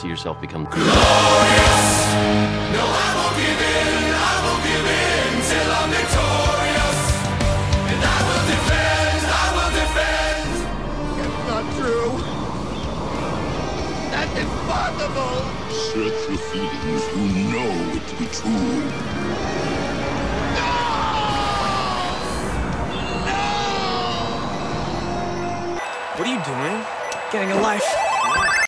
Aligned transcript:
see 0.00 0.08
yourself 0.08 0.40
become 0.40 0.64
No, 0.64 0.70
I 0.70 0.78
won't 3.16 3.36
give 3.36 3.60
in, 3.60 4.16
I 4.16 4.34
won't 4.44 4.62
give 4.64 4.86
in 4.96 5.32
till 5.44 5.70
I'm 5.76 5.88
victorious. 5.92 7.00
And 7.92 8.00
I 8.00 8.18
will 8.24 8.44
defend, 8.48 9.20
I 9.28 9.46
will 9.56 9.72
defend. 9.76 10.48
It's 11.20 11.40
not 11.52 11.64
true. 11.76 12.12
That's 14.10 14.34
impossible. 14.40 15.36
Search 15.68 16.20
your 16.30 16.40
feelings, 16.48 17.04
you 17.20 17.44
know 17.52 17.72
it 17.92 18.04
to 18.08 18.14
be 18.16 18.26
true. 18.32 18.80
No! 20.56 20.72
No! 23.28 23.44
What 26.16 26.24
are 26.26 26.32
you 26.32 26.40
doing? 26.48 26.76
Getting 27.32 27.52
a 27.52 27.60
life. 27.60 28.09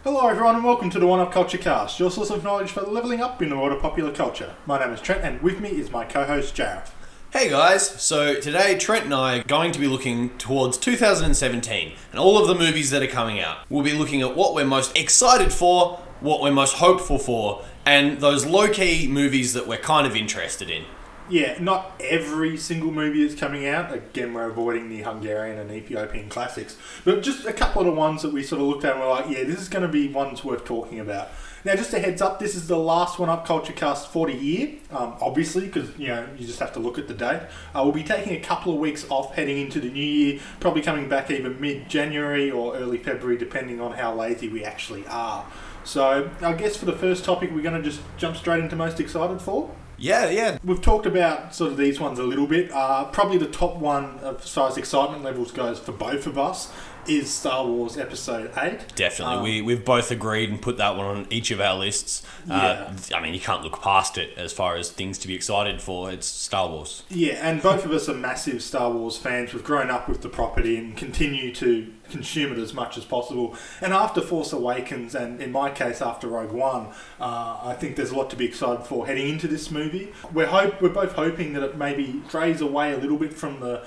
Hello, 0.05 0.27
everyone, 0.27 0.57
and 0.57 0.65
welcome 0.65 0.91
to 0.91 0.99
the 0.99 1.07
One 1.07 1.21
Up 1.21 1.31
Culture 1.31 1.59
Cast, 1.59 2.01
your 2.01 2.11
source 2.11 2.31
of 2.31 2.43
knowledge 2.43 2.73
for 2.73 2.81
leveling 2.81 3.21
up 3.21 3.41
in 3.41 3.51
the 3.51 3.57
world 3.57 3.71
of 3.71 3.81
popular 3.81 4.11
culture. 4.11 4.57
My 4.67 4.81
name 4.81 4.93
is 4.93 5.01
Trent, 5.01 5.23
and 5.23 5.41
with 5.41 5.61
me 5.61 5.69
is 5.69 5.93
my 5.93 6.05
co-host 6.05 6.57
Jareth. 6.57 6.91
Hey 7.33 7.49
guys, 7.49 7.89
so 8.03 8.35
today 8.35 8.77
Trent 8.77 9.05
and 9.05 9.15
I 9.15 9.39
are 9.39 9.45
going 9.45 9.71
to 9.71 9.79
be 9.79 9.87
looking 9.87 10.37
towards 10.39 10.77
2017 10.79 11.93
and 12.11 12.19
all 12.19 12.37
of 12.37 12.49
the 12.49 12.55
movies 12.57 12.91
that 12.91 13.01
are 13.01 13.07
coming 13.07 13.39
out. 13.39 13.59
We'll 13.71 13.85
be 13.85 13.93
looking 13.93 14.23
at 14.23 14.35
what 14.35 14.57
we're 14.57 14.65
most 14.65 14.99
excited 14.99 15.53
for, 15.53 16.01
what 16.19 16.43
we're 16.43 16.51
most 16.51 16.75
hopeful 16.75 17.21
for, 17.21 17.65
and 17.87 18.19
those 18.19 18.45
low 18.45 18.69
key 18.69 19.07
movies 19.07 19.53
that 19.53 19.69
we're 19.69 19.79
kind 19.79 20.05
of 20.05 20.17
interested 20.17 20.69
in. 20.69 20.85
Yeah, 21.29 21.57
not 21.61 21.93
every 22.01 22.57
single 22.57 22.91
movie 22.91 23.27
that's 23.27 23.39
coming 23.39 23.67
out. 23.67 23.93
Again, 23.93 24.35
we're 24.35 24.51
avoiding 24.51 24.91
the 24.91 25.03
Hungarian 25.03 25.59
and 25.59 25.71
Ethiopian 25.71 26.29
classics, 26.29 26.77
but 27.05 27.23
just 27.23 27.47
a 27.47 27.53
couple 27.53 27.81
of 27.81 27.87
the 27.87 27.93
ones 27.93 28.23
that 28.23 28.33
we 28.33 28.43
sort 28.43 28.61
of 28.61 28.69
looked 28.69 28.85
at 28.85 28.93
and 28.93 29.01
we're 29.01 29.09
like, 29.09 29.31
yeah, 29.31 29.45
this 29.45 29.61
is 29.61 29.69
going 29.69 29.83
to 29.83 29.89
be 29.89 30.09
ones 30.09 30.45
worth 30.45 30.65
talking 30.65 31.01
about. 31.01 31.29
Now, 31.65 31.77
just 31.77 31.95
a 31.95 32.01
heads 32.01 32.21
up, 32.21 32.41
this 32.41 32.57
is 32.57 32.67
the 32.67 32.77
last 32.77 33.21
One 33.21 33.29
Up 33.29 33.47
Culture 33.47 33.73
Cast 33.73 34.09
for 34.09 34.27
the 34.27 34.35
year, 34.35 34.75
um, 34.91 35.15
obviously, 35.21 35.67
because 35.67 35.97
you 35.97 36.09
know 36.09 36.27
you 36.37 36.45
just 36.45 36.59
have 36.59 36.73
to 36.73 36.81
look 36.81 36.99
at 36.99 37.07
the 37.07 37.15
date. 37.15 37.43
Uh, 37.73 37.83
we'll 37.85 37.93
be 37.93 38.03
taking 38.03 38.37
a 38.37 38.41
couple 38.41 38.73
of 38.73 38.81
weeks 38.81 39.07
off 39.09 39.35
heading 39.37 39.59
into 39.59 39.79
the 39.79 39.89
new 39.89 40.05
year, 40.05 40.41
probably 40.59 40.83
coming 40.83 41.09
back 41.09 41.31
either 41.31 41.51
mid-January 41.51 42.51
or 42.51 42.75
early 42.75 42.99
February, 42.99 43.39
depending 43.39 43.81
on 43.81 43.93
how 43.93 44.13
lazy 44.13 44.49
we 44.49 44.65
actually 44.65 45.07
are. 45.07 45.47
So, 45.85 46.31
I 46.41 46.55
guess 46.55 46.77
for 46.77 46.87
the 46.87 46.97
first 46.97 47.25
topic, 47.25 47.53
we're 47.53 47.63
going 47.63 47.81
to 47.81 47.89
just 47.89 48.03
jump 48.17 48.37
straight 48.37 48.63
into 48.63 48.75
most 48.75 48.99
excited 48.99 49.41
for. 49.41 49.71
Yeah, 50.03 50.31
yeah. 50.31 50.59
We've 50.65 50.83
talked 50.83 51.07
about 51.07 51.55
sort 51.55 51.71
of 51.71 51.79
these 51.79 52.01
ones 52.01 52.19
a 52.19 52.25
little 52.25 52.49
bit. 52.49 52.73
Uh, 52.73 53.05
probably 53.05 53.39
the 53.39 53.47
top 53.47 53.77
one 53.77 54.19
as 54.25 54.49
far 54.49 54.69
as 54.69 54.77
excitement 54.77 55.23
levels 55.23 55.53
goes 55.53 55.79
for 55.79 55.93
both 55.93 56.27
of 56.27 56.37
us 56.37 56.73
is 57.07 57.33
Star 57.33 57.67
Wars 57.67 57.97
Episode 57.97 58.53
8. 58.57 58.95
Definitely. 58.95 59.35
Um, 59.35 59.43
we, 59.43 59.63
we've 59.63 59.85
both 59.85 60.11
agreed 60.11 60.51
and 60.51 60.61
put 60.61 60.77
that 60.79 60.97
one 60.97 61.07
on 61.07 61.27
each 61.31 61.51
of 61.51 61.61
our 61.61 61.77
lists. 61.77 62.23
Uh, 62.49 62.93
I 63.15 63.21
mean, 63.21 63.35
you 63.35 63.41
can't 63.41 63.63
look 63.63 63.81
past 63.81 64.19
it 64.19 64.37
as 64.37 64.53
far 64.53 64.77
as 64.77 64.91
things 64.91 65.19
to 65.19 65.29
be 65.29 65.35
excited 65.35 65.81
for. 65.81 66.11
It's 66.11 66.27
Star 66.27 66.69
Wars. 66.69 67.03
Yeah, 67.09 67.35
and 67.35 67.63
both 67.63 67.85
of 67.85 67.91
us 67.93 68.09
are 68.09 68.15
massive 68.15 68.63
Star 68.63 68.91
Wars 68.91 69.17
fans. 69.17 69.53
We've 69.53 69.65
grown 69.65 69.91
up 69.91 70.09
with 70.09 70.23
the 70.23 70.29
property 70.29 70.77
and 70.77 70.97
continue 70.97 71.53
to 71.55 71.93
consume 72.11 72.53
it 72.53 72.59
as 72.59 72.75
much 72.75 72.99
as 72.99 73.05
possible. 73.05 73.57
And 73.81 73.93
after 73.93 74.21
Force 74.21 74.53
Awakens, 74.53 75.15
and 75.15 75.41
in 75.41 75.51
my 75.51 75.71
case 75.71 76.01
after 76.03 76.29
Rogue 76.29 76.53
One, 76.53 76.89
uh, 77.21 77.61
I 77.63 77.75
think 77.75 77.97
there's 77.97 78.11
a 78.11 78.17
lot 78.17 78.31
to 78.31 78.37
be 78.37 78.45
excited 78.45 78.85
for 78.87 79.07
heading 79.07 79.29
into 79.29 79.49
this 79.49 79.71
movie. 79.71 80.13
We're 80.33 80.47
hope 80.47 80.81
we're 80.81 80.91
both 80.91 81.13
hoping 81.13 81.55
that 81.55 81.63
it 81.63 81.77
maybe 81.77 82.23
strays 82.29 82.61
away 82.61 82.93
a 82.93 82.99
little 82.99 83.19
bit 83.19 83.33
from 83.33 83.61
the 83.61 83.85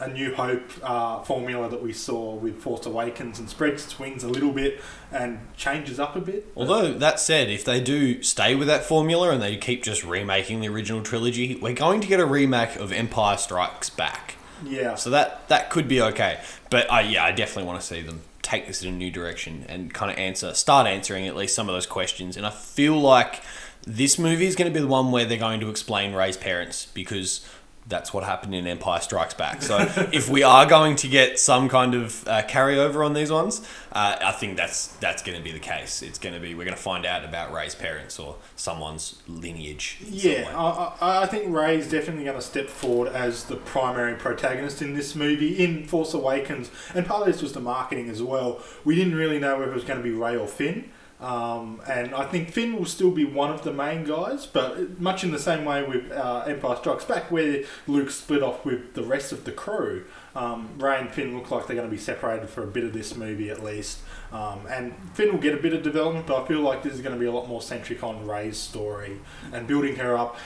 a 0.00 0.08
New 0.08 0.34
Hope 0.34 0.70
uh, 0.82 1.22
formula 1.22 1.68
that 1.68 1.82
we 1.82 1.92
saw 1.92 2.34
with 2.34 2.60
Force 2.60 2.86
Awakens 2.86 3.38
and 3.38 3.48
spreads 3.48 3.84
its 3.84 3.98
wings 3.98 4.22
a 4.22 4.28
little 4.28 4.52
bit 4.52 4.80
and 5.10 5.40
changes 5.56 5.98
up 5.98 6.14
a 6.16 6.20
bit. 6.20 6.50
Although 6.56 6.92
that 6.94 7.18
said, 7.20 7.50
if 7.50 7.64
they 7.64 7.80
do 7.80 8.22
stay 8.22 8.54
with 8.54 8.68
that 8.68 8.84
formula 8.84 9.30
and 9.30 9.42
they 9.42 9.56
keep 9.56 9.82
just 9.82 10.04
remaking 10.04 10.60
the 10.60 10.68
original 10.68 11.02
trilogy, 11.02 11.56
we're 11.56 11.74
going 11.74 12.00
to 12.00 12.06
get 12.06 12.20
a 12.20 12.26
remake 12.26 12.76
of 12.76 12.92
Empire 12.92 13.36
Strikes 13.36 13.90
Back. 13.90 14.36
yeah, 14.64 14.94
So 14.94 15.10
that 15.10 15.48
that 15.48 15.70
could 15.70 15.88
be 15.88 16.00
okay. 16.00 16.40
But 16.70 16.90
I 16.90 17.02
yeah, 17.02 17.24
I 17.24 17.32
definitely 17.32 17.64
want 17.64 17.80
to 17.80 17.86
see 17.86 18.02
them 18.02 18.22
take 18.42 18.66
this 18.66 18.82
in 18.82 18.88
a 18.88 18.96
new 18.96 19.10
direction 19.10 19.66
and 19.68 19.92
kind 19.92 20.10
of 20.10 20.16
answer, 20.16 20.54
start 20.54 20.86
answering 20.86 21.26
at 21.26 21.36
least 21.36 21.54
some 21.54 21.68
of 21.68 21.74
those 21.74 21.86
questions. 21.86 22.36
And 22.36 22.46
I 22.46 22.50
feel 22.50 22.98
like 22.98 23.42
this 23.86 24.18
movie 24.18 24.46
is 24.46 24.56
going 24.56 24.70
to 24.70 24.74
be 24.74 24.80
the 24.80 24.88
one 24.88 25.10
where 25.10 25.24
they're 25.24 25.38
going 25.38 25.60
to 25.60 25.68
explain 25.70 26.14
Rey's 26.14 26.36
parents 26.36 26.86
because 26.94 27.46
that's 27.88 28.12
what 28.12 28.24
happened 28.24 28.54
in 28.54 28.66
Empire 28.66 29.00
Strikes 29.00 29.34
Back. 29.34 29.62
So 29.62 29.78
if 30.12 30.28
we 30.28 30.42
are 30.42 30.66
going 30.66 30.96
to 30.96 31.08
get 31.08 31.38
some 31.38 31.68
kind 31.68 31.94
of 31.94 32.26
uh, 32.28 32.42
carryover 32.42 33.04
on 33.04 33.14
these 33.14 33.32
ones, 33.32 33.66
uh, 33.92 34.16
I 34.20 34.32
think 34.32 34.56
that's 34.56 34.88
that's 34.98 35.22
going 35.22 35.38
to 35.38 35.42
be 35.42 35.52
the 35.52 35.58
case. 35.58 36.02
It's 36.02 36.18
going 36.18 36.34
to 36.34 36.40
be 36.40 36.54
we're 36.54 36.64
going 36.64 36.76
to 36.76 36.82
find 36.82 37.06
out 37.06 37.24
about 37.24 37.52
Rey's 37.52 37.74
parents 37.74 38.18
or 38.18 38.36
someone's 38.56 39.22
lineage. 39.26 39.98
in 40.00 40.06
some 40.06 40.30
way. 40.30 40.40
Yeah, 40.42 40.58
I, 40.58 40.96
I 41.00 41.22
I 41.22 41.26
think 41.26 41.54
Rey's 41.54 41.90
definitely 41.90 42.24
going 42.24 42.36
to 42.36 42.42
step 42.42 42.68
forward 42.68 43.08
as 43.08 43.44
the 43.44 43.56
primary 43.56 44.14
protagonist 44.14 44.82
in 44.82 44.94
this 44.94 45.14
movie, 45.14 45.64
in 45.64 45.86
Force 45.86 46.14
Awakens, 46.14 46.70
and 46.94 47.06
part 47.06 47.26
of 47.26 47.32
this 47.32 47.42
was 47.42 47.52
the 47.52 47.60
marketing 47.60 48.10
as 48.10 48.22
well. 48.22 48.60
We 48.84 48.94
didn't 48.94 49.14
really 49.14 49.38
know 49.38 49.58
whether 49.58 49.72
it 49.72 49.74
was 49.74 49.84
going 49.84 49.98
to 49.98 50.04
be 50.04 50.12
Rey 50.12 50.36
or 50.36 50.46
Finn. 50.46 50.90
Um, 51.20 51.82
and 51.88 52.14
I 52.14 52.24
think 52.26 52.50
Finn 52.50 52.76
will 52.76 52.84
still 52.84 53.10
be 53.10 53.24
one 53.24 53.50
of 53.50 53.64
the 53.64 53.72
main 53.72 54.04
guys, 54.04 54.46
but 54.46 55.00
much 55.00 55.24
in 55.24 55.32
the 55.32 55.38
same 55.38 55.64
way 55.64 55.82
with 55.82 56.12
uh, 56.12 56.44
Empire 56.46 56.76
Strikes 56.76 57.04
Back, 57.04 57.30
where 57.32 57.64
Luke 57.88 58.10
split 58.10 58.42
off 58.42 58.64
with 58.64 58.94
the 58.94 59.02
rest 59.02 59.32
of 59.32 59.44
the 59.44 59.50
crew, 59.50 60.04
um, 60.36 60.70
Rey 60.78 61.00
and 61.00 61.10
Finn 61.10 61.36
look 61.36 61.50
like 61.50 61.66
they're 61.66 61.74
going 61.74 61.88
to 61.88 61.94
be 61.94 62.00
separated 62.00 62.48
for 62.48 62.62
a 62.62 62.68
bit 62.68 62.84
of 62.84 62.92
this 62.92 63.16
movie 63.16 63.50
at 63.50 63.64
least. 63.64 63.98
Um, 64.30 64.60
and 64.70 64.94
Finn 65.14 65.32
will 65.32 65.40
get 65.40 65.54
a 65.54 65.60
bit 65.60 65.72
of 65.72 65.82
development, 65.82 66.26
but 66.26 66.40
I 66.40 66.46
feel 66.46 66.60
like 66.60 66.84
this 66.84 66.94
is 66.94 67.00
going 67.00 67.14
to 67.14 67.20
be 67.20 67.26
a 67.26 67.32
lot 67.32 67.48
more 67.48 67.62
centric 67.62 68.04
on 68.04 68.24
Rey's 68.24 68.56
story 68.56 69.18
and 69.52 69.66
building 69.66 69.96
her 69.96 70.16
up, 70.16 70.36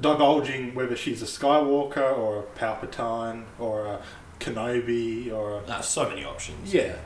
divulging 0.00 0.74
whether 0.74 0.96
she's 0.96 1.20
a 1.20 1.26
Skywalker 1.26 2.16
or 2.16 2.38
a 2.38 2.58
Palpatine 2.58 3.44
or 3.58 3.84
a 3.84 4.02
Kenobi 4.40 5.30
or 5.30 5.58
a. 5.58 5.64
Uh, 5.64 5.80
so 5.82 6.08
many 6.08 6.24
options. 6.24 6.72
Yeah. 6.72 6.96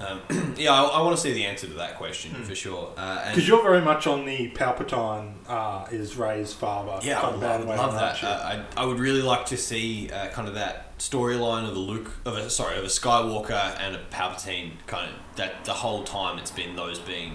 Um, 0.00 0.54
yeah, 0.58 0.72
I, 0.72 0.82
I 0.84 1.02
want 1.02 1.16
to 1.16 1.22
see 1.22 1.32
the 1.32 1.44
answer 1.44 1.66
to 1.66 1.74
that 1.74 1.96
question 1.96 2.32
for 2.34 2.54
sure. 2.54 2.92
Uh, 2.96 3.28
Because 3.28 3.46
you're 3.46 3.62
very 3.62 3.80
much 3.80 4.06
on 4.06 4.24
the 4.24 4.50
Palpatine 4.50 5.32
uh, 5.48 5.86
is 5.90 6.16
Rey's 6.16 6.52
father. 6.52 6.98
yeah, 7.06 7.20
I 7.20 7.30
would 7.30 7.40
love, 7.40 7.64
love 7.66 7.92
that. 7.94 8.22
Uh, 8.22 8.62
I, 8.76 8.82
I 8.82 8.84
would 8.86 8.98
really 8.98 9.22
like 9.22 9.46
to 9.46 9.56
see 9.56 10.10
uh, 10.10 10.28
kind 10.28 10.48
of 10.48 10.54
that 10.54 10.98
storyline 10.98 11.68
of 11.68 11.76
a 11.76 11.78
Luke, 11.78 12.10
of 12.24 12.36
a 12.36 12.50
sorry, 12.50 12.76
of 12.78 12.84
a 12.84 12.88
Skywalker 12.88 13.76
and 13.80 13.94
a 13.96 14.00
Palpatine. 14.10 14.72
Kind 14.86 15.10
of 15.10 15.36
that 15.36 15.64
the 15.64 15.74
whole 15.74 16.04
time 16.04 16.38
it's 16.38 16.50
been 16.52 16.76
those 16.76 16.98
being 16.98 17.34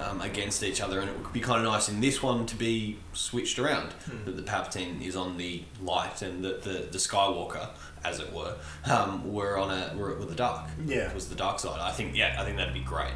um, 0.00 0.20
against 0.20 0.62
each 0.62 0.80
other, 0.80 1.00
and 1.00 1.08
it 1.10 1.18
would 1.18 1.32
be 1.32 1.40
kind 1.40 1.58
of 1.64 1.70
nice 1.72 1.88
in 1.88 2.00
this 2.00 2.22
one 2.22 2.46
to 2.46 2.56
be 2.56 2.98
switched 3.12 3.58
around. 3.58 3.92
Hmm. 3.92 4.24
That 4.24 4.36
the 4.36 4.42
Palpatine 4.42 5.02
is 5.04 5.14
on 5.16 5.36
the 5.36 5.62
light, 5.82 6.22
and 6.22 6.44
that 6.44 6.62
the 6.62 6.88
the 6.90 6.98
Skywalker, 6.98 7.68
as 8.04 8.18
it 8.20 8.32
were, 8.32 8.56
um, 8.90 9.32
were 9.32 9.58
on 9.58 9.70
a 9.70 9.94
were 9.96 10.14
with 10.16 10.28
the 10.28 10.34
dark. 10.34 10.68
Yeah. 10.84 11.08
it 11.08 11.14
was 11.14 11.28
the 11.28 11.34
dark 11.34 11.58
side. 11.60 11.80
I 11.80 11.92
think 11.92 12.16
yeah, 12.16 12.36
I 12.40 12.44
think 12.44 12.56
that'd 12.56 12.74
be 12.74 12.80
great. 12.80 13.12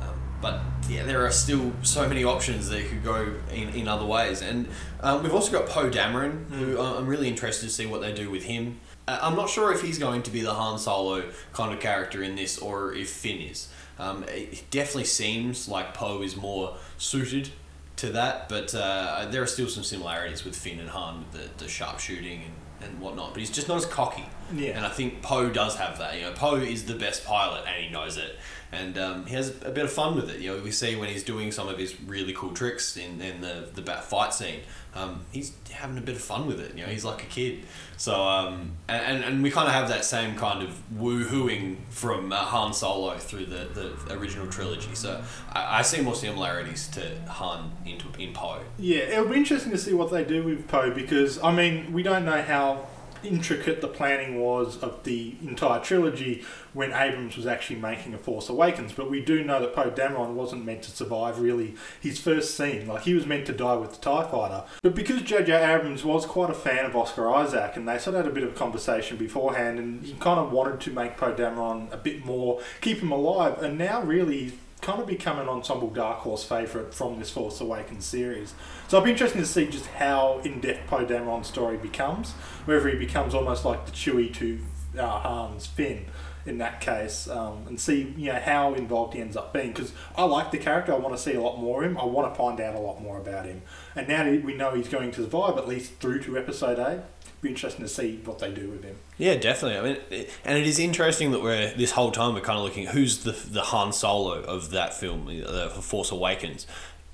Um, 0.00 0.20
but 0.40 0.60
yeah, 0.88 1.04
there 1.04 1.24
are 1.24 1.30
still 1.30 1.72
so 1.82 2.08
many 2.08 2.24
options 2.24 2.68
that 2.68 2.86
could 2.88 3.02
go 3.04 3.34
in, 3.52 3.68
in 3.70 3.88
other 3.88 4.04
ways. 4.04 4.42
And 4.42 4.68
um, 5.00 5.22
we've 5.22 5.32
also 5.34 5.50
got 5.52 5.68
Poe 5.68 5.88
Dameron, 5.88 6.50
who 6.50 6.78
I- 6.78 6.98
I'm 6.98 7.06
really 7.06 7.28
interested 7.28 7.66
to 7.66 7.72
see 7.72 7.86
what 7.86 8.00
they 8.02 8.12
do 8.12 8.30
with 8.30 8.44
him. 8.44 8.80
Uh, 9.08 9.18
I'm 9.22 9.36
not 9.36 9.48
sure 9.48 9.72
if 9.72 9.80
he's 9.82 9.98
going 9.98 10.22
to 10.24 10.30
be 10.30 10.40
the 10.40 10.52
Han 10.54 10.78
Solo 10.78 11.30
kind 11.52 11.72
of 11.72 11.80
character 11.80 12.22
in 12.22 12.36
this 12.36 12.58
or 12.58 12.92
if 12.94 13.08
Finn 13.10 13.38
is. 13.40 13.68
Um, 13.98 14.24
it 14.24 14.64
definitely 14.70 15.04
seems 15.04 15.68
like 15.68 15.94
Poe 15.94 16.22
is 16.22 16.36
more 16.36 16.76
suited 16.98 17.50
to 17.96 18.10
that, 18.10 18.48
but 18.48 18.74
uh, 18.74 19.26
there 19.30 19.42
are 19.42 19.46
still 19.46 19.68
some 19.68 19.84
similarities 19.84 20.44
with 20.44 20.56
Finn 20.56 20.80
and 20.80 20.90
Han, 20.90 21.24
with 21.32 21.58
the, 21.58 21.64
the 21.64 21.70
sharpshooting 21.70 22.42
and, 22.42 22.90
and 22.90 23.00
whatnot. 23.00 23.32
But 23.32 23.40
he's 23.40 23.50
just 23.50 23.68
not 23.68 23.76
as 23.76 23.86
cocky. 23.86 24.24
Yeah. 24.52 24.76
And 24.76 24.84
I 24.84 24.88
think 24.88 25.22
Poe 25.22 25.48
does 25.48 25.76
have 25.76 25.98
that. 25.98 26.16
You 26.16 26.22
know, 26.22 26.32
Poe 26.32 26.56
is 26.56 26.86
the 26.86 26.94
best 26.94 27.24
pilot, 27.24 27.64
and 27.66 27.84
he 27.84 27.90
knows 27.90 28.16
it. 28.16 28.36
And 28.72 28.98
um, 28.98 29.26
he 29.26 29.34
has 29.36 29.50
a 29.62 29.70
bit 29.70 29.84
of 29.84 29.92
fun 29.92 30.16
with 30.16 30.28
it. 30.28 30.40
You 30.40 30.56
know, 30.56 30.62
we 30.62 30.72
see 30.72 30.96
when 30.96 31.08
he's 31.08 31.22
doing 31.22 31.52
some 31.52 31.68
of 31.68 31.78
his 31.78 31.98
really 32.00 32.32
cool 32.32 32.50
tricks 32.50 32.96
in, 32.96 33.20
in 33.20 33.40
the 33.40 33.68
the 33.72 33.82
bat 33.82 34.02
fight 34.04 34.34
scene. 34.34 34.60
Um, 34.94 35.24
he's 35.32 35.52
having 35.70 35.98
a 35.98 36.00
bit 36.00 36.14
of 36.14 36.22
fun 36.22 36.46
with 36.46 36.60
it. 36.60 36.76
You 36.76 36.84
know, 36.84 36.90
he's 36.90 37.04
like 37.04 37.22
a 37.22 37.26
kid. 37.26 37.64
So 37.96 38.14
um, 38.22 38.72
and 38.88 39.24
and 39.24 39.42
we 39.42 39.50
kind 39.50 39.68
of 39.68 39.74
have 39.74 39.88
that 39.88 40.04
same 40.04 40.36
kind 40.36 40.62
of 40.62 40.98
woo-hooing 40.98 41.78
from 41.90 42.32
uh, 42.32 42.36
Han 42.36 42.72
Solo 42.72 43.16
through 43.18 43.46
the, 43.46 43.68
the 44.06 44.14
original 44.14 44.46
trilogy. 44.46 44.94
So 44.94 45.22
I, 45.52 45.78
I 45.78 45.82
see 45.82 46.00
more 46.00 46.14
similarities 46.14 46.88
to 46.88 47.20
Han 47.28 47.72
into 47.84 48.06
in 48.18 48.32
Poe. 48.32 48.60
Yeah, 48.78 48.98
it'll 48.98 49.28
be 49.28 49.36
interesting 49.36 49.72
to 49.72 49.78
see 49.78 49.94
what 49.94 50.10
they 50.10 50.24
do 50.24 50.42
with 50.42 50.68
Poe 50.68 50.90
because 50.90 51.42
I 51.42 51.52
mean 51.52 51.92
we 51.92 52.02
don't 52.02 52.24
know 52.24 52.42
how 52.42 52.86
intricate 53.24 53.80
the 53.80 53.88
planning 53.88 54.40
was 54.40 54.76
of 54.82 55.02
the 55.04 55.34
entire 55.42 55.80
trilogy 55.80 56.44
when 56.72 56.92
Abrams 56.92 57.36
was 57.36 57.46
actually 57.46 57.80
making 57.80 58.14
A 58.14 58.18
Force 58.18 58.48
Awakens. 58.48 58.92
But 58.92 59.10
we 59.10 59.20
do 59.20 59.44
know 59.44 59.60
that 59.60 59.74
Poe 59.74 59.90
Dameron 59.90 60.34
wasn't 60.34 60.64
meant 60.64 60.82
to 60.82 60.90
survive 60.90 61.40
really 61.40 61.74
his 62.00 62.18
first 62.18 62.56
scene. 62.56 62.86
Like 62.86 63.02
he 63.02 63.14
was 63.14 63.26
meant 63.26 63.46
to 63.46 63.52
die 63.52 63.76
with 63.76 63.92
the 63.92 64.00
TIE 64.00 64.28
fighter. 64.30 64.64
But 64.82 64.94
because 64.94 65.22
J.J. 65.22 65.52
Abrams 65.52 66.04
was 66.04 66.26
quite 66.26 66.50
a 66.50 66.54
fan 66.54 66.84
of 66.84 66.96
Oscar 66.96 67.32
Isaac 67.32 67.76
and 67.76 67.88
they 67.88 67.98
sort 67.98 68.16
of 68.16 68.24
had 68.24 68.30
a 68.30 68.34
bit 68.34 68.44
of 68.44 68.50
a 68.50 68.58
conversation 68.58 69.16
beforehand 69.16 69.78
and 69.78 70.04
he 70.04 70.14
kind 70.14 70.40
of 70.40 70.52
wanted 70.52 70.80
to 70.80 70.90
make 70.90 71.16
Poe 71.16 71.34
Dameron 71.34 71.92
a 71.92 71.96
bit 71.96 72.24
more, 72.24 72.60
keep 72.80 72.98
him 72.98 73.12
alive. 73.12 73.62
And 73.62 73.78
now 73.78 74.02
really 74.02 74.52
kind 74.84 75.00
of 75.00 75.06
become 75.06 75.38
an 75.38 75.48
ensemble 75.48 75.88
dark 75.88 76.18
horse 76.18 76.44
favourite 76.44 76.92
from 76.92 77.18
this 77.18 77.30
Force 77.30 77.60
Awakens 77.60 78.04
series. 78.04 78.54
So 78.86 78.98
it'll 78.98 79.06
be 79.06 79.12
interesting 79.12 79.40
to 79.40 79.46
see 79.46 79.66
just 79.66 79.86
how 79.86 80.40
in 80.44 80.60
depth 80.60 80.86
Poe 80.88 81.06
Dameron's 81.06 81.46
story 81.46 81.78
becomes, 81.78 82.34
whether 82.64 82.88
he 82.88 82.96
becomes 82.96 83.34
almost 83.34 83.64
like 83.64 83.86
the 83.86 83.92
Chewie 83.92 84.32
to 84.34 84.58
uh, 84.98 85.20
Han's 85.20 85.66
Finn 85.66 86.06
in 86.46 86.58
that 86.58 86.80
case, 86.80 87.28
um, 87.28 87.64
and 87.66 87.80
see 87.80 88.14
you 88.16 88.32
know 88.32 88.38
how 88.38 88.74
involved 88.74 89.14
he 89.14 89.20
ends 89.20 89.36
up 89.36 89.52
being. 89.52 89.68
Because 89.68 89.92
I 90.16 90.24
like 90.24 90.50
the 90.50 90.58
character, 90.58 90.92
I 90.92 90.98
want 90.98 91.16
to 91.16 91.22
see 91.22 91.34
a 91.34 91.40
lot 91.40 91.58
more 91.58 91.82
of 91.82 91.90
him. 91.90 91.98
I 91.98 92.04
want 92.04 92.32
to 92.32 92.36
find 92.36 92.60
out 92.60 92.74
a 92.74 92.78
lot 92.78 93.00
more 93.00 93.18
about 93.18 93.46
him. 93.46 93.62
And 93.96 94.08
now 94.08 94.24
that 94.24 94.44
we 94.44 94.54
know 94.54 94.74
he's 94.74 94.88
going 94.88 95.10
to 95.12 95.22
survive 95.22 95.56
at 95.56 95.66
least 95.66 95.94
through 95.94 96.22
to 96.22 96.38
Episode 96.38 96.78
Eight. 96.78 97.00
Be 97.40 97.50
interesting 97.50 97.84
to 97.84 97.88
see 97.88 98.20
what 98.24 98.38
they 98.38 98.50
do 98.52 98.70
with 98.70 98.84
him. 98.84 98.96
Yeah, 99.18 99.36
definitely. 99.36 99.78
I 99.78 99.82
mean, 99.82 100.02
it, 100.08 100.30
and 100.46 100.56
it 100.56 100.66
is 100.66 100.78
interesting 100.78 101.30
that 101.32 101.42
we're 101.42 101.74
this 101.74 101.90
whole 101.90 102.10
time 102.10 102.34
we're 102.34 102.40
kind 102.40 102.58
of 102.58 102.64
looking 102.64 102.86
who's 102.86 103.24
the 103.24 103.32
the 103.32 103.62
Han 103.62 103.92
Solo 103.92 104.40
of 104.42 104.70
that 104.70 104.94
film, 104.94 105.26
the 105.26 105.68
Force 105.70 106.10
Awakens, 106.10 106.66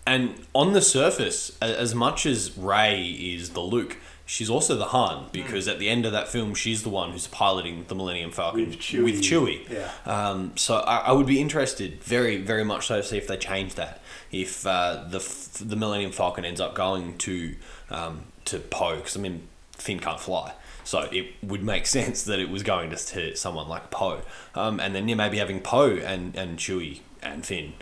and 0.06 0.35
on 0.55 0.73
the 0.73 0.82
surface, 0.82 1.56
as 1.61 1.94
much 1.94 2.26
as 2.26 2.56
Rey 2.56 3.03
is 3.03 3.50
the 3.50 3.61
Luke, 3.61 3.96
she's 4.31 4.49
also 4.49 4.77
the 4.77 4.87
Han 4.87 5.27
because 5.32 5.67
at 5.67 5.81
the 5.81 5.88
end 5.88 6.06
of 6.06 6.12
that 6.12 6.29
film, 6.29 6.55
she's 6.55 6.85
the 6.85 6.88
one 6.88 7.11
who's 7.11 7.27
piloting 7.27 7.85
the 7.88 7.97
Millennium 7.97 8.31
Falcon 8.31 8.69
With 8.69 8.79
Chewie. 8.79 9.03
With 9.03 9.21
Chewie. 9.21 9.69
Yeah. 9.69 9.91
Um, 10.06 10.53
so 10.56 10.77
I, 10.77 10.99
I 10.99 11.12
would 11.12 11.27
be 11.27 11.41
interested, 11.41 12.03
very, 12.05 12.37
very 12.37 12.65
much 12.65 12.87
so, 12.87 12.99
to 12.99 13.03
see 13.03 13.19
if 13.19 13.27
they 13.27 13.37
change 13.37 13.75
that. 13.75 14.00
If 14.31 14.65
uh, 14.65 15.05
the 15.09 15.19
f- 15.19 15.55
the 15.61 15.75
Millennium 15.75 16.12
Falcon 16.12 16.44
ends 16.44 16.61
up 16.61 16.77
going 16.77 17.19
to 17.19 17.56
um, 17.91 18.27
to 18.44 18.61
Poe, 18.61 18.97
because 18.97 19.17
I 19.17 19.21
mean 19.21 19.49
Finn 19.73 19.99
can't 19.99 20.21
fly, 20.21 20.53
so 20.85 21.09
it 21.11 21.35
would 21.43 21.65
make 21.65 21.87
sense 21.99 22.23
that 22.23 22.38
it 22.38 22.49
was 22.49 22.62
going 22.62 22.91
to, 22.91 22.97
to 22.97 23.35
someone 23.35 23.69
like 23.69 23.91
Poe, 23.91 24.23
um, 24.55 24.79
and 24.79 24.94
then 24.94 25.09
you 25.09 25.17
yeah, 25.17 25.25
maybe 25.25 25.38
having 25.38 25.61
Poe 25.61 25.97
and 25.97 26.37
and 26.37 26.56
Chewie 26.56 27.00
and 27.21 27.44
Finn 27.44 27.73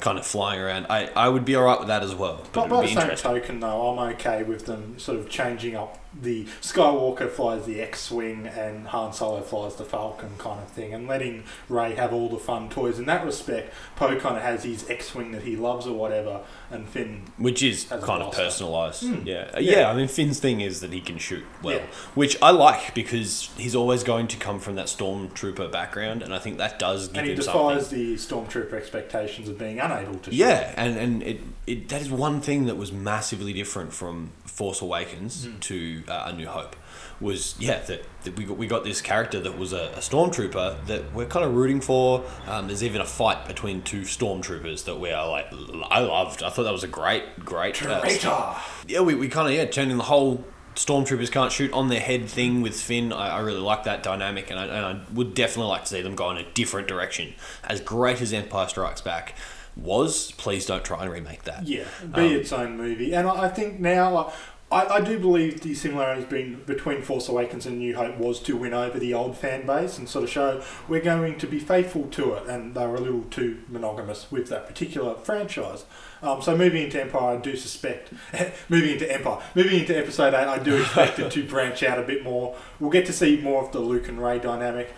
kind 0.00 0.18
of 0.18 0.26
flying 0.26 0.60
around. 0.60 0.86
I, 0.88 1.10
I 1.16 1.28
would 1.28 1.44
be 1.44 1.56
alright 1.56 1.78
with 1.78 1.88
that 1.88 2.02
as 2.02 2.14
well. 2.14 2.42
But 2.52 2.68
But 2.68 2.70
by 2.70 2.82
the 2.82 2.94
same 2.94 3.16
token, 3.16 3.60
though, 3.60 3.88
I'm 3.88 4.14
okay 4.14 4.42
with 4.42 4.66
them 4.66 4.98
sort 4.98 5.18
of 5.18 5.28
changing 5.28 5.76
up 5.76 5.98
the 6.22 6.44
Skywalker 6.62 7.30
flies 7.30 7.66
the 7.66 7.80
X-wing 7.80 8.46
and 8.46 8.88
Han 8.88 9.12
Solo 9.12 9.40
flies 9.42 9.76
the 9.76 9.84
Falcon 9.84 10.30
kind 10.38 10.60
of 10.60 10.68
thing, 10.68 10.94
and 10.94 11.06
letting 11.06 11.44
Rey 11.68 11.94
have 11.94 12.12
all 12.12 12.28
the 12.28 12.38
fun 12.38 12.68
toys. 12.68 12.98
In 12.98 13.06
that 13.06 13.24
respect, 13.24 13.72
Poe 13.96 14.18
kind 14.18 14.36
of 14.36 14.42
has 14.42 14.64
his 14.64 14.88
X-wing 14.88 15.32
that 15.32 15.42
he 15.42 15.56
loves 15.56 15.86
or 15.86 15.94
whatever, 15.96 16.40
and 16.70 16.88
Finn. 16.88 17.22
Which 17.38 17.62
is 17.62 17.84
kind 17.84 18.22
of 18.22 18.34
personalised. 18.34 19.26
Yeah. 19.26 19.50
Uh, 19.54 19.60
Yeah. 19.60 19.80
yeah. 19.80 19.90
I 19.90 19.94
mean, 19.94 20.08
Finn's 20.08 20.40
thing 20.40 20.60
is 20.60 20.80
that 20.80 20.92
he 20.92 21.00
can 21.00 21.18
shoot 21.18 21.44
well, 21.62 21.76
Yeah. 21.76 21.86
which 22.14 22.36
I 22.42 22.50
like 22.50 22.94
because 22.94 23.50
he's 23.56 23.74
always 23.74 24.02
going 24.02 24.26
to 24.28 24.36
come 24.36 24.58
from 24.58 24.74
that 24.76 24.86
stormtrooper 24.86 25.70
background, 25.70 26.22
and 26.22 26.34
I 26.34 26.38
think 26.38 26.58
that 26.58 26.78
does 26.78 27.08
give 27.08 27.18
And 27.18 27.26
he 27.26 27.32
him 27.32 27.38
defies 27.40 27.82
something. 27.88 27.98
the 27.98 28.14
stormtrooper 28.16 28.72
expectations 28.72 29.48
of 29.48 29.58
being 29.58 29.78
unable 29.80 30.14
to. 30.20 30.30
shoot. 30.30 30.36
Yeah, 30.36 30.72
and, 30.76 30.96
and 30.98 31.22
it, 31.22 31.40
it 31.66 31.88
that 31.88 32.00
is 32.00 32.10
one 32.10 32.40
thing 32.40 32.66
that 32.66 32.76
was 32.76 32.90
massively 32.92 33.52
different 33.52 33.92
from 33.92 34.30
Force 34.44 34.80
Awakens 34.80 35.44
Hmm. 35.44 35.58
to 35.60 36.02
uh, 36.08 36.24
A 36.26 36.32
New 36.32 36.46
Hope. 36.48 36.76
Was 37.18 37.54
yeah 37.58 37.80
that, 37.80 38.02
that 38.24 38.36
we 38.36 38.44
got 38.44 38.58
we 38.58 38.66
got 38.66 38.84
this 38.84 39.00
character 39.00 39.40
that 39.40 39.56
was 39.56 39.72
a, 39.72 39.92
a 39.94 40.00
stormtrooper 40.00 40.84
that 40.86 41.14
we're 41.14 41.24
kind 41.24 41.46
of 41.46 41.54
rooting 41.54 41.80
for. 41.80 42.24
Um, 42.46 42.66
there's 42.66 42.82
even 42.82 43.00
a 43.00 43.06
fight 43.06 43.46
between 43.48 43.80
two 43.80 44.02
stormtroopers 44.02 44.84
that 44.84 45.00
we 45.00 45.10
are 45.12 45.26
like 45.26 45.46
I 45.90 46.00
loved. 46.00 46.42
I 46.42 46.50
thought 46.50 46.64
that 46.64 46.72
was 46.72 46.84
a 46.84 46.88
great 46.88 47.38
great 47.38 47.82
uh, 47.82 48.58
yeah, 48.86 49.00
we, 49.00 49.14
we 49.14 49.28
kind 49.28 49.48
of 49.48 49.54
yeah 49.54 49.64
turning 49.64 49.96
the 49.96 50.04
whole 50.04 50.44
stormtroopers 50.74 51.32
can't 51.32 51.50
shoot 51.50 51.72
on 51.72 51.88
their 51.88 52.00
head 52.00 52.28
thing 52.28 52.60
with 52.60 52.78
Finn. 52.78 53.12
I, 53.12 53.36
I 53.36 53.40
really 53.40 53.60
like 53.60 53.84
that 53.84 54.02
dynamic, 54.02 54.50
and 54.50 54.60
I, 54.60 54.64
and 54.66 54.84
I 54.84 55.00
would 55.14 55.34
definitely 55.34 55.70
like 55.70 55.82
to 55.84 55.88
see 55.88 56.02
them 56.02 56.14
go 56.14 56.30
in 56.30 56.36
a 56.36 56.44
different 56.52 56.86
direction. 56.86 57.34
As 57.64 57.80
great 57.80 58.20
as 58.20 58.32
Empire 58.32 58.68
Strikes 58.68 59.00
Back 59.00 59.34
was, 59.76 60.32
please 60.32 60.66
don't 60.66 60.84
try 60.84 61.02
and 61.02 61.10
remake 61.10 61.44
that. 61.44 61.66
Yeah, 61.66 61.84
be 62.14 62.34
its 62.34 62.52
own 62.52 62.76
movie. 62.76 63.14
And 63.14 63.26
I 63.26 63.44
I 63.44 63.48
think 63.48 63.80
now, 63.80 64.12
like, 64.12 64.34
I, 64.70 64.86
I 64.86 65.00
do 65.00 65.18
believe 65.18 65.60
the 65.60 65.74
similarities 65.74 66.24
between, 66.24 66.62
between 66.64 67.02
Force 67.02 67.28
Awakens 67.28 67.66
and 67.66 67.78
New 67.78 67.94
Hope 67.94 68.18
was 68.18 68.40
to 68.40 68.56
win 68.56 68.74
over 68.74 68.98
the 68.98 69.14
old 69.14 69.36
fan 69.36 69.64
base 69.64 69.96
and 69.96 70.08
sort 70.08 70.24
of 70.24 70.30
show 70.30 70.62
we're 70.88 71.00
going 71.00 71.38
to 71.38 71.46
be 71.46 71.60
faithful 71.60 72.08
to 72.08 72.32
it. 72.32 72.48
And 72.48 72.74
they 72.74 72.84
were 72.84 72.96
a 72.96 73.00
little 73.00 73.22
too 73.22 73.62
monogamous 73.68 74.30
with 74.30 74.48
that 74.48 74.66
particular 74.66 75.14
franchise. 75.14 75.84
Um, 76.20 76.42
so 76.42 76.56
moving 76.56 76.82
into 76.82 77.00
Empire, 77.00 77.36
I 77.36 77.40
do 77.40 77.56
suspect, 77.56 78.12
moving 78.68 78.90
into 78.90 79.12
Empire, 79.12 79.40
moving 79.54 79.80
into 79.80 79.96
Episode 79.96 80.34
8, 80.34 80.34
I 80.34 80.58
do 80.58 80.76
expect 80.76 81.20
it 81.20 81.30
to 81.30 81.44
branch 81.48 81.84
out 81.84 82.00
a 82.00 82.02
bit 82.02 82.24
more. 82.24 82.56
We'll 82.80 82.90
get 82.90 83.06
to 83.06 83.12
see 83.12 83.40
more 83.40 83.64
of 83.64 83.70
the 83.70 83.80
Luke 83.80 84.08
and 84.08 84.20
Rey 84.20 84.40
dynamic. 84.40 84.92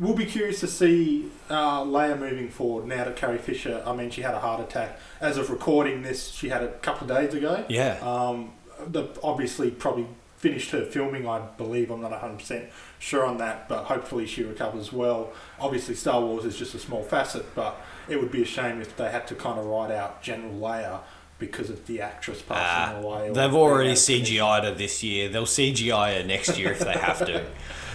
We'll 0.00 0.14
be 0.14 0.26
curious 0.26 0.58
to 0.60 0.66
see 0.66 1.30
uh, 1.48 1.82
Leia 1.82 2.18
moving 2.18 2.48
forward 2.48 2.86
now 2.86 3.04
that 3.04 3.14
Carrie 3.14 3.38
Fisher, 3.38 3.84
I 3.86 3.94
mean, 3.94 4.10
she 4.10 4.22
had 4.22 4.34
a 4.34 4.40
heart 4.40 4.60
attack. 4.60 4.98
As 5.20 5.36
of 5.36 5.50
recording 5.50 6.02
this, 6.02 6.30
she 6.32 6.48
had 6.48 6.62
it 6.62 6.70
a 6.74 6.78
couple 6.78 7.08
of 7.08 7.16
days 7.16 7.34
ago. 7.34 7.64
Yeah. 7.68 7.98
Um, 8.00 8.52
the, 8.86 9.08
obviously, 9.22 9.70
probably 9.70 10.06
finished 10.38 10.70
her 10.72 10.84
filming, 10.84 11.26
I 11.28 11.38
believe. 11.56 11.90
I'm 11.90 12.00
not 12.00 12.12
100% 12.12 12.66
sure 12.98 13.24
on 13.24 13.38
that, 13.38 13.68
but 13.68 13.84
hopefully 13.84 14.26
she 14.26 14.42
recovers 14.42 14.92
well. 14.92 15.32
Obviously, 15.60 15.94
Star 15.94 16.20
Wars 16.20 16.44
is 16.44 16.56
just 16.58 16.74
a 16.74 16.78
small 16.78 17.02
facet, 17.02 17.54
but 17.54 17.80
it 18.08 18.20
would 18.20 18.32
be 18.32 18.42
a 18.42 18.46
shame 18.46 18.80
if 18.80 18.96
they 18.96 19.10
had 19.10 19.26
to 19.28 19.34
kind 19.36 19.58
of 19.58 19.66
write 19.66 19.90
out 19.92 20.20
General 20.22 20.52
Leia 20.54 20.98
because 21.38 21.70
of 21.70 21.86
the 21.86 22.00
actress 22.00 22.40
passing 22.42 22.96
Ah, 22.96 23.00
away. 23.00 23.30
they've 23.32 23.54
already 23.54 23.92
CGI'd 23.94 24.64
her 24.64 24.74
this 24.74 25.02
year. 25.02 25.28
They'll 25.28 25.44
CGI 25.46 26.20
her 26.20 26.26
next 26.26 26.56
year 26.58 26.72
if 26.72 26.80
they 26.80 26.92
have 26.92 27.18
to. 27.26 27.44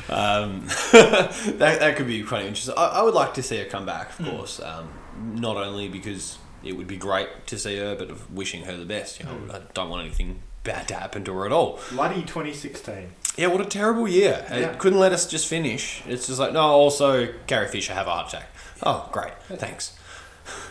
Um, 0.10 0.66
that, 0.94 1.58
that 1.82 1.98
could 1.98 2.08
be 2.08 2.24
quite 2.24 2.46
interesting. 2.46 2.74
I, 2.78 2.86
I 3.00 3.02
would 3.02 3.14
like 3.14 3.34
to 3.34 3.44
see 3.44 3.58
her 3.58 3.66
come 3.66 3.86
back, 3.86 4.18
of 4.18 4.26
course. 4.26 4.62
Um, 4.62 4.88
not 5.34 5.58
only 5.58 5.90
because 5.90 6.38
it 6.64 6.78
would 6.78 6.88
be 6.88 6.96
great 6.96 7.46
to 7.48 7.58
see 7.60 7.76
her, 7.78 7.94
but 7.94 8.10
of 8.10 8.34
wishing 8.34 8.64
her 8.64 8.78
the 8.78 8.86
best. 8.86 9.20
You 9.20 9.26
know, 9.26 9.32
Hmm. 9.34 9.52
I 9.52 9.60
don't 9.74 9.90
want 9.90 10.06
anything 10.06 10.40
bad 10.68 10.88
to 10.90 10.94
happen 10.94 11.24
to 11.24 11.34
her 11.34 11.46
at 11.48 11.52
all. 11.52 11.80
Bloody 11.92 12.22
2016. 12.22 13.14
Yeah, 13.38 13.48
what 13.48 13.62
a 13.62 13.66
terrible 13.66 14.08
year. 14.08 14.46
Yeah. 14.50 14.58
It 14.58 14.80
couldn't 14.80 15.00
let 15.00 15.14
us 15.14 15.26
just 15.26 15.48
finish. 15.48 16.04
It's 16.06 16.28
just 16.28 16.40
like, 16.40 16.54
no, 16.54 16.62
also, 16.62 17.34
Carrie 17.48 17.68
Fisher 17.68 17.94
have 17.94 18.06
a 18.06 18.12
heart 18.12 18.28
attack. 18.28 18.50
Oh, 18.84 19.10
great. 19.12 19.34
Thanks. 19.48 19.98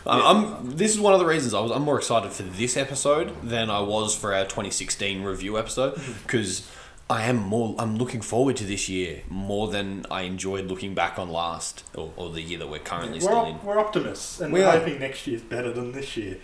I'm, 0.07 0.23
I'm, 0.23 0.76
this 0.76 0.93
is 0.93 1.00
one 1.00 1.15
of 1.15 1.19
the 1.19 1.26
reasons 1.26 1.55
I 1.55 1.61
was, 1.61 1.73
I'm 1.73 1.83
more 1.83 1.99
excited 1.99 2.31
for 2.33 2.43
this 2.43 2.76
episode 2.76 3.43
than 3.43 3.71
I 3.71 3.81
was 3.81 4.15
for 4.15 4.35
our 4.35 4.45
2016 4.45 5.23
review 5.23 5.59
episode 5.59 5.99
because 6.23 6.71
I 7.09 7.23
am 7.25 7.37
more 7.37 7.77
I'm 7.79 7.97
looking 7.99 8.21
forward 8.21 8.57
to 8.57 8.65
this 8.65 8.89
year 8.89 9.23
more 9.29 9.69
than 9.69 10.05
I 10.11 10.23
enjoyed 10.23 10.67
looking 10.67 10.93
back 10.93 11.21
on 11.21 11.31
last 11.31 11.85
or, 11.95 12.13
or 12.17 12.31
the 12.31 12.43
year 12.43 12.59
that 12.59 12.69
we're 12.69 12.81
currently 12.81 13.19
We're, 13.19 13.21
still 13.21 13.37
op- 13.37 13.49
in. 13.49 13.65
we're 13.65 13.79
optimists, 13.79 14.41
and 14.41 14.53
We 14.53 14.61
we're 14.61 14.73
hoping 14.73 14.99
next 14.99 15.25
year's 15.27 15.43
better 15.43 15.73
than 15.73 15.93
this 15.93 16.17
year. 16.17 16.39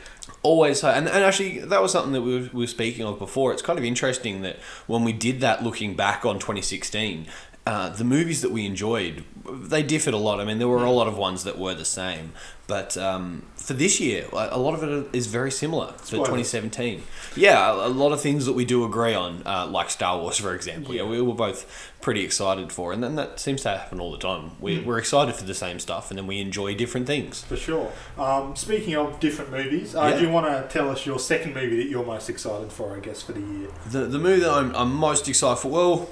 Always 0.44 0.80
so. 0.80 0.88
And, 0.88 1.08
and 1.08 1.24
actually, 1.24 1.58
that 1.58 1.82
was 1.82 1.90
something 1.90 2.12
that 2.12 2.22
we 2.22 2.34
were, 2.42 2.50
we 2.52 2.60
were 2.60 2.66
speaking 2.68 3.04
of 3.04 3.18
before. 3.18 3.52
It's 3.52 3.62
kind 3.62 3.76
of 3.78 3.84
interesting 3.84 4.42
that 4.42 4.56
when 4.86 5.02
we 5.02 5.12
did 5.12 5.40
that 5.40 5.64
looking 5.64 5.94
back 5.96 6.24
on 6.24 6.38
2016, 6.38 7.26
uh, 7.66 7.90
the 7.90 8.04
movies 8.04 8.42
that 8.42 8.50
we 8.50 8.66
enjoyed, 8.66 9.24
they 9.46 9.82
differed 9.84 10.14
a 10.14 10.18
lot. 10.18 10.40
I 10.40 10.44
mean, 10.44 10.58
there 10.58 10.68
were 10.68 10.84
a 10.84 10.90
lot 10.90 11.06
of 11.06 11.16
ones 11.16 11.44
that 11.44 11.58
were 11.58 11.74
the 11.74 11.84
same. 11.84 12.32
But 12.66 12.96
um, 12.96 13.42
for 13.54 13.74
this 13.74 14.00
year, 14.00 14.26
a 14.32 14.58
lot 14.58 14.72
of 14.74 14.82
it 14.82 15.14
is 15.14 15.26
very 15.26 15.50
similar 15.50 15.88
to 16.06 16.10
2017. 16.16 17.02
Yeah, 17.36 17.72
a 17.72 17.88
lot 17.88 18.12
of 18.12 18.20
things 18.20 18.46
that 18.46 18.54
we 18.54 18.64
do 18.64 18.84
agree 18.84 19.14
on, 19.14 19.42
uh, 19.46 19.66
like 19.66 19.90
Star 19.90 20.18
Wars, 20.18 20.38
for 20.38 20.54
example. 20.54 20.94
Yeah. 20.94 21.02
we 21.04 21.20
were 21.20 21.34
both 21.34 21.92
pretty 22.00 22.24
excited 22.24 22.72
for, 22.72 22.92
and 22.92 23.02
then 23.02 23.14
that 23.16 23.38
seems 23.38 23.62
to 23.62 23.68
happen 23.68 24.00
all 24.00 24.10
the 24.10 24.18
time. 24.18 24.52
We, 24.58 24.80
We're 24.80 24.98
excited 24.98 25.34
for 25.34 25.44
the 25.44 25.54
same 25.54 25.78
stuff, 25.80 26.10
and 26.10 26.18
then 26.18 26.26
we 26.26 26.40
enjoy 26.40 26.74
different 26.74 27.06
things. 27.06 27.42
For 27.44 27.56
sure. 27.56 27.92
Um, 28.16 28.56
speaking 28.56 28.96
of 28.96 29.20
different 29.20 29.50
movies, 29.50 29.94
uh, 29.94 30.02
Yeah. 30.10 30.16
do 30.18 30.22
you 30.26 30.30
want 30.30 30.46
to 30.46 30.66
tell 30.72 30.88
us 30.90 31.04
your 31.04 31.18
second 31.18 31.54
movie 31.54 31.76
that 31.76 31.88
you're 31.88 32.06
most 32.06 32.30
excited 32.30 32.72
for, 32.72 32.96
I 32.96 33.00
guess, 33.00 33.22
for 33.22 33.32
the 33.32 33.40
year? 33.40 33.68
The 33.90 34.06
the 34.06 34.18
movie 34.18 34.40
that 34.40 34.50
I'm, 34.52 34.74
I'm 34.74 34.94
most 34.94 35.28
excited 35.28 35.60
for, 35.60 35.68
well, 35.68 36.08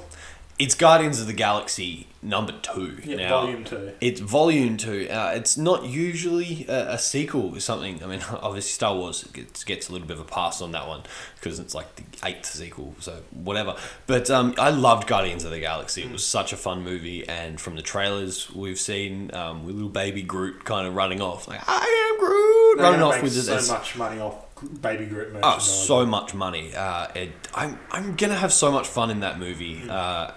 it's 0.60 0.74
Guardians 0.74 1.18
of 1.18 1.26
the 1.26 1.32
Galaxy 1.32 2.06
number 2.20 2.52
two. 2.52 2.98
Yeah, 3.02 3.16
now. 3.16 3.28
Volume 3.40 3.64
2. 3.64 3.92
It's 4.02 4.20
volume 4.20 4.76
two. 4.76 5.08
Uh, 5.08 5.32
it's 5.34 5.56
not 5.56 5.84
usually 5.86 6.66
a, 6.68 6.92
a 6.92 6.98
sequel 6.98 7.56
or 7.56 7.60
something. 7.60 8.04
I 8.04 8.06
mean, 8.06 8.20
obviously 8.30 8.68
Star 8.68 8.94
Wars 8.94 9.24
gets, 9.32 9.64
gets 9.64 9.88
a 9.88 9.92
little 9.92 10.06
bit 10.06 10.18
of 10.18 10.20
a 10.20 10.28
pass 10.30 10.60
on 10.60 10.72
that 10.72 10.86
one 10.86 11.02
because 11.36 11.58
it's 11.58 11.74
like 11.74 11.96
the 11.96 12.04
eighth 12.26 12.44
sequel, 12.44 12.94
so 13.00 13.22
whatever. 13.30 13.74
But 14.06 14.28
um, 14.28 14.54
I 14.58 14.68
loved 14.68 15.08
Guardians 15.08 15.44
of 15.44 15.50
the 15.50 15.60
Galaxy. 15.60 16.02
It 16.02 16.12
was 16.12 16.26
such 16.26 16.52
a 16.52 16.58
fun 16.58 16.82
movie, 16.82 17.26
and 17.26 17.58
from 17.58 17.76
the 17.76 17.82
trailers 17.82 18.54
we've 18.54 18.78
seen 18.78 19.34
um, 19.34 19.64
with 19.64 19.76
little 19.76 19.88
baby 19.88 20.22
Groot 20.22 20.66
kind 20.66 20.86
of 20.86 20.94
running 20.94 21.22
off, 21.22 21.48
like 21.48 21.62
I 21.66 22.10
am 22.12 22.20
Groot, 22.20 22.76
They're 22.76 22.90
running 22.90 23.02
off 23.02 23.22
with 23.22 23.32
so 23.32 23.54
this. 23.54 23.70
much 23.70 23.96
money 23.96 24.20
off 24.20 24.49
Baby 24.80 25.06
Groot 25.06 25.36
Oh, 25.42 25.58
so 25.58 26.04
much 26.06 26.34
money. 26.34 26.74
Uh, 26.74 27.08
it, 27.14 27.30
I'm, 27.54 27.78
I'm 27.90 28.16
gonna 28.16 28.36
have 28.36 28.52
so 28.52 28.70
much 28.70 28.86
fun 28.86 29.10
in 29.10 29.20
that 29.20 29.38
movie. 29.38 29.80
Hmm. 29.80 29.90
Uh, 29.90 30.30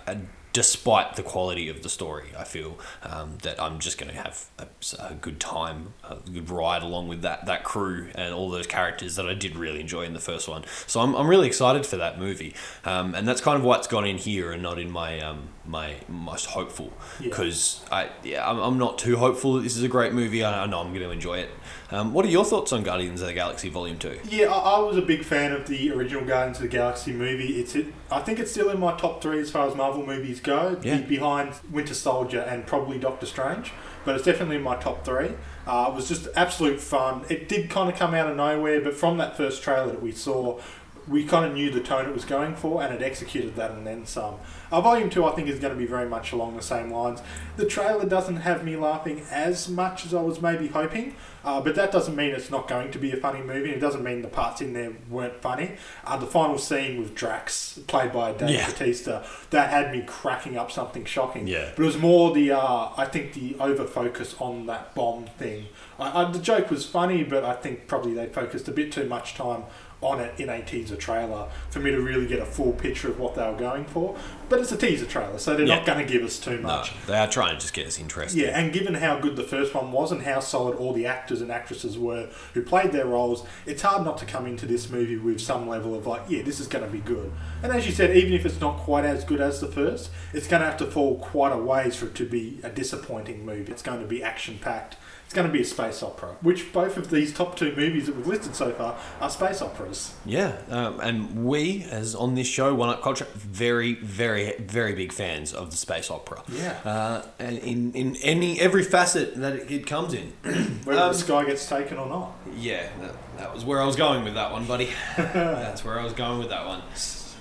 despite 0.53 1.15
the 1.15 1.23
quality 1.23 1.67
of 1.67 1.81
the 1.81 1.89
story, 1.89 2.27
I 2.37 2.43
feel 2.43 2.79
um, 3.01 3.39
that 3.41 3.59
I'm 3.61 3.79
just 3.79 3.97
going 3.97 4.11
to 4.11 4.17
have 4.21 4.45
a, 4.59 4.67
a 4.99 5.15
good 5.15 5.39
time, 5.39 5.95
a 6.07 6.17
good 6.17 6.47
ride 6.49 6.83
along 6.83 7.07
with 7.07 7.23
that 7.23 7.47
that 7.47 7.63
crew 7.63 8.09
and 8.13 8.33
all 8.33 8.51
those 8.51 8.67
characters 8.67 9.15
that 9.15 9.27
I 9.27 9.33
did 9.33 9.55
really 9.55 9.79
enjoy 9.81 10.03
in 10.03 10.13
the 10.13 10.19
first 10.19 10.47
one. 10.47 10.63
So 10.85 11.01
I'm, 11.01 11.15
I'm 11.15 11.27
really 11.27 11.47
excited 11.47 11.85
for 11.87 11.97
that 11.97 12.19
movie, 12.19 12.53
um, 12.85 13.15
and 13.15 13.27
that's 13.27 13.41
kind 13.41 13.57
of 13.57 13.63
what's 13.63 13.87
gone 13.87 14.05
in 14.05 14.17
here 14.17 14.51
and 14.51 14.61
not 14.61 14.77
in 14.79 14.91
my 14.91 15.19
um, 15.21 15.49
my 15.65 15.95
most 16.07 16.45
hopeful 16.45 16.93
Yeah. 17.19 17.29
because 17.29 17.83
I 17.91 18.09
yeah 18.23 18.47
I'm, 18.47 18.59
I'm 18.59 18.77
not 18.77 18.99
too 18.99 19.17
hopeful 19.17 19.55
that 19.55 19.61
this 19.63 19.75
is 19.75 19.83
a 19.83 19.87
great 19.87 20.13
movie. 20.13 20.43
I, 20.43 20.63
I 20.63 20.65
know 20.67 20.79
I'm 20.81 20.89
going 20.93 21.01
to 21.01 21.11
enjoy 21.11 21.39
it. 21.39 21.49
Um, 21.93 22.12
what 22.12 22.25
are 22.25 22.29
your 22.29 22.43
thoughts 22.43 22.73
on 22.73 22.81
Guardians 22.81 23.21
of 23.21 23.27
the 23.27 23.33
Galaxy 23.33 23.69
Volume 23.69 24.00
Two? 24.00 24.17
Yeah, 24.27 24.47
I, 24.47 24.77
I 24.77 24.79
was 24.79 24.97
a 24.97 25.01
big 25.03 25.23
fan 25.23 25.51
of 25.51 25.67
the 25.67 25.91
original 25.91 26.25
Guardians 26.25 26.57
of 26.57 26.63
the 26.63 26.67
Galaxy 26.69 27.13
movie. 27.13 27.59
It's 27.59 27.75
it, 27.75 27.85
I 28.09 28.19
think 28.19 28.39
it's 28.39 28.50
still 28.50 28.71
in 28.71 28.79
my 28.79 28.97
top 28.97 29.21
three 29.21 29.39
as 29.39 29.51
far 29.51 29.67
as 29.67 29.75
Marvel 29.75 30.03
movies 30.03 30.39
go, 30.39 30.79
Yeah. 30.81 31.01
behind 31.01 31.53
Winter 31.71 31.93
Soldier 31.93 32.39
and 32.39 32.65
probably 32.65 32.97
Doctor 32.97 33.27
Strange. 33.27 33.71
But 34.05 34.15
it's 34.15 34.25
definitely 34.25 34.55
in 34.55 34.63
my 34.63 34.75
top 34.75 35.05
three. 35.05 35.33
Uh, 35.67 35.89
it 35.89 35.93
was 35.95 36.07
just 36.07 36.27
absolute 36.35 36.79
fun. 36.81 37.25
It 37.29 37.47
did 37.47 37.69
kind 37.69 37.91
of 37.91 37.95
come 37.95 38.15
out 38.15 38.27
of 38.27 38.35
nowhere, 38.35 38.81
but 38.81 38.95
from 38.95 39.19
that 39.19 39.38
first 39.38 39.62
trailer 39.62 39.91
that 39.91 40.01
we 40.01 40.12
saw, 40.12 40.59
we 41.07 41.23
kind 41.23 41.45
of 41.45 41.53
knew 41.53 41.69
the 41.69 41.79
tone 41.79 42.05
it 42.07 42.13
was 42.13 42.25
going 42.25 42.55
for, 42.55 42.81
and 42.81 42.93
it 42.93 43.01
executed 43.03 43.55
that 43.55 43.71
and 43.71 43.85
then 43.85 44.05
some. 44.05 44.35
Uh, 44.71 44.81
Volume 44.81 45.09
2, 45.09 45.23
I 45.25 45.31
think, 45.33 45.47
is 45.47 45.59
going 45.59 45.73
to 45.73 45.79
be 45.79 45.85
very 45.85 46.09
much 46.09 46.31
along 46.31 46.55
the 46.55 46.62
same 46.63 46.91
lines. 46.91 47.21
The 47.57 47.65
trailer 47.65 48.05
doesn't 48.05 48.38
have 48.38 48.63
me 48.65 48.75
laughing 48.77 49.21
as 49.29 49.69
much 49.69 50.05
as 50.05 50.13
I 50.13 50.21
was 50.21 50.41
maybe 50.41 50.67
hoping, 50.67 51.15
uh, 51.43 51.59
but 51.62 51.75
that 51.75 51.91
doesn't 51.91 52.15
mean 52.15 52.31
it's 52.31 52.50
not 52.50 52.67
going 52.67 52.91
to 52.91 53.00
be 53.00 53.12
a 53.12 53.17
funny 53.17 53.41
movie. 53.41 53.71
It 53.71 53.79
doesn't 53.79 54.03
mean 54.03 54.21
the 54.21 54.27
parts 54.27 54.62
in 54.62 54.73
there 54.73 54.91
weren't 55.09 55.41
funny. 55.41 55.73
Uh, 56.05 56.17
the 56.17 56.25
final 56.27 56.57
scene 56.57 57.00
with 57.00 57.15
Drax, 57.15 57.79
played 57.88 58.12
by 58.13 58.31
Dave 58.33 58.50
Yeah. 58.51 58.67
Bautista, 58.69 59.25
that 59.50 59.69
had 59.69 59.91
me 59.91 60.03
cracking 60.05 60.57
up 60.57 60.71
something 60.71 61.05
shocking. 61.05 61.47
Yeah. 61.47 61.71
But 61.75 61.83
it 61.83 61.85
was 61.85 61.97
more 61.97 62.33
the, 62.33 62.51
uh, 62.51 62.89
I 62.97 63.05
think, 63.05 63.33
the 63.33 63.55
over 63.59 63.85
focus 63.85 64.35
on 64.39 64.65
that 64.67 64.93
bomb 64.95 65.25
thing. 65.38 65.65
I, 66.03 66.24
I, 66.27 66.31
the 66.31 66.39
joke 66.39 66.69
was 66.69 66.86
funny, 66.86 67.24
but 67.24 67.43
I 67.43 67.53
think 67.53 67.88
probably 67.88 68.13
they 68.13 68.27
focused 68.27 68.67
a 68.67 68.72
bit 68.72 68.91
too 68.91 69.05
much 69.07 69.36
time 69.36 69.63
on 70.01 70.19
it 70.19 70.38
in 70.38 70.50
a 70.50 70.62
teaser 70.62 70.98
trailer 70.98 71.48
for 71.69 71.79
me 71.79 71.89
to 71.89 72.01
really 72.01 72.27
get 72.27 72.38
a 72.39 72.45
full 72.45 72.74
picture 72.74 73.07
of 73.07 73.17
what 73.17 73.36
they 73.36 73.41
were 73.50 73.55
going 73.57 73.86
for. 73.86 74.17
But 74.50 74.60
it's 74.60 74.74
a 74.74 74.77
teaser 74.77 75.05
trailer, 75.05 75.38
so 75.39 75.55
they're 75.55 75.65
Yeah. 75.65 75.75
not 75.77 75.86
going 75.86 76.05
to 76.05 76.12
give 76.13 76.24
us 76.24 76.39
too 76.39 76.60
much. 76.60 76.91
No, 77.07 77.13
they 77.13 77.17
are 77.17 77.27
trying 77.29 77.55
to 77.55 77.62
just 77.62 77.74
get 77.74 77.88
us 77.88 77.98
interested. 77.98 78.38
Yeah, 78.38 78.60
and 78.60 78.74
given 78.74 78.95
how 78.95 79.17
good 79.19 79.38
the 79.38 79.43
first 79.45 79.74
one 79.74 79.93
was 79.93 80.12
and 80.12 80.24
how 80.24 80.41
solid 80.41 80.75
all 80.75 80.91
the 80.91 81.05
actors 81.05 81.39
and 81.39 81.50
actresses 81.50 81.98
were 81.98 82.27
who 82.53 82.62
played 82.63 82.91
their 82.91 83.05
roles, 83.05 83.45
it's 83.65 83.81
hard 83.81 84.03
not 84.03 84.17
to 84.17 84.25
come 84.25 84.45
into 84.45 84.65
this 84.65 84.89
movie 84.89 85.15
with 85.15 85.39
some 85.39 85.69
level 85.69 85.95
of 85.95 86.05
like, 86.05 86.24
yeah, 86.27 86.41
this 86.43 86.60
is 86.60 86.67
going 86.67 86.83
to 86.83 86.91
be 86.91 87.00
good. 87.00 87.31
And 87.63 87.72
as 87.72 87.86
you 87.86 87.93
said, 87.93 88.15
even 88.17 88.33
if 88.33 88.45
it's 88.45 88.60
not 88.60 88.79
quite 88.79 89.05
as 89.05 89.24
good 89.24 89.39
as 89.39 89.62
the 89.62 89.67
first, 89.67 90.10
it's 90.33 90.48
going 90.50 90.60
to 90.62 90.67
have 90.67 90.77
to 90.79 90.86
fall 90.86 91.17
quite 91.19 91.53
a 91.53 91.57
ways 91.57 91.95
for 91.95 92.07
it 92.07 92.15
to 92.15 92.25
be 92.25 92.60
a 92.62 92.69
disappointing 92.69 93.45
movie. 93.45 93.72
It's 93.72 93.81
going 93.81 94.01
to 94.01 94.05
be 94.07 94.22
action 94.22 94.60
packed. 94.62 94.98
It's 95.33 95.39
going 95.39 95.47
to 95.47 95.51
be 95.51 95.61
a 95.61 95.65
space 95.65 96.03
opera, 96.03 96.35
which 96.43 96.71
both 96.71 96.95
of 96.95 97.09
these 97.09 97.33
top 97.33 97.55
two 97.57 97.75
movies 97.75 98.05
that 98.05 98.15
we've 98.15 98.27
listed 98.27 98.53
so 98.55 98.71
far 98.71 98.95
are 99.19 99.31
space 99.31 99.63
operas. 99.63 100.13
Yeah, 100.27 100.57
um, 100.69 100.99
and 100.99 101.43
we, 101.43 101.87
as 101.89 102.13
on 102.13 102.35
this 102.35 102.45
show, 102.45 102.75
One 102.75 102.89
Up 102.89 103.01
Culture, 103.01 103.25
very, 103.33 103.95
very, 103.95 104.53
very 104.59 104.93
big 104.93 105.11
fans 105.11 105.51
of 105.51 105.71
the 105.71 105.75
space 105.77 106.11
opera. 106.11 106.43
Yeah. 106.51 106.77
uh, 106.85 107.25
and 107.39 107.57
in, 107.57 107.93
in 107.93 108.15
any 108.17 108.59
every 108.61 108.83
facet 108.83 109.33
that 109.37 109.53
it, 109.55 109.71
it 109.71 109.87
comes 109.87 110.13
in. 110.13 110.33
Whether 110.83 111.01
Um, 111.01 111.13
the 111.13 111.17
sky 111.17 111.45
gets 111.45 111.67
taken 111.67 111.97
or 111.97 112.07
not. 112.07 112.33
yeah, 112.55 112.89
that, 113.01 113.15
that 113.39 113.55
was 113.55 113.65
where 113.65 113.81
I 113.81 113.87
was 113.87 113.95
going 113.95 114.23
with 114.23 114.35
that 114.35 114.51
one, 114.51 114.67
buddy. 114.67 114.89
That's 115.17 115.83
where 115.83 115.99
I 115.99 116.03
was 116.03 116.13
going 116.13 116.37
with 116.37 116.49
that 116.49 116.67
one. 116.67 116.83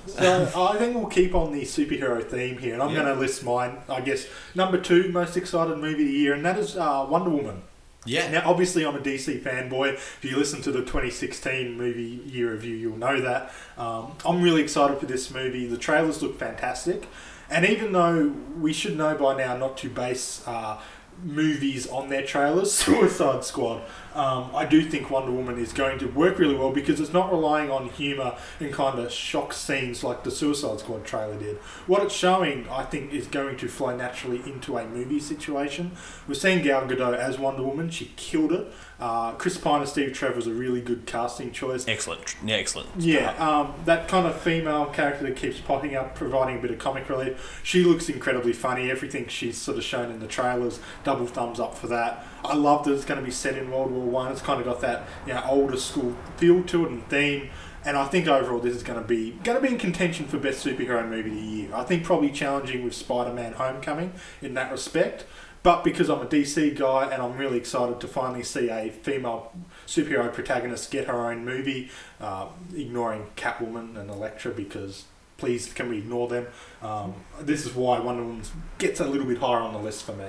So 0.07 0.51
I 0.57 0.79
think 0.79 0.97
we'll 0.97 1.09
keep 1.09 1.35
on 1.35 1.53
the 1.53 1.61
superhero 1.65 2.27
theme 2.27 2.57
here, 2.57 2.73
and 2.73 2.83
I'm 2.83 2.89
Yeah. 2.95 3.03
going 3.03 3.15
to 3.15 3.21
list 3.21 3.45
mine. 3.45 3.77
I 3.87 4.01
guess 4.01 4.27
number 4.55 4.79
two 4.79 5.11
most 5.13 5.37
excited 5.37 5.77
movie 5.77 6.05
of 6.05 6.09
the 6.09 6.15
year, 6.19 6.33
and 6.33 6.43
that 6.47 6.57
is 6.59 6.75
uh, 6.75 7.07
Wonder 7.07 7.29
Woman. 7.29 7.65
Yeah, 8.05 8.29
Now, 8.31 8.43
obviously, 8.51 8.85
I'm 8.85 8.97
a 8.97 9.01
DC 9.01 9.43
fanboy. 9.43 9.95
If 9.95 10.25
you 10.25 10.37
listen 10.37 10.61
to 10.63 10.73
the 10.73 10.81
2016 10.81 11.77
movie 11.79 12.21
year 12.27 12.51
review, 12.51 12.75
you'll 12.75 12.97
know 12.97 13.21
that. 13.21 13.53
Um, 13.79 14.17
I'm 14.25 14.43
really 14.43 14.61
excited 14.63 14.99
for 14.99 15.07
this 15.07 15.31
movie. 15.31 15.67
The 15.67 15.77
trailers 15.77 16.21
look 16.21 16.37
fantastic, 16.37 17.07
and 17.49 17.65
even 17.65 17.93
though 17.93 18.35
we 18.59 18.73
should 18.73 18.97
know 18.99 19.15
by 19.17 19.37
now 19.37 19.57
not 19.57 19.77
to 19.79 19.89
base 19.89 20.43
uh, 20.49 20.81
movies 21.23 21.87
on 21.87 22.09
their 22.09 22.25
trailers, 22.27 22.73
Suicide 22.75 23.45
Squad, 23.45 23.83
um, 24.15 24.51
I 24.55 24.65
do 24.65 24.83
think 24.83 25.11
Wonder 25.11 25.33
Woman 25.33 25.59
is 25.59 25.73
going 25.73 25.99
to 26.01 26.07
work 26.07 26.39
really 26.39 26.55
well 26.55 26.73
because 26.73 27.01
it's 27.01 27.13
not 27.13 27.31
relying 27.31 27.71
on 27.71 27.89
humour 27.89 28.37
and 28.61 28.73
kind 28.73 28.99
of 28.99 29.11
shock 29.13 29.53
scenes 29.53 30.05
like 30.05 30.25
the 30.25 30.31
Suicide 30.31 30.81
Squad 30.81 31.05
trailer 31.05 31.39
did. 31.39 31.57
What 31.87 32.03
it's 32.03 32.15
showing, 32.15 32.69
I 32.69 32.85
think, 32.85 33.13
is 33.13 33.27
going 33.27 33.57
to 33.59 33.69
flow 33.69 33.97
naturally 33.97 34.43
into 34.45 34.77
a 34.77 34.87
movie 34.87 35.21
situation. 35.21 35.93
We're 36.29 36.35
seeing 36.35 36.63
Gal 36.63 36.87
Gadot 36.87 37.17
as 37.17 37.39
Wonder 37.39 37.63
Woman. 37.63 37.91
She 37.91 38.13
killed 38.17 38.53
it. 38.53 38.73
Uh, 39.01 39.33
Chris 39.33 39.59
Pine 39.59 39.81
and 39.81 39.89
Steve 39.89 40.13
Trevor 40.13 40.37
was 40.37 40.47
a 40.47 40.53
really 40.53 40.81
good 40.81 41.07
casting 41.07 41.51
choice. 41.51 41.89
excellent. 41.89 42.37
Yeah, 42.45 42.57
excellent. 42.57 42.89
Yeah, 42.97 43.33
um, 43.37 43.75
that 43.85 44.07
kind 44.07 44.27
of 44.27 44.41
female 44.41 44.87
character 44.87 45.25
that 45.25 45.37
keeps 45.37 45.59
popping 45.59 45.97
up, 45.97 46.15
providing 46.15 46.59
a 46.59 46.63
bit 46.63 46.71
of 46.71 46.79
comic 46.79 47.09
relief. 47.09 47.61
She 47.65 47.83
looks 47.83 48.09
incredibly 48.09 48.53
funny. 48.53 48.91
Everything 48.91 49.27
she's 49.27 49.59
sort 49.59 49.77
of 49.77 49.83
shown 49.83 50.11
in 50.13 50.21
the 50.21 50.29
trailers, 50.29 50.79
double 51.03 51.27
thumbs 51.27 51.59
up 51.59 51.77
for 51.77 51.89
that. 51.89 52.25
I 52.45 52.55
love 52.55 52.85
that 52.85 52.93
it's 52.93 53.05
going 53.05 53.21
to 53.21 53.25
be 53.25 53.33
set 53.33 53.57
in 53.57 53.71
World 53.71 53.91
War 53.91 54.05
One. 54.05 54.33
It's 54.33 54.43
kind 54.43 54.61
of 54.61 54.67
got 54.67 54.81
that 54.81 55.07
you 55.27 55.35
know 55.35 55.45
older 55.49 55.77
school 55.77 56.17
feel 56.37 56.63
to 56.65 56.87
it 56.87 56.91
and 56.91 57.09
theme. 57.09 57.51
And 57.85 57.97
I 57.97 58.07
think 58.07 58.29
overall 58.29 58.61
this 58.61 58.77
is 58.77 58.83
going 58.83 59.01
to 59.01 59.07
be 59.07 59.33
going 59.45 59.61
to 59.61 59.67
be 59.67 59.73
in 59.73 59.79
contention 59.79 60.27
for 60.27 60.39
best 60.39 60.65
superhero 60.65 61.09
movie 61.09 61.31
of 61.31 61.37
the 61.37 61.43
year. 61.43 61.75
I 61.75 61.85
think 61.85 62.05
probably 62.05 62.31
challenging 62.31 62.85
with 62.85 62.95
Spider-Man: 62.95 63.55
Homecoming 63.55 64.13
in 64.41 64.55
that 64.55 64.71
respect. 64.71 65.25
But 65.63 65.85
because 65.85 66.11
I'm 66.11 66.21
a 66.21 66.27
DC 66.27 66.77
guy 66.77 67.09
and 67.13 67.23
I'm 67.23 67.37
really 67.37 67.59
excited 67.59 68.01
to 68.01 68.09
finally 68.09 68.43
see 68.43 68.69
a 68.69 68.91
female 68.91 69.53
superhero 69.87 70.33
protagonist 70.33 70.91
get 70.91 71.07
her 71.07 71.31
own 71.31 71.45
movie, 71.45 71.89
uh, 72.21 72.49
ignoring 72.75 73.29
Catwoman 73.37 73.97
and 73.97 74.11
Elektra 74.11 74.51
because 74.51 75.05
please 75.43 75.73
can 75.73 75.89
we 75.89 75.99
ignore 75.99 76.29
them? 76.29 76.47
Um, 76.83 77.15
this 77.41 77.67
is 77.67 77.75
why 77.75 77.99
Wonder 77.99 78.23
Woman 78.23 78.43
gets 78.79 79.01
a 79.01 79.05
little 79.05 79.27
bit 79.27 79.39
higher 79.39 79.59
on 79.59 79.73
the 79.73 79.81
list 79.81 80.05
for 80.05 80.13
me. 80.13 80.27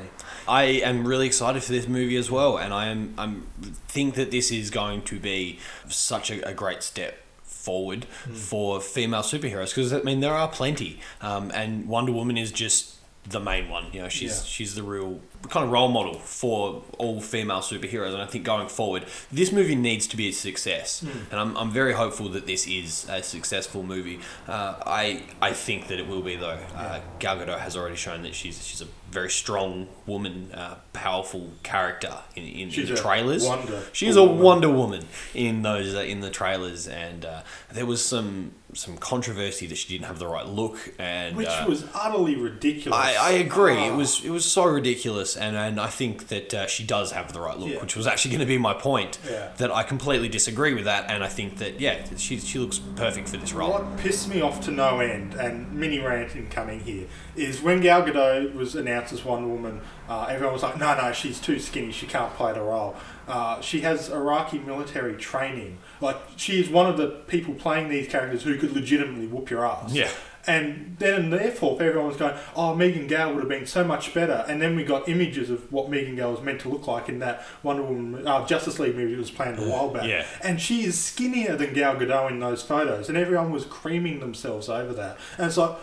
I 0.47 0.63
am 0.63 1.07
really 1.07 1.27
excited 1.27 1.61
for 1.63 1.71
this 1.71 1.87
movie 1.87 2.17
as 2.17 2.31
well, 2.31 2.57
and 2.57 2.73
I 2.73 2.87
am 2.87 3.13
I'm 3.15 3.43
think 3.87 4.15
that 4.15 4.31
this 4.31 4.51
is 4.51 4.71
going 4.71 5.03
to 5.03 5.19
be 5.19 5.59
such 5.87 6.31
a, 6.31 6.49
a 6.49 6.53
great 6.55 6.81
step 6.81 7.19
forward 7.43 8.05
for 8.05 8.81
female 8.81 9.21
superheroes 9.21 9.69
because 9.69 9.93
I 9.93 10.01
mean 10.01 10.19
there 10.19 10.33
are 10.33 10.47
plenty, 10.47 10.99
um, 11.21 11.51
and 11.53 11.87
Wonder 11.87 12.11
Woman 12.11 12.35
is 12.35 12.51
just 12.51 12.95
the 13.29 13.39
main 13.39 13.69
one. 13.69 13.85
You 13.93 14.01
know, 14.01 14.09
she's 14.09 14.37
Yeah. 14.39 14.43
she's 14.45 14.73
the 14.73 14.81
real 14.83 15.21
kind 15.49 15.65
of 15.65 15.71
role 15.71 15.89
model 15.89 16.19
for 16.19 16.83
all 16.97 17.21
female 17.21 17.59
superheroes, 17.59 18.13
and 18.13 18.21
I 18.21 18.25
think 18.25 18.43
going 18.45 18.69
forward, 18.69 19.05
this 19.31 19.51
movie 19.51 19.75
needs 19.75 20.07
to 20.07 20.17
be 20.17 20.29
a 20.29 20.31
success, 20.31 21.01
and 21.31 21.39
I'm, 21.39 21.55
I'm 21.57 21.71
very 21.71 21.93
hopeful 21.93 22.29
that 22.29 22.47
this 22.47 22.67
is 22.67 23.07
a 23.09 23.21
successful 23.21 23.83
movie. 23.83 24.19
Uh, 24.47 24.75
I 24.85 25.23
I 25.41 25.53
think 25.53 25.87
that 25.87 25.99
it 25.99 26.07
will 26.07 26.21
be 26.21 26.35
though. 26.35 26.59
Uh, 26.75 27.01
Gal 27.19 27.37
Gadot 27.37 27.59
has 27.59 27.75
already 27.75 27.95
shown 27.95 28.23
that 28.23 28.35
she's 28.35 28.65
she's 28.65 28.81
a 28.81 28.87
very 29.11 29.29
strong 29.29 29.87
woman, 30.07 30.51
uh, 30.53 30.75
powerful 30.91 31.51
character 31.61 32.13
in, 32.35 32.43
in, 32.43 32.69
She's 32.71 32.89
in 32.89 32.95
the 32.95 33.01
trailers. 33.01 33.45
Wonder 33.45 33.83
she's 33.93 34.15
a 34.15 34.23
Wonder 34.23 34.69
Woman 34.69 35.05
in 35.35 35.61
those 35.61 35.93
uh, 35.93 35.99
in 35.99 36.21
the 36.21 36.31
trailers, 36.31 36.87
and 36.87 37.25
uh, 37.25 37.41
there 37.71 37.85
was 37.85 38.03
some 38.03 38.53
some 38.75 38.97
controversy 38.97 39.65
that 39.67 39.75
she 39.77 39.87
didn't 39.89 40.07
have 40.07 40.19
the 40.19 40.27
right 40.27 40.45
look, 40.45 40.93
and 40.99 41.35
Which 41.35 41.47
uh, 41.47 41.65
was 41.67 41.85
utterly 41.93 42.35
ridiculous. 42.35 42.97
I, 42.97 43.15
I 43.15 43.31
agree. 43.31 43.73
It 43.85 43.91
Ah. 43.91 43.95
was 43.97 44.23
it 44.23 44.29
was 44.29 44.45
so 44.45 44.65
ridiculous, 44.65 45.35
and, 45.37 45.55
and 45.55 45.79
I 45.79 45.87
think 45.87 46.27
that 46.29 46.53
uh, 46.53 46.67
she 46.67 46.83
does 46.83 47.11
have 47.11 47.33
the 47.33 47.39
right 47.41 47.57
look, 47.57 47.69
Yeah. 47.69 47.81
which 47.81 47.95
was 47.95 48.07
actually 48.07 48.31
going 48.31 48.41
to 48.41 48.45
be 48.47 48.57
my 48.57 48.73
point. 48.73 49.19
Yeah. 49.29 49.49
That 49.57 49.71
I 49.71 49.83
completely 49.83 50.29
disagree 50.29 50.73
with 50.73 50.85
that, 50.85 51.09
and 51.09 51.23
I 51.23 51.27
think 51.27 51.57
that 51.57 51.79
yeah, 51.79 52.03
she 52.17 52.39
she 52.39 52.59
looks 52.59 52.79
perfect 52.95 53.29
for 53.29 53.37
this 53.37 53.53
role. 53.53 53.71
What 53.71 53.97
pissed 53.97 54.27
me 54.29 54.41
off 54.41 54.61
to 54.65 54.71
no 54.71 54.99
end, 54.99 55.33
and 55.35 55.71
mini 55.73 55.99
rant 55.99 56.35
incoming 56.35 56.81
here, 56.81 57.05
is 57.35 57.61
when 57.61 57.81
Gal 57.81 58.03
Gadot 58.03 58.53
was 58.53 58.75
announced 58.75 59.13
as 59.13 59.23
Wonder 59.25 59.47
Woman, 59.47 59.81
uh, 60.09 60.27
everyone 60.29 60.53
was 60.53 60.63
like, 60.63 60.77
no, 60.77 60.95
no, 60.99 61.11
she's 61.13 61.39
too 61.39 61.59
skinny, 61.59 61.91
she 61.91 62.05
can't 62.07 62.33
play 62.35 62.53
the 62.53 62.61
role. 62.61 62.95
Uh, 63.27 63.61
she 63.61 63.81
has 63.81 64.09
Iraqi 64.09 64.59
military 64.59 65.15
training. 65.15 65.77
Like, 66.01 66.17
she 66.35 66.59
is 66.59 66.69
one 66.69 66.87
of 66.87 66.97
the 66.97 67.07
people 67.07 67.53
playing 67.53 67.89
these 67.89 68.07
characters 68.07 68.43
who 68.43 68.57
could 68.57 68.73
legitimately 68.73 69.27
whoop 69.27 69.49
your 69.49 69.65
ass. 69.65 69.93
Yeah. 69.93 70.09
And 70.45 70.97
then 70.99 71.13
and 71.13 71.33
therefore 71.33 71.81
everyone 71.81 72.07
was 72.07 72.17
going, 72.17 72.35
oh, 72.53 72.75
Megan 72.75 73.07
Gale 73.07 73.33
would 73.33 73.39
have 73.39 73.47
been 73.49 73.65
so 73.65 73.83
much 73.83 74.13
better. 74.13 74.43
And 74.47 74.61
then 74.61 74.75
we 74.75 74.83
got 74.83 75.07
images 75.07 75.49
of 75.49 75.71
what 75.71 75.89
Megan 75.89 76.17
Gale 76.17 76.31
was 76.31 76.41
meant 76.41 76.59
to 76.61 76.69
look 76.69 76.85
like 76.85 77.07
in 77.07 77.19
that 77.19 77.45
Wonder 77.63 77.83
Woman, 77.83 78.27
uh, 78.27 78.45
Justice 78.45 78.77
League 78.77 78.95
movie 78.95 79.13
that 79.13 79.19
was 79.19 79.31
planned 79.31 79.57
a 79.59 79.69
while 79.69 79.89
back. 79.89 80.05
Yeah. 80.05 80.25
And 80.41 80.59
she 80.59 80.83
is 80.83 80.99
skinnier 80.99 81.55
than 81.55 81.73
Gal 81.73 81.95
Gadot 81.95 82.29
in 82.29 82.39
those 82.39 82.61
photos, 82.61 83.07
and 83.07 83.17
everyone 83.17 83.51
was 83.51 83.63
creaming 83.63 84.19
themselves 84.19 84.67
over 84.67 84.93
that. 84.93 85.17
And 85.37 85.47
it's 85.47 85.55
like 85.55 85.77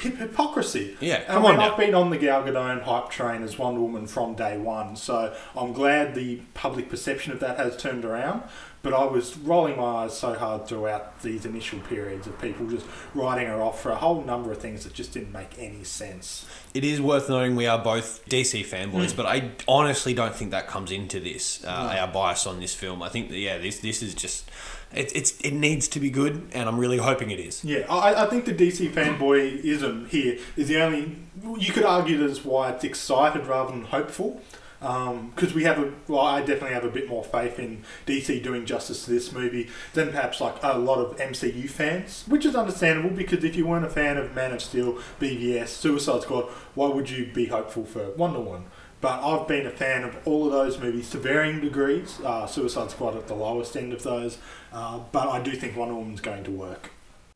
hypocrisy. 0.00 0.96
Yeah, 1.00 1.24
come 1.24 1.38
I 1.38 1.40
mean, 1.40 1.50
on 1.52 1.56
now. 1.58 1.72
I've 1.72 1.78
been 1.78 1.94
on 1.94 2.10
the 2.10 2.18
Gal 2.18 2.42
Gadot 2.42 2.82
hype 2.82 3.10
train 3.10 3.42
as 3.42 3.58
Wonder 3.58 3.80
Woman 3.80 4.06
from 4.06 4.34
day 4.34 4.58
one, 4.58 4.96
so 4.96 5.34
I'm 5.56 5.72
glad 5.72 6.14
the 6.14 6.42
public 6.54 6.88
perception 6.88 7.32
of 7.32 7.40
that 7.40 7.56
has 7.58 7.76
turned 7.76 8.04
around. 8.04 8.42
But 8.88 8.98
I 8.98 9.04
was 9.04 9.36
rolling 9.36 9.76
my 9.76 10.04
eyes 10.04 10.16
so 10.16 10.32
hard 10.32 10.66
throughout 10.66 11.20
these 11.20 11.44
initial 11.44 11.78
periods 11.80 12.26
of 12.26 12.40
people 12.40 12.66
just 12.66 12.86
writing 13.14 13.46
her 13.46 13.60
off 13.60 13.82
for 13.82 13.90
a 13.90 13.96
whole 13.96 14.22
number 14.22 14.50
of 14.50 14.58
things 14.58 14.84
that 14.84 14.94
just 14.94 15.12
didn't 15.12 15.30
make 15.30 15.58
any 15.58 15.84
sense. 15.84 16.46
It 16.72 16.84
is 16.84 16.98
worth 16.98 17.28
noting 17.28 17.54
we 17.54 17.66
are 17.66 17.78
both 17.78 18.24
DC 18.30 18.64
fanboys, 18.64 19.14
but 19.14 19.26
I 19.26 19.50
honestly 19.66 20.14
don't 20.14 20.34
think 20.34 20.52
that 20.52 20.68
comes 20.68 20.90
into 20.90 21.20
this. 21.20 21.62
Uh, 21.64 21.96
Our 21.98 22.08
bias 22.08 22.46
on 22.46 22.60
this 22.60 22.74
film. 22.74 23.02
I 23.02 23.10
think 23.10 23.28
that 23.28 23.36
yeah, 23.36 23.58
this 23.58 23.80
this 23.80 24.02
is 24.02 24.14
just 24.14 24.50
it, 24.94 25.14
it's 25.14 25.38
it 25.42 25.52
needs 25.52 25.86
to 25.88 26.00
be 26.00 26.08
good, 26.08 26.48
and 26.54 26.66
I'm 26.66 26.78
really 26.78 26.98
hoping 26.98 27.30
it 27.30 27.40
is. 27.40 27.62
Yeah, 27.62 27.80
I, 27.90 28.24
I 28.24 28.26
think 28.26 28.46
the 28.46 28.54
DC 28.54 28.90
fanboyism 28.90 30.08
here 30.08 30.38
is 30.56 30.68
the 30.68 30.80
only. 30.80 31.16
You 31.58 31.72
could 31.74 31.84
argue 31.84 32.16
that 32.18 32.30
is 32.30 32.42
why 32.42 32.70
it's 32.70 32.84
excited 32.84 33.46
rather 33.46 33.70
than 33.72 33.84
hopeful. 33.84 34.40
Because 34.80 35.54
we 35.54 35.64
have 35.64 35.78
a, 35.78 35.92
well, 36.06 36.20
I 36.20 36.40
definitely 36.40 36.74
have 36.74 36.84
a 36.84 36.90
bit 36.90 37.08
more 37.08 37.24
faith 37.24 37.58
in 37.58 37.84
DC 38.06 38.42
doing 38.42 38.64
justice 38.64 39.04
to 39.04 39.10
this 39.10 39.32
movie 39.32 39.68
than 39.94 40.10
perhaps 40.10 40.40
like 40.40 40.56
a 40.62 40.78
lot 40.78 40.98
of 40.98 41.16
MCU 41.16 41.68
fans, 41.68 42.24
which 42.28 42.44
is 42.44 42.54
understandable 42.54 43.10
because 43.10 43.42
if 43.42 43.56
you 43.56 43.66
weren't 43.66 43.84
a 43.84 43.90
fan 43.90 44.16
of 44.16 44.34
Man 44.34 44.52
of 44.52 44.62
Steel, 44.62 44.98
BVS, 45.20 45.68
Suicide 45.68 46.22
Squad, 46.22 46.44
why 46.74 46.88
would 46.88 47.10
you 47.10 47.26
be 47.26 47.46
hopeful 47.46 47.84
for 47.84 48.10
Wonder 48.10 48.40
Woman? 48.40 48.66
But 49.00 49.22
I've 49.22 49.46
been 49.46 49.66
a 49.66 49.70
fan 49.70 50.02
of 50.02 50.16
all 50.26 50.46
of 50.46 50.52
those 50.52 50.78
movies 50.78 51.10
to 51.10 51.18
varying 51.18 51.60
degrees. 51.60 52.18
Uh, 52.20 52.46
Suicide 52.46 52.90
Squad 52.90 53.16
at 53.16 53.28
the 53.28 53.34
lowest 53.34 53.76
end 53.76 53.92
of 53.92 54.02
those, 54.02 54.38
uh, 54.72 54.98
but 55.12 55.28
I 55.28 55.40
do 55.40 55.52
think 55.52 55.76
Wonder 55.76 55.94
Woman's 55.94 56.20
going 56.20 56.42
to 56.44 56.50
work. 56.50 56.90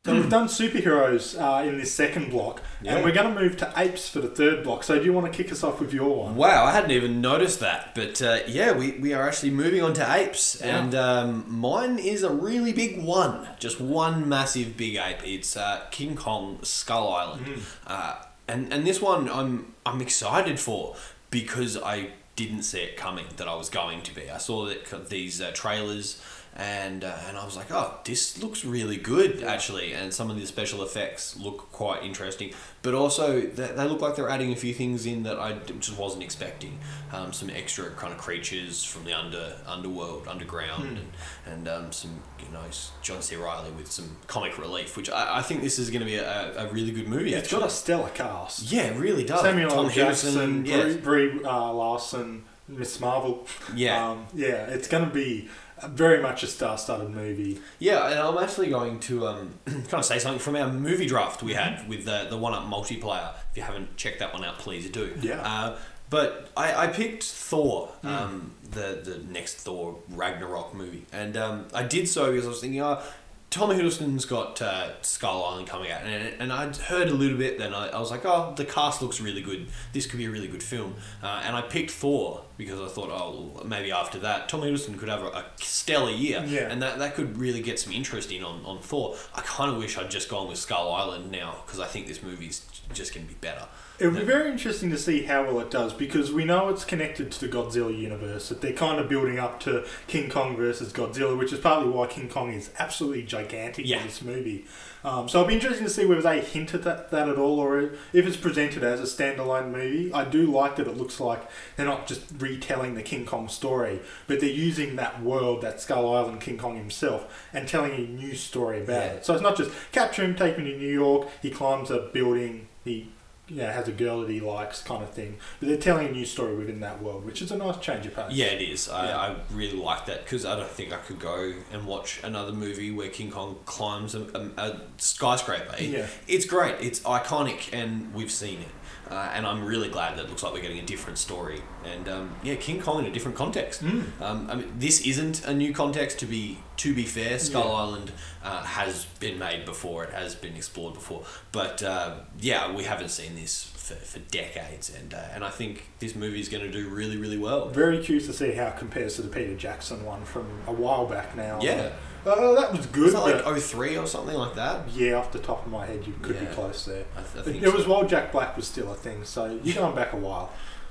So 0.04 0.14
we've 0.14 0.28
done 0.28 0.48
superheroes 0.48 1.40
uh, 1.40 1.62
in 1.64 1.78
this 1.78 1.94
second 1.94 2.30
block, 2.30 2.60
Yeah. 2.82 2.96
and 2.96 3.04
we're 3.04 3.12
going 3.12 3.32
to 3.32 3.40
move 3.40 3.56
to 3.58 3.72
apes 3.76 4.08
for 4.08 4.18
the 4.18 4.26
third 4.26 4.64
block. 4.64 4.82
So 4.82 4.98
do 4.98 5.04
you 5.04 5.12
want 5.12 5.32
to 5.32 5.42
kick 5.42 5.52
us 5.52 5.62
off 5.62 5.78
with 5.78 5.94
your 5.94 6.24
one? 6.24 6.34
Wow, 6.34 6.64
I 6.64 6.72
hadn't 6.72 6.90
even 6.90 7.20
noticed 7.20 7.60
that. 7.60 7.94
But 7.94 8.20
uh, 8.20 8.40
yeah, 8.48 8.72
we, 8.72 8.98
we 8.98 9.14
are 9.14 9.28
actually 9.28 9.52
moving 9.52 9.80
on 9.80 9.92
to 9.94 10.12
apes. 10.12 10.60
Yeah. 10.60 10.80
And 10.82 10.94
um, 10.96 11.44
mine 11.46 12.00
is 12.00 12.24
a 12.24 12.32
really 12.32 12.72
big 12.72 13.00
one. 13.00 13.46
Just 13.60 13.80
one 13.80 14.28
massive 14.28 14.76
big 14.76 14.96
ape. 14.96 15.24
It's 15.24 15.56
uh, 15.56 15.84
King 15.92 16.16
Kong 16.16 16.58
Skull 16.62 17.08
Island. 17.12 17.46
Uh, 17.86 18.16
and, 18.48 18.72
and 18.72 18.84
this 18.84 19.00
one 19.00 19.28
I'm, 19.28 19.72
I'm 19.86 20.00
excited 20.00 20.58
for 20.58 20.96
because 21.30 21.80
I 21.80 22.08
didn't 22.34 22.62
see 22.64 22.80
it 22.80 22.96
coming 22.96 23.26
that 23.36 23.46
I 23.46 23.54
was 23.54 23.70
going 23.70 24.02
to 24.02 24.12
be. 24.12 24.28
I 24.28 24.38
saw 24.38 24.64
that 24.66 25.10
these 25.10 25.40
uh, 25.40 25.52
trailers. 25.54 26.20
And, 26.54 27.02
uh, 27.02 27.16
and 27.28 27.38
I 27.38 27.46
was 27.46 27.56
like, 27.56 27.70
oh, 27.70 27.98
this 28.04 28.42
looks 28.42 28.62
really 28.62 28.98
good 28.98 29.42
actually, 29.42 29.94
and 29.94 30.12
some 30.12 30.30
of 30.30 30.38
the 30.38 30.46
special 30.46 30.82
effects 30.82 31.36
look 31.38 31.72
quite 31.72 32.02
interesting. 32.02 32.52
But 32.82 32.94
also, 32.94 33.40
they, 33.40 33.68
they 33.68 33.88
look 33.88 34.02
like 34.02 34.16
they're 34.16 34.28
adding 34.28 34.52
a 34.52 34.56
few 34.56 34.74
things 34.74 35.06
in 35.06 35.22
that 35.22 35.38
I 35.38 35.52
just 35.78 35.96
wasn't 35.96 36.24
expecting. 36.24 36.78
Um, 37.12 37.32
some 37.32 37.48
extra 37.48 37.90
kind 37.90 38.12
of 38.12 38.18
creatures 38.18 38.84
from 38.84 39.04
the 39.04 39.18
under 39.18 39.56
underworld, 39.66 40.28
underground, 40.28 40.98
and 40.98 41.12
and 41.46 41.68
um, 41.68 41.92
some 41.92 42.22
you 42.38 42.52
know 42.52 42.64
John 43.02 43.22
C. 43.22 43.36
Reilly 43.36 43.70
with 43.70 43.90
some 43.90 44.16
comic 44.26 44.58
relief, 44.58 44.96
which 44.96 45.08
I, 45.08 45.38
I 45.38 45.42
think 45.42 45.62
this 45.62 45.78
is 45.78 45.90
going 45.90 46.00
to 46.00 46.06
be 46.06 46.16
a, 46.16 46.54
a 46.56 46.68
really 46.68 46.90
good 46.90 47.08
movie. 47.08 47.34
It's 47.34 47.50
got 47.50 47.62
a 47.62 47.70
stellar 47.70 48.10
cast. 48.10 48.70
yeah, 48.70 48.82
it 48.82 48.98
really 48.98 49.24
does. 49.24 49.42
Samuel 49.42 49.70
L. 49.70 49.76
Tom 49.84 49.90
Jackson, 49.90 50.66
yeah, 50.66 50.82
Brie, 50.96 51.30
Brie 51.30 51.44
uh, 51.44 51.72
Larson, 51.72 52.44
Miss 52.68 52.98
Marvel. 53.00 53.46
Yeah. 53.74 54.06
um, 54.10 54.26
yeah. 54.34 54.66
It's 54.66 54.88
going 54.88 55.04
to 55.04 55.10
be 55.10 55.48
very 55.88 56.22
much 56.22 56.42
a 56.42 56.46
star-studded 56.46 57.10
movie. 57.10 57.60
Yeah, 57.78 58.08
and 58.08 58.18
I'm 58.18 58.38
actually 58.38 58.70
going 58.70 59.00
to 59.00 59.26
um, 59.26 59.54
kind 59.66 59.94
of 59.94 60.04
say 60.04 60.18
something 60.18 60.38
from 60.38 60.56
our 60.56 60.70
movie 60.70 61.06
draft 61.06 61.42
we 61.42 61.54
had 61.54 61.88
with 61.88 62.04
the, 62.04 62.26
the 62.30 62.36
one 62.36 62.54
up 62.54 62.64
multiplayer. 62.64 63.32
If 63.50 63.56
you 63.56 63.62
haven't 63.62 63.96
checked 63.96 64.18
that 64.20 64.32
one 64.32 64.44
out, 64.44 64.58
please 64.58 64.88
do. 64.90 65.12
Yeah. 65.20 65.40
Uh, 65.42 65.78
but 66.12 66.50
I, 66.54 66.74
I 66.74 66.86
picked 66.88 67.24
Thor, 67.24 67.90
um, 68.02 68.52
the 68.70 69.00
the 69.02 69.22
next 69.30 69.54
Thor 69.54 69.98
Ragnarok 70.10 70.74
movie, 70.74 71.06
and 71.10 71.38
um, 71.38 71.68
I 71.72 71.84
did 71.84 72.06
so 72.06 72.30
because 72.30 72.44
I 72.44 72.48
was 72.50 72.60
thinking, 72.60 72.82
oh, 72.82 73.02
Tom 73.52 73.68
Hiddleston's 73.68 74.24
got 74.24 74.62
uh, 74.62 75.00
Skull 75.02 75.44
Island 75.44 75.68
coming 75.68 75.90
out, 75.92 76.00
and, 76.04 76.40
and 76.40 76.50
I'd 76.50 76.74
heard 76.76 77.08
a 77.08 77.12
little 77.14 77.36
bit. 77.36 77.58
Then 77.58 77.74
I, 77.74 77.88
I 77.88 78.00
was 78.00 78.10
like, 78.10 78.24
oh, 78.24 78.54
the 78.56 78.64
cast 78.64 79.02
looks 79.02 79.20
really 79.20 79.42
good. 79.42 79.66
This 79.92 80.06
could 80.06 80.16
be 80.16 80.24
a 80.24 80.30
really 80.30 80.48
good 80.48 80.62
film. 80.62 80.94
Uh, 81.22 81.42
and 81.44 81.54
I 81.54 81.60
picked 81.60 81.90
Thor 81.90 82.44
because 82.56 82.80
I 82.80 82.88
thought, 82.88 83.10
oh, 83.12 83.50
well, 83.54 83.64
maybe 83.66 83.92
after 83.92 84.18
that, 84.20 84.48
Tom 84.48 84.62
Hiddleston 84.62 84.98
could 84.98 85.10
have 85.10 85.22
a, 85.22 85.26
a 85.26 85.44
stellar 85.60 86.10
year, 86.10 86.42
Yeah. 86.46 86.70
and 86.72 86.80
that, 86.80 86.98
that 86.98 87.14
could 87.14 87.36
really 87.36 87.60
get 87.60 87.78
some 87.78 87.92
interest 87.92 88.32
in 88.32 88.42
on, 88.42 88.64
on 88.64 88.78
Thor. 88.80 89.16
I 89.34 89.42
kind 89.42 89.70
of 89.70 89.76
wish 89.76 89.98
I'd 89.98 90.10
just 90.10 90.30
gone 90.30 90.48
with 90.48 90.56
Skull 90.58 90.90
Island 90.90 91.30
now 91.30 91.56
because 91.66 91.78
I 91.78 91.86
think 91.86 92.06
this 92.06 92.22
movie's 92.22 92.64
just 92.94 93.14
going 93.14 93.26
to 93.26 93.32
be 93.32 93.38
better. 93.40 93.66
It 93.98 94.06
would 94.06 94.16
be 94.18 94.24
very 94.24 94.50
interesting 94.50 94.90
to 94.90 94.98
see 94.98 95.22
how 95.24 95.44
well 95.44 95.60
it 95.60 95.70
does 95.70 95.92
because 95.92 96.32
we 96.32 96.44
know 96.44 96.68
it's 96.70 96.84
connected 96.84 97.30
to 97.30 97.40
the 97.46 97.46
Godzilla 97.56 97.96
universe. 97.96 98.48
That 98.48 98.60
they're 98.60 98.72
kind 98.72 98.98
of 98.98 99.08
building 99.08 99.38
up 99.38 99.60
to 99.60 99.84
King 100.08 100.28
Kong 100.28 100.56
versus 100.56 100.92
Godzilla, 100.92 101.38
which 101.38 101.52
is 101.52 101.60
partly 101.60 101.88
why 101.88 102.06
King 102.08 102.28
Kong 102.28 102.52
is 102.52 102.70
absolutely 102.80 103.22
gigantic 103.22 103.86
Yeah. 103.86 104.00
in 104.00 104.06
this 104.06 104.20
movie. 104.22 104.64
Um, 105.04 105.28
so 105.28 105.38
it'll 105.40 105.48
be 105.48 105.54
interesting 105.54 105.84
to 105.84 105.92
see 105.92 106.04
whether 106.06 106.22
they 106.22 106.40
hint 106.40 106.74
at 106.74 106.82
that, 106.84 107.10
that 107.12 107.28
at 107.28 107.36
all, 107.36 107.60
or 107.60 107.78
if 108.12 108.26
it's 108.26 108.36
presented 108.36 108.82
as 108.82 108.98
a 109.00 109.04
standalone 109.04 109.70
movie. 109.70 110.12
I 110.12 110.24
do 110.24 110.46
like 110.50 110.76
that 110.76 110.88
it 110.88 110.96
looks 110.96 111.20
like 111.20 111.42
they're 111.76 111.86
not 111.86 112.06
just 112.08 112.22
retelling 112.38 112.94
the 112.94 113.02
King 113.02 113.24
Kong 113.24 113.48
story, 113.48 114.00
but 114.26 114.40
they're 114.40 114.48
using 114.48 114.96
that 114.96 115.22
world, 115.22 115.60
that 115.62 115.80
Skull 115.80 116.12
Island 116.12 116.40
King 116.40 116.56
Kong 116.58 116.76
himself, 116.76 117.46
and 117.52 117.68
telling 117.68 117.92
a 117.92 117.98
new 117.98 118.34
story 118.34 118.80
about 118.82 118.92
Yeah. 119.04 119.12
it. 119.12 119.26
So 119.26 119.34
it's 119.34 119.42
not 119.42 119.56
just 119.56 119.70
capture 119.92 120.22
him, 120.24 120.34
take 120.34 120.56
him 120.56 120.64
to 120.64 120.76
New 120.76 120.92
York, 120.92 121.28
he 121.40 121.50
climbs 121.50 121.90
a 121.90 121.98
building, 122.12 122.68
he 122.84 123.08
you 123.52 123.62
know, 123.62 123.70
has 123.70 123.86
a 123.88 123.92
girl 123.92 124.22
that 124.22 124.30
he 124.30 124.40
likes 124.40 124.82
kind 124.82 125.02
of 125.02 125.10
thing. 125.10 125.36
But 125.60 125.68
they're 125.68 125.76
telling 125.76 126.08
a 126.08 126.12
new 126.12 126.24
story 126.24 126.56
within 126.56 126.80
that 126.80 127.02
world, 127.02 127.24
which 127.26 127.42
is 127.42 127.50
a 127.52 127.56
nice 127.56 127.76
change 127.78 128.06
of 128.06 128.14
pace. 128.14 128.32
Yeah, 128.32 128.46
it 128.46 128.62
is. 128.62 128.88
I, 128.88 129.06
Yeah. 129.06 129.18
I 129.18 129.36
really 129.52 129.76
like 129.78 130.06
that 130.06 130.24
because 130.24 130.46
I 130.46 130.56
don't 130.56 130.70
think 130.70 130.92
I 130.92 130.96
could 130.96 131.18
go 131.18 131.52
and 131.72 131.86
watch 131.86 132.20
another 132.24 132.52
movie 132.52 132.90
where 132.90 133.08
King 133.10 133.30
Kong 133.30 133.58
climbs 133.66 134.14
a, 134.14 134.22
a, 134.22 134.62
a 134.62 134.80
skyscraper. 134.96 135.74
It- 135.78 135.90
Yeah. 135.90 136.06
It's 136.26 136.46
great. 136.46 136.76
It's 136.80 137.00
iconic, 137.00 137.72
and 137.72 138.14
we've 138.14 138.30
seen 138.32 138.60
it. 138.60 138.68
Uh, 139.12 139.30
and 139.34 139.46
I'm 139.46 139.62
really 139.66 139.90
glad 139.90 140.16
that 140.16 140.24
it 140.24 140.30
looks 140.30 140.42
like 140.42 140.54
we're 140.54 140.62
getting 140.62 140.78
a 140.78 140.86
different 140.86 141.18
story. 141.18 141.60
And 141.84 142.08
um, 142.08 142.34
yeah, 142.42 142.54
King 142.54 142.80
Kong 142.80 143.00
in 143.00 143.04
a 143.04 143.12
different 143.12 143.36
context. 143.36 143.84
Mm. 143.84 144.04
Um, 144.22 144.48
I 144.50 144.54
mean, 144.54 144.72
this 144.78 145.06
isn't 145.06 145.44
a 145.44 145.52
new 145.52 145.74
context. 145.74 146.18
To 146.20 146.26
be 146.26 146.58
to 146.78 146.94
be 146.94 147.04
fair, 147.04 147.38
Skull 147.38 147.64
Yeah. 147.66 147.82
Island 147.82 148.12
uh, 148.42 148.62
has 148.62 149.04
been 149.20 149.38
made 149.38 149.66
before. 149.66 150.04
It 150.04 150.14
has 150.14 150.34
been 150.34 150.56
explored 150.56 150.94
before. 150.94 151.24
But 151.52 151.82
uh, 151.82 152.20
yeah, 152.40 152.74
we 152.74 152.84
haven't 152.84 153.10
seen 153.10 153.34
this 153.34 153.64
for, 153.64 153.96
for 153.96 154.18
decades. 154.30 154.88
And 154.88 155.12
uh, 155.12 155.34
and 155.34 155.44
I 155.44 155.50
think 155.50 155.90
this 155.98 156.14
movie 156.14 156.40
is 156.40 156.48
going 156.48 156.64
to 156.64 156.72
do 156.72 156.88
really 156.88 157.18
really 157.18 157.38
well. 157.38 157.68
Very 157.68 158.02
curious 158.02 158.26
to 158.28 158.32
see 158.32 158.52
how 158.52 158.68
it 158.68 158.78
compares 158.78 159.16
to 159.16 159.22
the 159.22 159.28
Peter 159.28 159.54
Jackson 159.54 160.06
one 160.06 160.24
from 160.24 160.46
a 160.66 160.72
while 160.72 161.06
back 161.06 161.36
now. 161.36 161.60
Yeah. 161.60 161.90
Uh, 162.24 162.54
that 162.60 162.72
was 162.72 162.86
good. 162.86 163.04
Was 163.04 163.12
that 163.14 163.44
like 163.44 163.58
03 163.62 163.96
or 163.96 164.06
something 164.06 164.36
like 164.36 164.54
that? 164.54 164.88
yeah, 164.90 165.14
off 165.14 165.32
the 165.32 165.38
top 165.40 165.66
of 165.66 165.72
my 165.72 165.84
head, 165.86 166.06
you 166.06 166.14
could 166.22 166.36
Yeah. 166.36 166.44
be 166.44 166.54
close 166.54 166.84
there. 166.84 167.04
I, 167.16 167.22
th- 167.22 167.36
I 167.36 167.42
think 167.42 167.62
it 167.62 167.68
so. 167.70 167.76
was 167.76 167.86
while 167.86 168.04
Jack 168.06 168.30
Black 168.32 168.56
was 168.56 168.66
still 168.68 168.92
a 168.92 168.94
thing, 168.94 169.24
so 169.24 169.58
you're 169.64 169.74
going 169.74 169.94
back 169.96 170.12
a 170.12 170.16
while. 170.16 170.50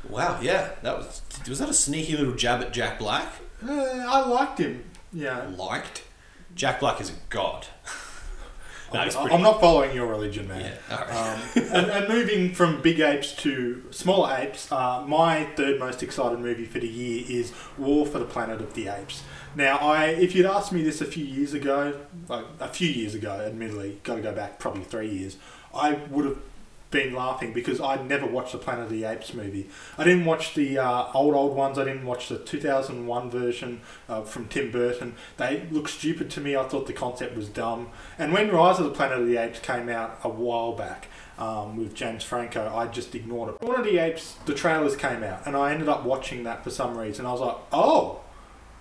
Wow, 0.09 0.39
yeah, 0.41 0.71
that 0.81 0.97
was 0.97 1.21
was 1.47 1.59
that 1.59 1.69
a 1.69 1.73
sneaky 1.73 2.17
little 2.17 2.33
jab 2.33 2.61
at 2.61 2.73
Jack 2.73 2.97
Black? 2.99 3.31
Uh, 3.65 3.71
I 3.71 4.25
liked 4.27 4.57
him. 4.59 4.83
Yeah. 5.13 5.47
Liked. 5.55 6.03
Jack 6.55 6.79
Black 6.79 6.99
is 6.99 7.09
a 7.11 7.13
god. 7.29 7.67
no, 8.93 9.21
pretty. 9.21 9.35
I'm 9.35 9.41
not 9.41 9.61
following 9.61 9.95
your 9.95 10.07
religion, 10.07 10.47
man. 10.47 10.61
Yeah, 10.89 10.95
all 10.95 11.05
right. 11.05 11.57
Um, 11.57 11.63
and, 11.73 11.91
and 11.91 12.07
moving 12.09 12.53
from 12.53 12.81
big 12.81 12.99
apes 12.99 13.33
to 13.37 13.83
smaller 13.91 14.35
apes, 14.37 14.71
uh, 14.71 15.03
my 15.07 15.45
third 15.55 15.79
most 15.79 16.03
excited 16.03 16.39
movie 16.39 16.65
for 16.65 16.79
the 16.79 16.87
year 16.87 17.23
is 17.27 17.53
War 17.77 18.05
for 18.05 18.19
the 18.19 18.25
Planet 18.25 18.61
of 18.61 18.73
the 18.73 18.87
Apes. 18.87 19.23
Now, 19.55 19.77
I 19.77 20.05
if 20.05 20.35
you'd 20.35 20.45
asked 20.45 20.71
me 20.71 20.81
this 20.81 21.01
a 21.01 21.05
few 21.05 21.25
years 21.25 21.53
ago, 21.53 21.99
like 22.27 22.45
a 22.59 22.67
few 22.67 22.89
years 22.89 23.15
ago, 23.15 23.41
admittedly, 23.45 23.99
got 24.03 24.15
to 24.15 24.21
go 24.21 24.33
back 24.33 24.59
probably 24.59 24.83
three 24.83 25.09
years, 25.09 25.37
I 25.73 25.93
would 26.09 26.25
have 26.25 26.37
been 26.91 27.13
laughing 27.13 27.53
because 27.53 27.79
I'd 27.81 28.07
never 28.07 28.25
watched 28.25 28.51
the 28.51 28.57
Planet 28.57 28.85
of 28.85 28.89
the 28.91 29.05
Apes 29.05 29.33
movie. 29.33 29.69
I 29.97 30.03
didn't 30.03 30.25
watch 30.25 30.53
the 30.53 30.77
uh, 30.77 31.11
old 31.13 31.33
old 31.33 31.55
ones. 31.55 31.79
I 31.79 31.85
didn't 31.85 32.05
watch 32.05 32.27
the 32.27 32.37
2001 32.37 33.31
version 33.31 33.81
uh, 34.07 34.21
from 34.23 34.47
Tim 34.47 34.71
Burton. 34.71 35.15
They 35.37 35.65
looked 35.71 35.89
stupid 35.89 36.29
to 36.31 36.41
me. 36.41 36.55
I 36.55 36.67
thought 36.67 36.87
the 36.87 36.93
concept 36.93 37.35
was 37.35 37.47
dumb. 37.47 37.89
And 38.19 38.33
when 38.33 38.51
Rise 38.51 38.77
of 38.79 38.85
the 38.85 38.91
Planet 38.91 39.19
of 39.19 39.27
the 39.27 39.37
Apes 39.37 39.59
came 39.59 39.89
out 39.89 40.19
a 40.23 40.29
while 40.29 40.73
back 40.73 41.07
um, 41.37 41.77
with 41.77 41.95
James 41.95 42.23
Franco, 42.23 42.71
I 42.73 42.87
just 42.87 43.15
ignored 43.15 43.55
it. 43.55 43.61
One 43.65 43.79
of 43.79 43.85
the 43.85 43.97
Apes, 43.97 44.35
the 44.45 44.53
trailers 44.53 44.95
came 44.95 45.23
out, 45.23 45.47
and 45.47 45.55
I 45.55 45.71
ended 45.71 45.89
up 45.89 46.03
watching 46.03 46.43
that 46.43 46.63
for 46.63 46.69
some 46.69 46.97
reason. 46.97 47.25
I 47.25 47.31
was 47.31 47.41
like, 47.41 47.57
oh. 47.71 48.19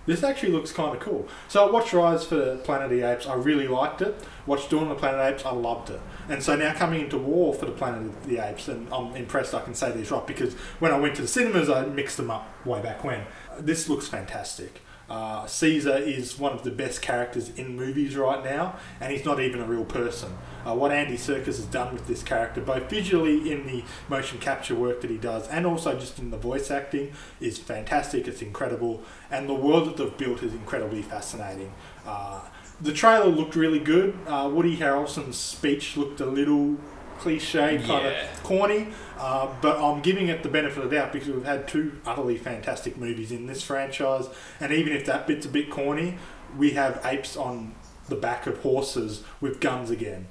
This 0.05 0.23
actually 0.23 0.51
looks 0.51 0.71
kind 0.71 0.95
of 0.95 1.01
cool. 1.01 1.27
So 1.47 1.67
I 1.67 1.71
watched 1.71 1.93
Rise 1.93 2.25
for 2.25 2.57
Planet 2.57 2.85
of 2.85 2.91
the 2.91 3.03
Apes. 3.03 3.27
I 3.27 3.35
really 3.35 3.67
liked 3.67 4.01
it. 4.01 4.15
Watched 4.45 4.69
Dawn 4.69 4.83
of 4.83 4.89
the 4.89 4.95
Planet 4.95 5.19
of 5.19 5.27
the 5.27 5.33
Apes. 5.33 5.45
I 5.45 5.51
loved 5.51 5.89
it. 5.91 6.01
And 6.27 6.41
so 6.41 6.55
now 6.55 6.73
coming 6.73 7.01
into 7.01 7.17
War 7.17 7.53
for 7.53 7.65
the 7.65 7.71
Planet 7.71 8.07
of 8.07 8.27
the 8.27 8.39
Apes, 8.39 8.67
and 8.67 8.91
I'm 8.91 9.15
impressed 9.15 9.53
I 9.53 9.61
can 9.61 9.75
say 9.75 9.91
these 9.91 10.11
right 10.11 10.25
because 10.25 10.53
when 10.79 10.91
I 10.91 10.99
went 10.99 11.15
to 11.15 11.21
the 11.21 11.27
cinemas, 11.27 11.69
I 11.69 11.85
mixed 11.85 12.17
them 12.17 12.31
up 12.31 12.47
way 12.65 12.81
back 12.81 13.03
when. 13.03 13.25
This 13.59 13.89
looks 13.89 14.07
fantastic. 14.07 14.81
Uh, 15.11 15.45
Caesar 15.45 15.97
is 15.97 16.39
one 16.39 16.53
of 16.53 16.63
the 16.63 16.71
best 16.71 17.01
characters 17.01 17.49
in 17.57 17.75
movies 17.75 18.15
right 18.15 18.41
now, 18.45 18.77
and 19.01 19.11
he's 19.11 19.25
not 19.25 19.41
even 19.41 19.59
a 19.59 19.65
real 19.65 19.83
person. 19.83 20.37
Uh, 20.65 20.73
what 20.73 20.89
Andy 20.89 21.17
Serkis 21.17 21.45
has 21.45 21.65
done 21.65 21.93
with 21.93 22.07
this 22.07 22.23
character, 22.23 22.61
both 22.61 22.89
visually 22.89 23.51
in 23.51 23.67
the 23.67 23.83
motion 24.07 24.39
capture 24.39 24.73
work 24.73 25.01
that 25.01 25.09
he 25.09 25.17
does, 25.17 25.49
and 25.49 25.65
also 25.65 25.99
just 25.99 26.17
in 26.17 26.31
the 26.31 26.37
voice 26.37 26.71
acting, 26.71 27.11
is 27.41 27.57
fantastic. 27.57 28.25
It's 28.25 28.41
incredible, 28.41 29.03
and 29.31 29.47
the 29.49 29.53
world 29.53 29.87
that 29.87 29.97
they've 29.97 30.17
built 30.17 30.43
is 30.43 30.53
incredibly 30.53 31.01
fascinating. 31.01 31.71
Uh, 32.05 32.41
the 32.81 32.91
trailer 32.93 33.27
looked 33.27 33.55
really 33.55 33.79
good. 33.79 34.17
Uh, 34.27 34.49
Woody 34.51 34.77
Harrelson's 34.77 35.37
speech 35.37 35.95
looked 35.97 36.19
a 36.19 36.25
little 36.25 36.77
cliche, 37.19 37.77
kind 37.77 37.87
Yeah. 38.05 38.31
of 38.33 38.43
corny, 38.43 38.87
uh, 39.19 39.47
but 39.61 39.79
I'm 39.79 40.01
giving 40.01 40.27
it 40.29 40.41
the 40.41 40.49
benefit 40.49 40.83
of 40.83 40.89
the 40.89 40.95
doubt 40.95 41.13
because 41.13 41.29
we've 41.29 41.45
had 41.45 41.67
two 41.67 41.91
utterly 42.05 42.37
fantastic 42.37 42.97
movies 42.97 43.31
in 43.31 43.45
this 43.45 43.61
franchise, 43.61 44.25
and 44.59 44.71
even 44.71 44.93
if 44.93 45.05
that 45.05 45.27
bit's 45.27 45.45
a 45.45 45.49
bit 45.49 45.69
corny, 45.69 46.17
we 46.57 46.71
have 46.71 46.99
apes 47.05 47.37
on 47.37 47.75
the 48.09 48.15
back 48.15 48.47
of 48.47 48.57
horses 48.61 49.23
with 49.39 49.59
guns 49.59 49.91
again. 49.91 50.27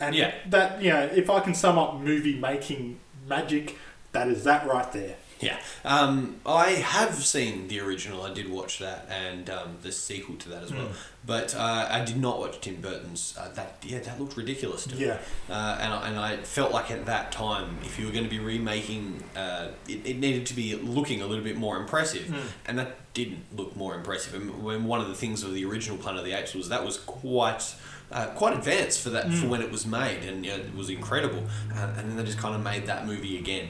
And 0.00 0.14
Yeah. 0.14 0.32
that, 0.48 0.80
you 0.82 0.88
know, 0.90 1.10
if 1.14 1.28
I 1.28 1.40
can 1.40 1.52
sum 1.54 1.78
up 1.78 2.00
movie 2.00 2.34
making 2.38 2.98
magic, 3.28 3.76
that 4.12 4.26
is 4.26 4.42
that 4.44 4.66
right 4.66 4.90
there. 4.92 5.16
Yeah, 5.40 5.58
um, 5.84 6.36
I 6.44 6.70
have 6.70 7.14
seen 7.14 7.68
the 7.68 7.80
original. 7.80 8.22
I 8.22 8.32
did 8.32 8.50
watch 8.50 8.78
that 8.78 9.08
and 9.10 9.48
um, 9.48 9.78
the 9.82 9.90
sequel 9.90 10.36
to 10.36 10.48
that 10.50 10.62
as 10.64 10.72
well. 10.72 10.88
But 11.24 11.54
uh, 11.54 11.88
I 11.90 12.04
did 12.04 12.16
not 12.16 12.38
watch 12.38 12.60
Tim 12.60 12.76
Burton's. 12.80 13.34
Uh, 13.38 13.48
that 13.54 13.76
yeah, 13.82 14.00
that 14.00 14.20
looked 14.20 14.36
ridiculous 14.36 14.84
to 14.84 14.96
me. 14.96 15.06
Yeah. 15.06 15.18
Uh, 15.48 15.78
and 15.80 15.92
I, 15.92 16.08
and 16.08 16.18
I 16.18 16.36
felt 16.38 16.72
like 16.72 16.90
at 16.90 17.06
that 17.06 17.32
time, 17.32 17.78
if 17.82 17.98
you 17.98 18.06
were 18.06 18.12
going 18.12 18.24
to 18.24 18.30
be 18.30 18.38
remaking, 18.38 19.22
uh, 19.36 19.68
it, 19.88 20.06
it 20.06 20.18
needed 20.18 20.46
to 20.46 20.54
be 20.54 20.74
looking 20.76 21.22
a 21.22 21.26
little 21.26 21.44
bit 21.44 21.56
more 21.56 21.76
impressive, 21.76 22.34
and 22.66 22.78
that 22.78 22.96
didn't 23.14 23.44
look 23.56 23.76
more 23.76 23.94
impressive. 23.94 24.34
And 24.34 24.62
when 24.62 24.84
one 24.84 25.00
of 25.00 25.08
the 25.08 25.14
things 25.14 25.42
of 25.42 25.52
the 25.54 25.64
original 25.64 25.98
Planet 25.98 26.20
of 26.20 26.26
the 26.26 26.32
Apes 26.32 26.54
was 26.54 26.68
that 26.68 26.84
was 26.84 26.98
quite. 26.98 27.74
Uh, 28.12 28.26
quite 28.34 28.52
advanced 28.52 29.00
for 29.00 29.10
that 29.10 29.32
for 29.32 29.46
when 29.46 29.62
it 29.62 29.70
was 29.70 29.86
made, 29.86 30.24
and 30.24 30.44
you 30.44 30.50
know, 30.50 30.58
it 30.58 30.74
was 30.74 30.90
incredible. 30.90 31.44
Uh, 31.72 31.94
and 31.96 32.10
then 32.10 32.16
they 32.16 32.24
just 32.24 32.38
kind 32.38 32.56
of 32.56 32.60
made 32.60 32.84
that 32.86 33.06
movie 33.06 33.38
again 33.38 33.68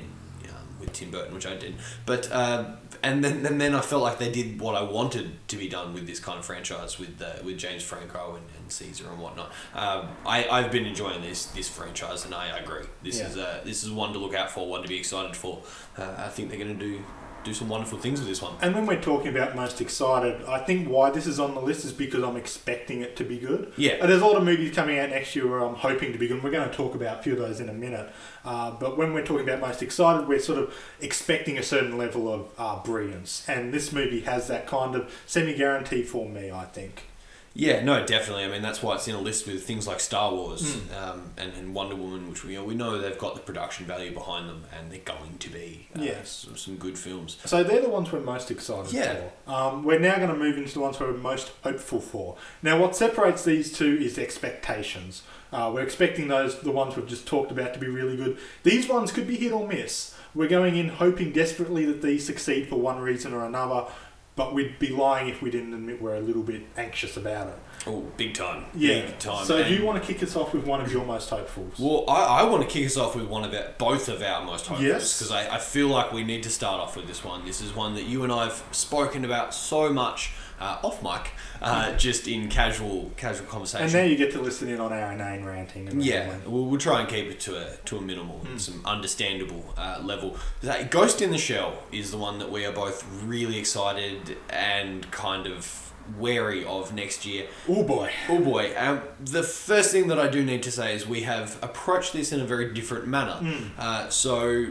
with 0.80 0.92
Tim 0.92 1.10
Burton, 1.10 1.34
which 1.34 1.46
I 1.46 1.56
did. 1.56 1.74
But 2.06 2.30
uh, 2.32 2.76
and 3.02 3.22
then 3.24 3.44
and 3.46 3.60
then 3.60 3.74
I 3.74 3.80
felt 3.80 4.02
like 4.02 4.18
they 4.18 4.30
did 4.30 4.60
what 4.60 4.74
I 4.74 4.82
wanted 4.82 5.46
to 5.48 5.56
be 5.56 5.68
done 5.68 5.94
with 5.94 6.06
this 6.06 6.20
kind 6.20 6.38
of 6.38 6.44
franchise 6.44 6.98
with 6.98 7.20
uh, 7.22 7.42
with 7.44 7.58
James 7.58 7.82
Franco 7.82 8.36
and, 8.36 8.44
and 8.58 8.70
Caesar 8.72 9.08
and 9.10 9.20
whatnot. 9.20 9.52
Um, 9.74 10.08
I 10.26 10.48
I've 10.48 10.70
been 10.72 10.86
enjoying 10.86 11.22
this 11.22 11.46
this 11.46 11.68
franchise, 11.68 12.24
and 12.24 12.34
I 12.34 12.56
I 12.56 12.58
agree. 12.58 12.84
This 13.02 13.18
Yeah. 13.18 13.28
is 13.28 13.36
uh, 13.36 13.60
this 13.64 13.84
is 13.84 13.90
one 13.90 14.12
to 14.14 14.18
look 14.18 14.34
out 14.34 14.50
for, 14.50 14.66
one 14.68 14.82
to 14.82 14.88
be 14.88 14.96
excited 14.98 15.36
for. 15.36 15.62
Uh, 15.96 16.14
I 16.18 16.28
think 16.28 16.48
they're 16.50 16.58
going 16.58 16.78
to 16.78 16.84
do 16.84 17.02
do 17.44 17.54
some 17.54 17.68
wonderful 17.68 17.98
things 17.98 18.20
with 18.20 18.28
this 18.28 18.42
one. 18.42 18.54
And 18.60 18.74
when 18.74 18.86
we're 18.86 19.00
talking 19.00 19.28
about 19.28 19.56
most 19.56 19.80
excited, 19.80 20.42
I 20.46 20.58
think 20.58 20.88
why 20.88 21.10
this 21.10 21.26
is 21.26 21.40
on 21.40 21.54
the 21.54 21.60
list 21.60 21.84
is 21.84 21.92
because 21.92 22.22
I'm 22.22 22.36
expecting 22.36 23.00
it 23.00 23.16
to 23.16 23.24
be 23.24 23.38
good. 23.38 23.72
Yeah. 23.76 23.92
And 23.92 24.10
there's 24.10 24.22
a 24.22 24.26
lot 24.26 24.36
of 24.36 24.44
movies 24.44 24.74
coming 24.74 24.98
out 24.98 25.10
next 25.10 25.34
year 25.34 25.46
where 25.46 25.60
I'm 25.60 25.74
hoping 25.74 26.12
to 26.12 26.18
be 26.18 26.28
good. 26.28 26.42
We're 26.42 26.50
going 26.50 26.68
to 26.68 26.74
talk 26.74 26.94
about 26.94 27.20
a 27.20 27.22
few 27.22 27.32
of 27.32 27.38
those 27.38 27.60
in 27.60 27.68
a 27.68 27.74
minute. 27.74 28.10
Uh, 28.44 28.72
but 28.72 28.96
when 28.96 29.14
we're 29.14 29.24
talking 29.24 29.48
about 29.48 29.60
most 29.60 29.82
excited, 29.82 30.28
we're 30.28 30.40
sort 30.40 30.58
of 30.58 30.74
expecting 31.00 31.58
a 31.58 31.62
certain 31.62 31.96
level 31.96 32.32
of 32.32 32.48
uh, 32.58 32.82
brilliance. 32.82 33.44
And 33.48 33.72
this 33.72 33.92
movie 33.92 34.20
has 34.20 34.48
that 34.48 34.66
kind 34.66 34.94
of 34.94 35.10
semi 35.26 35.54
guarantee 35.54 36.02
for 36.02 36.28
me, 36.28 36.50
I 36.50 36.64
think. 36.64 37.04
Yeah, 37.52 37.82
no, 37.82 38.06
definitely. 38.06 38.44
I 38.44 38.48
mean, 38.48 38.62
that's 38.62 38.80
why 38.80 38.94
it's 38.94 39.08
in 39.08 39.14
a 39.16 39.20
list 39.20 39.46
with 39.48 39.64
things 39.64 39.84
like 39.86 39.98
Star 39.98 40.30
Wars 40.32 40.76
um, 40.96 41.30
and, 41.36 41.52
and 41.54 41.74
Wonder 41.74 41.96
Woman, 41.96 42.28
which 42.30 42.44
we, 42.44 42.52
you 42.52 42.58
know, 42.60 42.64
we 42.64 42.76
know 42.76 42.96
they've 42.98 43.18
got 43.18 43.34
the 43.34 43.40
production 43.40 43.86
value 43.86 44.12
behind 44.14 44.48
them, 44.48 44.62
and 44.78 44.90
they're 44.92 45.00
going 45.00 45.36
to 45.38 45.50
be 45.50 45.88
uh, 45.98 46.00
Yeah. 46.02 46.22
some, 46.22 46.56
some 46.56 46.76
good 46.76 46.96
films. 46.96 47.38
So 47.44 47.64
they're 47.64 47.82
the 47.82 47.88
ones 47.88 48.12
we're 48.12 48.20
most 48.20 48.52
excited 48.52 48.92
Yeah. 48.92 49.16
for. 49.46 49.52
Um, 49.52 49.82
we're 49.82 49.98
now 49.98 50.16
going 50.16 50.28
to 50.28 50.36
move 50.36 50.58
into 50.58 50.72
the 50.74 50.80
ones 50.80 51.00
we're 51.00 51.12
most 51.12 51.50
hopeful 51.64 52.00
for. 52.00 52.36
Now, 52.62 52.78
what 52.80 52.94
separates 52.94 53.44
these 53.44 53.72
two 53.76 53.98
is 54.00 54.16
expectations. 54.16 55.22
Uh, 55.52 55.72
we're 55.74 55.82
expecting 55.82 56.28
those, 56.28 56.60
the 56.60 56.70
ones 56.70 56.96
we've 56.96 57.08
just 57.08 57.26
talked 57.26 57.50
about, 57.50 57.74
to 57.74 57.80
be 57.80 57.88
really 57.88 58.16
good. 58.16 58.38
These 58.62 58.88
ones 58.88 59.10
could 59.10 59.26
be 59.26 59.36
hit 59.36 59.50
or 59.52 59.66
miss. 59.66 60.14
We're 60.34 60.46
going 60.48 60.76
in 60.76 60.88
hoping 60.90 61.32
desperately 61.32 61.84
that 61.86 62.02
these 62.02 62.24
succeed 62.24 62.68
for 62.68 62.76
one 62.76 63.00
reason 63.00 63.32
or 63.34 63.44
another, 63.44 63.86
but 64.36 64.54
we'd 64.54 64.78
be 64.78 64.88
lying 64.88 65.28
if 65.28 65.42
we 65.42 65.50
didn't 65.50 65.74
admit 65.74 66.00
we're 66.00 66.14
a 66.14 66.20
little 66.20 66.42
bit 66.42 66.62
anxious 66.76 67.16
about 67.16 67.48
it. 67.48 67.54
Oh, 67.86 68.00
big 68.16 68.34
time. 68.34 68.66
Yeah. 68.74 69.06
Big 69.06 69.18
time. 69.18 69.44
So, 69.46 69.56
do 69.58 69.62
And- 69.64 69.74
you 69.74 69.84
want 69.86 70.02
to 70.02 70.06
kick 70.12 70.22
us 70.22 70.36
off 70.36 70.52
with 70.52 70.66
one 70.66 70.80
of 70.82 70.92
your 70.92 71.04
most 71.04 71.30
hopefuls? 71.30 71.74
Well, 71.78 72.04
I, 72.08 72.40
I 72.40 72.42
want 72.44 72.62
to 72.62 72.68
kick 72.68 72.84
us 72.86 72.96
off 72.96 73.16
with 73.16 73.26
one 73.26 73.42
of 73.44 73.54
our, 73.54 73.66
both 73.78 74.08
of 74.08 74.22
our 74.22 74.44
most 74.44 74.66
hopefuls 74.66 74.86
Yes. 74.92 75.18
because 75.18 75.32
I, 75.32 75.56
I 75.56 75.58
feel 75.58 75.88
like 75.88 76.12
we 76.12 76.22
need 76.22 76.42
to 76.42 76.50
start 76.50 76.80
off 76.80 76.94
with 76.96 77.06
this 77.06 77.24
one. 77.24 77.44
This 77.46 77.60
is 77.62 77.74
one 77.74 77.94
that 77.94 78.04
you 78.04 78.22
and 78.22 78.30
I 78.32 78.44
have 78.44 78.62
spoken 78.70 79.24
about 79.24 79.54
so 79.54 79.92
much 79.92 80.32
uh, 80.60 80.78
off 80.82 81.02
mic, 81.02 81.32
uh, 81.62 81.94
just 81.96 82.28
in 82.28 82.48
casual 82.48 83.10
casual 83.16 83.46
conversation. 83.46 83.84
and 83.84 83.92
now 83.94 84.02
you 84.02 84.16
get 84.16 84.30
to 84.32 84.40
listen 84.40 84.68
in 84.68 84.80
on 84.80 84.92
our 84.92 85.12
inane 85.12 85.44
ranting. 85.44 85.88
And 85.88 86.02
Yeah, 86.02 86.36
we'll, 86.46 86.66
we'll 86.66 86.78
try 86.80 87.00
and 87.00 87.08
keep 87.08 87.26
it 87.26 87.40
to 87.40 87.56
a 87.56 87.76
to 87.86 87.96
a 87.96 88.00
minimal, 88.00 88.40
and 88.48 88.60
some 88.60 88.82
understandable 88.84 89.74
uh, 89.76 90.00
level. 90.02 90.36
That 90.62 90.90
Ghost 90.90 91.20
in 91.22 91.30
the 91.30 91.38
Shell 91.38 91.82
is 91.92 92.10
the 92.10 92.18
one 92.18 92.38
that 92.38 92.50
we 92.50 92.64
are 92.66 92.72
both 92.72 93.04
really 93.24 93.58
excited 93.58 94.36
and 94.50 95.10
kind 95.10 95.46
of 95.46 95.86
wary 96.18 96.64
of 96.64 96.92
next 96.92 97.24
year. 97.24 97.46
Oh 97.68 97.84
boy. 97.84 98.10
Oh 98.28 98.40
boy! 98.40 98.72
Um, 98.76 99.00
the 99.20 99.42
first 99.44 99.92
thing 99.92 100.08
that 100.08 100.18
I 100.18 100.28
do 100.28 100.44
need 100.44 100.62
to 100.64 100.70
say 100.72 100.94
is 100.94 101.06
we 101.06 101.22
have 101.22 101.56
approached 101.62 102.12
this 102.12 102.32
in 102.32 102.40
a 102.40 102.44
very 102.44 102.72
different 102.74 103.06
manner. 103.06 103.38
Uh, 103.78 104.08
so, 104.08 104.66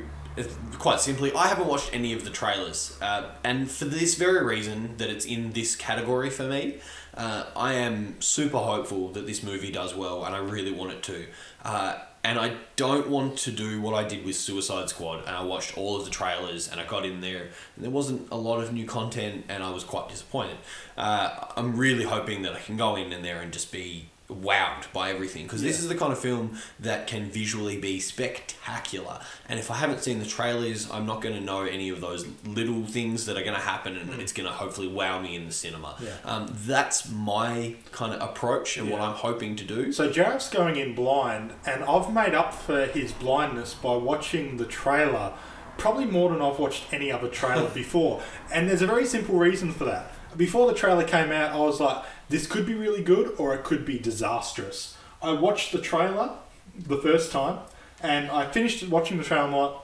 quite 0.78 1.00
simply, 1.00 1.34
I 1.34 1.48
haven't 1.48 1.68
watched 1.68 1.94
any 1.94 2.14
of 2.14 2.24
the 2.24 2.30
trailers, 2.30 2.98
uh, 3.02 3.30
and 3.44 3.70
for 3.70 3.86
this 3.86 4.16
very 4.16 4.46
reason 4.46 4.96
that 4.98 5.10
it's 5.10 5.26
in 5.26 5.52
this 5.52 5.76
category 5.76 6.30
for 6.30 6.44
me, 6.44 6.80
uh, 7.16 7.46
I 7.56 7.74
am 7.74 8.22
super 8.22 8.60
hopeful 8.60 9.10
that 9.10 9.28
this 9.28 9.44
movie 9.44 9.72
does 9.72 9.94
well, 9.94 10.24
and 10.26 10.36
I 10.36 10.40
really 10.40 10.72
want 10.72 10.92
it 10.92 11.04
to. 11.04 11.26
Uh, 11.64 12.00
and 12.24 12.38
I 12.38 12.58
don't 12.76 13.10
want 13.10 13.38
to 13.40 13.52
do 13.52 13.82
what 13.82 13.94
I 13.94 14.08
did 14.08 14.26
with 14.26 14.36
Suicide 14.36 14.90
Squad, 14.90 15.26
and 15.26 15.36
I 15.36 15.44
watched 15.44 15.78
all 15.78 15.98
of 15.98 16.06
the 16.06 16.12
trailers, 16.12 16.70
and 16.70 16.80
I 16.80 16.86
got 16.86 17.06
in 17.06 17.22
there, 17.22 17.50
and 17.76 17.84
there 17.84 17.92
wasn't 17.92 18.28
a 18.32 18.36
lot 18.36 18.62
of 18.62 18.74
new 18.74 18.86
content, 18.86 19.46
and 19.50 19.64
I 19.64 19.72
was 19.72 19.84
quite 19.84 20.10
disappointed. 20.10 20.58
Uh, 20.98 21.46
I'm 21.56 21.78
really 21.78 22.04
hoping 22.04 22.42
that 22.44 22.54
I 22.54 22.60
can 22.60 22.78
go 22.78 22.96
in 22.96 23.14
and 23.14 23.24
there 23.24 23.42
and 23.42 23.54
just 23.54 23.72
be 23.72 24.10
wowed 24.30 24.92
by 24.94 25.10
everything 25.10 25.44
because 25.44 25.62
this 25.64 25.80
is 25.80 25.88
the 25.90 25.96
kind 25.96 26.12
of 26.14 26.20
film 26.20 26.56
that 26.80 27.08
can 27.08 27.26
visually 27.30 27.78
be 27.78 28.00
spectacular 28.00 29.20
and 29.48 29.60
if 29.60 29.72
i 29.72 29.76
haven't 29.76 30.02
seen 30.02 30.20
the 30.20 30.26
trailers 30.26 30.90
i'm 30.92 31.06
not 31.06 31.22
going 31.22 31.34
to 31.34 31.42
know 31.42 31.64
any 31.64 31.90
of 31.90 32.00
those 32.00 32.28
little 32.46 32.86
things 32.86 33.26
that 33.26 33.36
are 33.38 33.42
going 33.44 33.56
to 33.56 33.60
happen 33.62 33.98
and 33.98 34.22
it's 34.22 34.32
going 34.32 34.48
to 34.48 34.54
hopefully 34.54 34.88
wow 34.88 35.20
me 35.20 35.36
in 35.36 35.46
the 35.46 35.52
cinema 35.52 35.96
Yeah. 36.00 36.10
um, 36.26 36.48
that's 36.66 37.10
my 37.12 37.76
kind 37.92 38.14
of 38.14 38.22
approach 38.22 38.78
and 38.78 38.90
what 38.90 39.02
i'm 39.02 39.16
hoping 39.16 39.56
to 39.56 39.64
do 39.64 39.92
So 39.92 40.10
Jarrett's 40.12 40.50
going 40.50 40.76
in 40.76 40.94
blind, 40.94 41.54
and 41.66 41.84
I've 41.84 42.14
made 42.14 42.34
up 42.36 42.54
for 42.54 42.86
his 42.86 43.12
blindness 43.12 43.74
by 43.74 43.96
watching 43.96 44.58
the 44.58 44.66
trailer 44.66 45.34
probably 45.78 46.06
more 46.06 46.30
than 46.30 46.42
I've 46.42 46.60
watched 46.60 46.92
any 46.94 47.12
other 47.12 47.28
trailer 47.30 47.70
before. 47.74 48.22
And 48.54 48.70
there's 48.70 48.82
a 48.82 48.88
very 48.88 49.06
simple 49.06 49.36
reason 49.38 49.72
for 49.72 49.86
that. 49.86 50.12
Before 50.38 50.68
the 50.68 50.74
trailer 50.78 51.04
came 51.06 51.32
out, 51.32 51.52
I 51.54 51.58
was 51.58 51.80
like, 51.80 52.04
this 52.30 52.48
could 52.48 52.66
be 52.66 52.76
really 52.76 53.04
good 53.04 53.36
or 53.38 53.54
it 53.56 53.64
could 53.64 53.86
be 53.86 54.00
disastrous. 54.00 54.96
I 55.22 55.34
watched 55.34 55.72
the 55.72 55.82
trailer 55.82 56.32
the 56.78 56.98
first 56.98 57.32
time, 57.32 57.60
and 58.02 58.30
I 58.32 58.50
finished 58.50 58.88
watching 58.88 59.18
the 59.18 59.24
trailer, 59.24 59.46
and 59.46 59.56
I'm 59.56 59.62
like, 59.62 59.76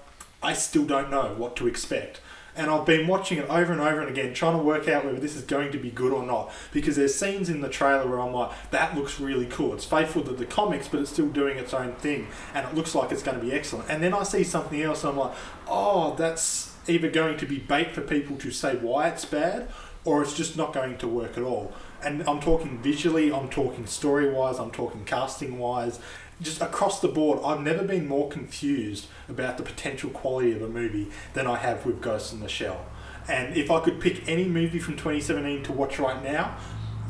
I 0.42 0.54
still 0.54 0.86
don't 0.86 1.10
know 1.10 1.34
what 1.38 1.56
to 1.58 1.68
expect. 1.68 2.22
And 2.58 2.70
I've 2.70 2.86
been 2.86 3.08
watching 3.08 3.38
it 3.38 3.50
over 3.50 3.74
and 3.74 3.82
over 3.82 4.00
and 4.00 4.10
again, 4.10 4.34
trying 4.34 4.56
to 4.58 4.64
work 4.64 4.88
out 4.88 5.04
whether 5.04 5.20
this 5.20 5.36
is 5.36 5.44
going 5.44 5.74
to 5.74 5.78
be 5.78 5.92
good 5.92 6.14
or 6.14 6.24
not. 6.24 6.54
Because 6.72 6.96
there's 6.96 7.14
scenes 7.14 7.50
in 7.50 7.60
the 7.60 7.68
trailer 7.68 8.08
where 8.08 8.22
I'm 8.22 8.32
like, 8.32 8.52
that 8.72 8.96
looks 8.96 9.20
really 9.20 9.48
cool. 9.48 9.74
It's 9.74 9.84
faithful 9.84 10.22
to 10.24 10.32
the 10.32 10.46
comics, 10.46 10.88
but 10.88 11.02
it's 11.02 11.12
still 11.12 11.28
doing 11.28 11.58
its 11.58 11.74
own 11.74 11.96
thing. 11.96 12.28
And 12.54 12.66
it 12.66 12.74
looks 12.74 12.96
like 12.96 13.12
it's 13.12 13.24
going 13.24 13.38
to 13.38 13.44
be 13.44 13.52
excellent. 13.52 13.90
And 13.90 14.02
then 14.02 14.14
I 14.14 14.24
see 14.24 14.46
something 14.46 14.82
else 14.82 15.04
and 15.04 15.12
I'm 15.12 15.18
like, 15.18 15.34
oh, 15.68 16.16
that's 16.16 16.74
either 16.88 17.10
going 17.10 17.36
to 17.38 17.46
be 17.46 17.58
bait 17.58 17.92
for 17.92 18.02
people 18.02 18.38
to 18.38 18.52
say 18.52 18.78
why 18.78 19.10
it's 19.10 19.26
bad, 19.26 19.68
or 20.06 20.22
it's 20.22 20.34
just 20.34 20.56
not 20.56 20.72
going 20.72 20.98
to 21.00 21.10
work 21.10 21.38
at 21.38 21.44
all. 21.44 21.74
And 22.06 22.22
I'm 22.30 22.40
talking 22.40 22.78
visually, 22.78 23.34
I'm 23.34 23.50
talking 23.50 23.88
story 23.88 24.32
wise, 24.32 24.60
I'm 24.60 24.70
talking 24.70 25.04
casting 25.06 25.58
wise, 25.58 26.00
just 26.40 26.62
across 26.62 27.00
the 27.00 27.08
board. 27.08 27.40
I've 27.44 27.62
never 27.62 27.84
been 27.84 28.08
more 28.08 28.30
confused 28.30 29.08
about 29.28 29.58
the 29.58 29.64
potential 29.64 30.12
quality 30.12 30.52
of 30.52 30.62
a 30.62 30.68
movie 30.68 31.08
than 31.34 31.48
I 31.48 31.58
have 31.58 31.84
with 31.84 32.02
Ghost 32.02 32.32
in 32.32 32.42
the 32.42 32.48
Shell. 32.48 32.86
And 33.28 33.58
if 33.58 33.72
I 33.72 33.80
could 33.80 34.00
pick 34.00 34.30
any 34.30 34.46
movie 34.46 34.78
from 34.78 34.98
2017 34.98 35.64
to 35.64 35.72
watch 35.72 35.98
right 35.98 36.24
now, 36.24 36.58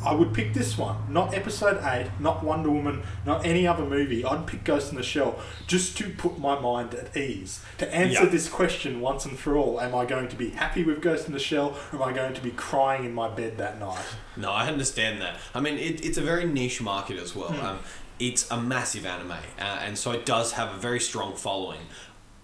I 0.05 0.13
would 0.13 0.33
pick 0.33 0.53
this 0.53 0.77
one. 0.77 0.97
Not 1.09 1.33
Episode 1.33 1.81
8, 1.83 2.11
not 2.19 2.43
Wonder 2.43 2.69
Woman, 2.69 3.01
not 3.25 3.45
any 3.45 3.65
other 3.65 3.83
movie. 3.83 4.23
I'd 4.23 4.45
pick 4.45 4.63
Ghost 4.63 4.91
in 4.91 4.97
the 4.97 5.03
Shell 5.03 5.39
just 5.67 5.97
to 5.97 6.09
put 6.11 6.37
my 6.39 6.59
mind 6.59 6.93
at 6.93 7.17
ease. 7.17 7.61
To 7.79 7.93
answer 7.93 8.23
Yeah. 8.23 8.29
this 8.29 8.47
question 8.47 9.01
once 9.01 9.25
and 9.25 9.37
for 9.37 9.57
all 9.57 9.79
am 9.81 9.95
I 9.95 10.05
going 10.05 10.27
to 10.27 10.35
be 10.35 10.51
happy 10.51 10.83
with 10.83 11.01
Ghost 11.01 11.27
in 11.27 11.33
the 11.33 11.39
Shell 11.39 11.75
or 11.91 12.01
am 12.01 12.03
I 12.03 12.13
going 12.13 12.33
to 12.35 12.41
be 12.41 12.51
crying 12.51 13.03
in 13.05 13.13
my 13.13 13.27
bed 13.29 13.57
that 13.57 13.79
night? 13.79 14.05
No, 14.37 14.51
I 14.51 14.67
understand 14.67 15.21
that. 15.21 15.37
I 15.53 15.59
mean, 15.59 15.77
it, 15.77 16.05
it's 16.05 16.17
a 16.17 16.21
very 16.21 16.45
niche 16.45 16.81
market 16.81 17.17
as 17.17 17.35
well. 17.35 17.49
Hmm. 17.51 17.65
Um, 17.65 17.79
it's 18.19 18.49
a 18.49 18.61
massive 18.61 19.05
anime, 19.05 19.31
uh, 19.31 19.37
and 19.59 19.97
so 19.97 20.11
it 20.11 20.25
does 20.25 20.53
have 20.53 20.73
a 20.73 20.77
very 20.77 21.01
strong 21.01 21.35
following. 21.35 21.81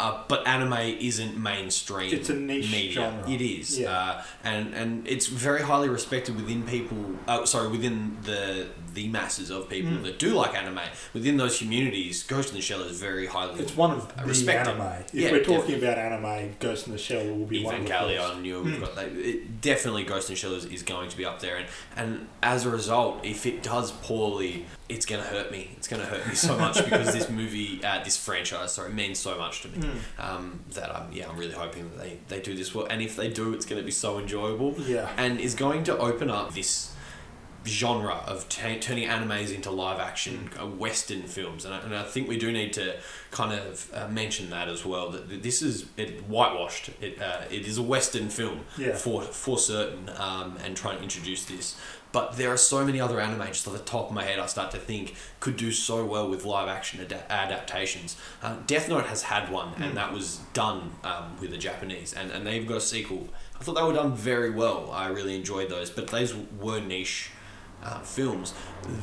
Uh, 0.01 0.23
but 0.27 0.45
anime 0.47 0.73
isn't 0.99 1.37
mainstream. 1.37 2.11
It's 2.13 2.29
a 2.29 2.33
niche 2.33 2.71
media. 2.71 2.93
genre. 2.93 3.29
It 3.29 3.41
is, 3.41 3.79
Yeah. 3.79 3.91
uh, 3.99 4.23
and 4.43 4.73
and 4.73 5.07
it's 5.07 5.27
very 5.27 5.61
highly 5.61 5.89
respected 5.89 6.35
within 6.35 6.63
people. 6.63 6.97
Uh, 7.27 7.45
sorry, 7.45 7.67
within 7.67 8.17
the 8.23 8.67
the 8.93 9.07
masses 9.07 9.49
of 9.49 9.69
people 9.69 9.91
Mm. 9.91 10.03
that 10.03 10.19
do 10.19 10.29
like 10.33 10.53
anime. 10.53 10.81
Within 11.13 11.37
those 11.37 11.57
communities, 11.59 12.23
Ghost 12.23 12.49
in 12.49 12.55
the 12.55 12.61
Shell 12.61 12.81
is 12.81 12.99
very 12.99 13.25
highly. 13.27 13.61
It's 13.61 13.75
one 13.77 13.91
of 13.91 14.01
the 14.17 14.25
respected. 14.25 14.71
anime. 14.71 15.05
If 15.07 15.13
Yeah, 15.13 15.31
we're 15.31 15.39
talking 15.43 15.79
definitely. 15.79 15.87
about 15.87 15.97
anime, 15.97 16.55
Ghost 16.59 16.87
in 16.87 16.91
the 16.93 16.99
Shell 16.99 17.23
will 17.37 17.45
be 17.45 17.63
one 17.63 17.75
of 17.75 17.83
the 17.85 17.87
first. 17.89 18.03
Evangelion, 18.03 18.43
you 18.45 18.53
know, 18.53 18.61
we've 18.63 18.81
got 18.81 18.95
that. 18.95 19.07
It, 19.13 19.61
definitely 19.61 20.03
Ghost 20.03 20.27
in 20.29 20.33
the 20.35 20.39
Shell 20.41 20.55
is, 20.55 20.65
is 20.65 20.83
going 20.83 21.09
to 21.09 21.15
be 21.15 21.23
up 21.23 21.39
there, 21.39 21.55
and, 21.55 21.67
and 21.95 22.27
as 22.43 22.65
a 22.65 22.69
result, 22.69 23.23
if 23.23 23.45
it 23.45 23.63
does 23.63 23.91
poorly, 24.07 24.65
it's 24.91 25.05
going 25.05 25.21
to 25.23 25.27
hurt 25.27 25.51
me. 25.51 25.71
It's 25.77 25.87
going 25.87 26.01
to 26.01 26.07
hurt 26.07 26.27
me 26.27 26.35
so 26.35 26.57
much 26.57 26.83
because 26.83 27.13
this 27.13 27.29
movie, 27.41 27.83
uh, 27.83 28.03
this 28.03 28.17
franchise, 28.17 28.73
sorry, 28.73 28.91
means 28.93 29.19
so 29.19 29.37
much 29.37 29.61
to 29.61 29.67
me. 29.69 29.89
Um, 30.19 30.59
that 30.73 30.95
I'm, 30.95 31.11
yeah, 31.11 31.29
I'm 31.29 31.37
really 31.37 31.53
hoping 31.53 31.89
that 31.89 31.97
they, 31.99 32.19
they 32.27 32.39
do 32.41 32.53
this 32.55 32.73
well, 32.75 32.85
and 32.89 33.01
if 33.01 33.15
they 33.15 33.29
do, 33.29 33.53
it's 33.53 33.65
going 33.65 33.79
to 33.81 33.85
be 33.85 33.91
so 33.91 34.19
enjoyable. 34.19 34.75
Yeah. 34.79 35.09
and 35.17 35.39
is 35.39 35.55
going 35.55 35.83
to 35.85 35.97
open 35.97 36.29
up 36.29 36.53
this 36.53 36.93
genre 37.63 38.15
of 38.25 38.49
ta 38.49 38.75
turning 38.81 39.07
animes 39.07 39.53
into 39.53 39.69
live 39.69 39.99
action 39.99 40.49
uh, 40.59 40.65
western 40.65 41.21
films 41.21 41.63
and 41.63 41.75
I, 41.75 41.79
and 41.81 41.95
I 41.95 42.01
think 42.01 42.27
we 42.27 42.35
do 42.39 42.51
need 42.51 42.73
to 42.73 42.95
kind 43.29 43.53
of 43.53 43.87
uh, 43.93 44.07
mention 44.07 44.49
that 44.49 44.67
as 44.67 44.83
well 44.83 45.11
that 45.11 45.43
this 45.43 45.61
is 45.61 45.85
it 45.95 46.21
whitewashed 46.27 46.89
it 46.99 47.21
uh, 47.21 47.41
it 47.51 47.67
is 47.67 47.77
a 47.77 47.83
western 47.83 48.29
film 48.29 48.61
Yeah. 48.79 48.95
for 48.95 49.21
for 49.21 49.59
certain 49.59 50.09
um, 50.17 50.57
and 50.63 50.75
trying 50.75 50.97
to 50.97 51.03
introduce 51.03 51.45
this 51.45 51.79
but 52.11 52.37
there 52.37 52.51
are 52.51 52.57
so 52.57 52.85
many 52.85 52.99
other 52.99 53.19
anime 53.19 53.47
just 53.47 53.67
off 53.67 53.73
the 53.73 53.79
top 53.79 54.07
of 54.09 54.11
my 54.13 54.23
head 54.23 54.39
I 54.39 54.45
start 54.45 54.71
to 54.71 54.77
think 54.77 55.15
could 55.39 55.57
do 55.57 55.71
so 55.71 56.05
well 56.05 56.29
with 56.29 56.45
live 56.45 56.67
action 56.67 57.01
ad- 57.01 57.23
adaptations. 57.29 58.17
Uh, 58.41 58.57
Death 58.67 58.89
Note 58.89 59.05
has 59.05 59.23
had 59.23 59.51
one 59.51 59.73
and 59.81 59.95
that 59.97 60.11
was 60.13 60.39
done 60.53 60.91
um, 61.03 61.37
with 61.39 61.51
the 61.51 61.57
Japanese 61.57 62.13
and, 62.13 62.31
and 62.31 62.45
they've 62.45 62.67
got 62.67 62.77
a 62.77 62.81
sequel. 62.81 63.29
I 63.59 63.63
thought 63.63 63.75
they 63.75 63.83
were 63.83 63.93
done 63.93 64.15
very 64.15 64.49
well. 64.49 64.91
I 64.91 65.07
really 65.07 65.35
enjoyed 65.35 65.69
those 65.69 65.89
but 65.89 66.07
those 66.07 66.35
were 66.59 66.79
niche 66.79 67.31
uh, 67.83 67.99
films. 67.99 68.53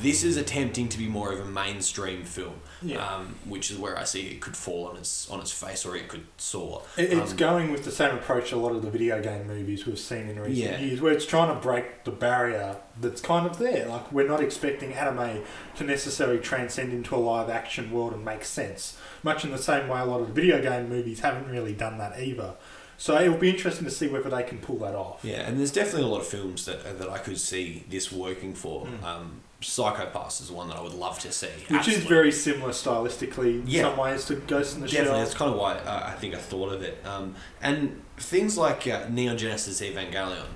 This 0.00 0.24
is 0.24 0.36
attempting 0.36 0.88
to 0.88 0.98
be 0.98 1.06
more 1.06 1.32
of 1.32 1.40
a 1.40 1.44
mainstream 1.44 2.24
film, 2.24 2.54
Yeah. 2.82 3.04
um, 3.04 3.36
which 3.44 3.70
is 3.70 3.78
where 3.78 3.96
I 3.98 4.04
see 4.04 4.22
it 4.28 4.40
could 4.40 4.56
fall 4.56 4.86
on 4.88 4.96
its 4.96 5.28
on 5.30 5.40
its 5.40 5.52
face, 5.52 5.84
or 5.86 5.96
it 5.96 6.08
could 6.08 6.26
soar. 6.36 6.82
It- 6.96 7.12
It's 7.12 7.30
Um, 7.32 7.36
going 7.36 7.72
with 7.72 7.84
the 7.84 7.90
same 7.92 8.14
approach 8.14 8.52
a 8.52 8.56
lot 8.56 8.72
of 8.72 8.82
the 8.82 8.90
video 8.90 9.20
game 9.22 9.46
movies 9.46 9.86
we've 9.86 9.98
seen 9.98 10.28
in 10.28 10.38
recent 10.38 10.56
Yeah. 10.56 10.78
years, 10.80 11.00
where 11.00 11.12
it's 11.12 11.26
trying 11.26 11.48
to 11.54 11.60
break 11.60 12.04
the 12.04 12.10
barrier 12.10 12.76
that's 13.00 13.20
kind 13.20 13.46
of 13.46 13.58
there. 13.58 13.86
Like 13.88 14.10
we're 14.12 14.26
not 14.28 14.40
expecting 14.42 14.92
anime 14.94 15.42
to 15.76 15.84
necessarily 15.84 16.38
transcend 16.38 16.92
into 16.92 17.14
a 17.14 17.18
live 17.18 17.48
action 17.50 17.90
world 17.92 18.12
and 18.12 18.24
make 18.24 18.44
sense. 18.44 18.96
Much 19.22 19.44
in 19.44 19.50
the 19.52 19.58
same 19.58 19.88
way, 19.88 20.00
a 20.00 20.04
lot 20.04 20.20
of 20.20 20.28
the 20.28 20.32
video 20.32 20.60
game 20.60 20.88
movies 20.88 21.20
haven't 21.20 21.48
really 21.48 21.72
done 21.72 21.98
that 21.98 22.20
either. 22.20 22.54
So 23.00 23.16
it 23.16 23.28
will 23.28 23.38
be 23.38 23.48
interesting 23.50 23.84
to 23.84 23.90
see 23.92 24.08
whether 24.08 24.28
they 24.28 24.42
can 24.42 24.58
pull 24.58 24.76
that 24.80 24.94
off. 24.94 25.20
yeah, 25.24 25.46
and 25.48 25.58
there's 25.58 25.70
definitely 25.72 26.02
a 26.02 26.12
lot 26.12 26.20
of 26.20 26.26
films 26.26 26.64
that 26.66 26.98
that 26.98 27.08
I 27.08 27.18
could 27.18 27.38
see 27.38 27.84
this 27.88 28.10
working 28.12 28.54
for. 28.54 28.86
Um, 29.04 29.40
Psycho-Pass 29.60 30.40
is 30.40 30.52
one 30.52 30.68
that 30.68 30.76
I 30.76 30.80
would 30.82 30.94
love 30.94 31.18
to 31.20 31.32
see. 31.32 31.48
Which 31.68 31.88
is 31.88 31.98
very 32.04 32.30
similar 32.30 32.70
stylistically 32.70 33.60
in 33.62 33.64
Yeah. 33.66 33.82
some 33.82 33.96
ways 33.96 34.24
to 34.26 34.36
Ghost 34.36 34.76
in 34.76 34.82
the 34.82 34.88
Shell. 34.88 35.02
Definitely, 35.04 35.24
that's 35.24 35.34
kind 35.34 35.50
of 35.50 35.56
why 35.58 35.74
uh, 35.78 36.02
I 36.06 36.12
think 36.12 36.34
I 36.34 36.38
thought 36.38 36.72
of 36.72 36.82
it. 36.82 37.04
Um, 37.04 37.34
and 37.60 38.00
things 38.18 38.56
like 38.56 38.86
uh, 38.86 39.06
Neon 39.10 39.36
Genesis 39.36 39.80
Evangelion 39.80 40.46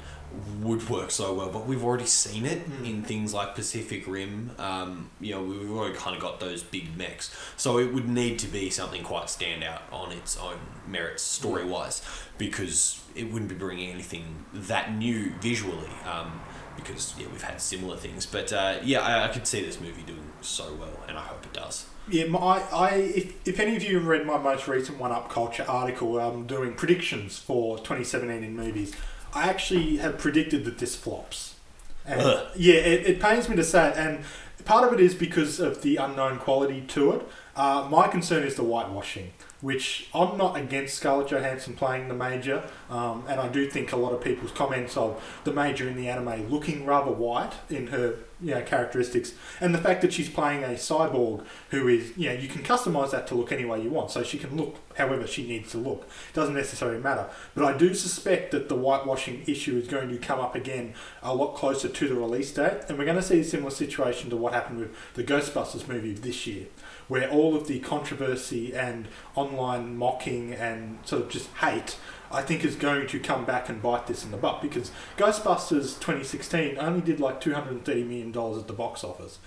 would 0.60 0.88
work 0.88 1.10
so 1.10 1.32
well, 1.34 1.48
but 1.50 1.66
we've 1.66 1.84
already 1.84 2.06
seen 2.06 2.44
it 2.46 2.58
Hmm. 2.60 2.84
in 2.84 3.02
things 3.02 3.32
like 3.34 3.54
Pacific 3.54 4.06
Rim. 4.06 4.52
Um, 4.58 5.10
you 5.20 5.34
know, 5.34 5.42
we've 5.42 5.70
already 5.70 5.94
kind 5.94 6.14
of 6.16 6.22
got 6.22 6.40
those 6.40 6.62
big 6.62 6.96
mechs, 6.96 7.34
so 7.56 7.78
it 7.78 7.92
would 7.92 8.08
need 8.08 8.38
to 8.40 8.46
be 8.46 8.70
something 8.70 9.02
quite 9.02 9.26
standout 9.26 9.80
on 9.90 10.12
its 10.12 10.36
own 10.36 10.58
merits, 10.86 11.22
story 11.22 11.64
wise, 11.64 12.02
because 12.38 13.00
it 13.14 13.30
wouldn't 13.32 13.48
be 13.48 13.54
bringing 13.56 13.90
anything 13.90 14.44
that 14.52 14.94
new 14.96 15.32
visually. 15.40 15.90
Um, 16.10 16.40
because 16.74 17.14
yeah, 17.18 17.26
we've 17.30 17.42
had 17.42 17.60
similar 17.60 17.96
things, 17.98 18.24
but 18.24 18.50
uh, 18.50 18.76
yeah, 18.82 19.00
I, 19.00 19.24
I 19.26 19.28
could 19.28 19.46
see 19.46 19.60
this 19.62 19.78
movie 19.78 20.02
doing 20.06 20.32
so 20.40 20.72
well, 20.80 20.98
and 21.06 21.18
I 21.18 21.20
hope 21.20 21.44
it 21.44 21.52
does. 21.52 21.84
Yeah, 22.08 22.24
my, 22.24 22.62
I 22.72 22.94
if, 22.94 23.46
if 23.46 23.60
any 23.60 23.76
of 23.76 23.82
you 23.84 23.96
have 23.96 24.06
read 24.06 24.26
my 24.26 24.38
most 24.38 24.66
recent 24.66 24.98
One 24.98 25.12
Up 25.12 25.28
Culture 25.30 25.64
article, 25.68 26.18
I'm 26.18 26.46
doing 26.46 26.72
predictions 26.72 27.38
for 27.38 27.76
2017 27.76 28.42
in 28.42 28.56
movies. 28.56 28.94
I 29.32 29.48
actually 29.48 29.96
have 29.98 30.18
predicted 30.18 30.64
that 30.64 30.78
this 30.78 30.96
flops. 30.96 31.56
And 32.04 32.20
Ugh. 32.20 32.46
yeah, 32.56 32.74
it, 32.74 33.06
it 33.06 33.20
pains 33.20 33.48
me 33.48 33.56
to 33.56 33.64
say 33.64 33.88
it, 33.90 33.96
and 33.96 34.24
part 34.64 34.86
of 34.86 34.92
it 34.92 35.00
is 35.00 35.14
because 35.14 35.60
of 35.60 35.82
the 35.82 35.96
unknown 35.96 36.38
quality 36.38 36.82
to 36.88 37.12
it. 37.12 37.28
Uh, 37.54 37.86
my 37.90 38.08
concern 38.08 38.42
is 38.42 38.56
the 38.56 38.62
whitewashing, 38.62 39.32
which 39.60 40.08
I'm 40.14 40.36
not 40.36 40.56
against 40.56 40.94
Scarlett 40.94 41.28
Johansson 41.28 41.74
playing 41.74 42.08
the 42.08 42.14
Major, 42.14 42.64
um, 42.90 43.24
and 43.28 43.40
I 43.40 43.48
do 43.48 43.68
think 43.68 43.92
a 43.92 43.96
lot 43.96 44.12
of 44.12 44.22
people's 44.22 44.52
comments 44.52 44.96
of 44.96 45.22
the 45.44 45.52
Major 45.52 45.88
in 45.88 45.96
the 45.96 46.08
anime 46.08 46.50
looking 46.50 46.86
rather 46.86 47.12
white 47.12 47.52
in 47.70 47.88
her 47.88 48.16
you 48.42 48.54
know, 48.54 48.62
characteristics, 48.62 49.34
and 49.60 49.74
the 49.74 49.78
fact 49.78 50.02
that 50.02 50.12
she's 50.12 50.28
playing 50.28 50.64
a 50.64 50.68
cyborg 50.68 51.44
who 51.70 51.88
is, 51.88 52.16
you 52.16 52.28
know, 52.28 52.34
you 52.34 52.48
can 52.48 52.62
customize 52.62 53.10
that 53.12 53.26
to 53.28 53.34
look 53.34 53.52
any 53.52 53.64
way 53.64 53.80
you 53.80 53.90
want, 53.90 54.10
so 54.10 54.22
she 54.22 54.38
can 54.38 54.56
look 54.56 54.76
however 54.96 55.26
she 55.26 55.46
needs 55.46 55.70
to 55.70 55.78
look. 55.78 56.08
Doesn't 56.34 56.54
necessarily 56.54 57.00
matter. 57.00 57.26
But 57.54 57.64
I 57.64 57.76
do 57.76 57.94
suspect 57.94 58.50
that 58.50 58.68
the 58.68 58.74
whitewashing 58.74 59.44
issue 59.46 59.76
is 59.78 59.88
going 59.88 60.08
to 60.08 60.18
come 60.18 60.40
up 60.40 60.54
again 60.54 60.94
a 61.22 61.34
lot 61.34 61.54
closer 61.54 61.88
to 61.88 62.08
the 62.08 62.14
release 62.14 62.52
date, 62.52 62.82
and 62.88 62.98
we're 62.98 63.04
going 63.04 63.16
to 63.16 63.22
see 63.22 63.40
a 63.40 63.44
similar 63.44 63.70
situation 63.70 64.30
to 64.30 64.36
what 64.36 64.52
happened 64.52 64.80
with 64.80 64.94
the 65.14 65.24
Ghostbusters 65.24 65.88
movie 65.88 66.12
this 66.12 66.46
year, 66.46 66.66
where 67.08 67.30
all 67.30 67.54
of 67.56 67.68
the 67.68 67.78
controversy 67.80 68.74
and 68.74 69.08
online 69.34 69.96
mocking 69.96 70.52
and 70.52 70.98
sort 71.04 71.22
of 71.22 71.28
just 71.30 71.48
hate 71.56 71.96
I 72.32 72.42
think 72.42 72.64
is 72.64 72.76
going 72.76 73.06
to 73.08 73.18
come 73.20 73.44
back 73.44 73.68
and 73.68 73.82
bite 73.82 74.06
this 74.06 74.24
in 74.24 74.30
the 74.30 74.36
butt 74.36 74.62
because 74.62 74.90
Ghostbusters 75.18 75.98
2016 76.00 76.78
only 76.78 77.00
did 77.00 77.20
like 77.20 77.40
230 77.40 78.04
million 78.04 78.32
dollars 78.32 78.58
at 78.62 78.66
the 78.66 78.72
box 78.72 79.04
office. 79.04 79.38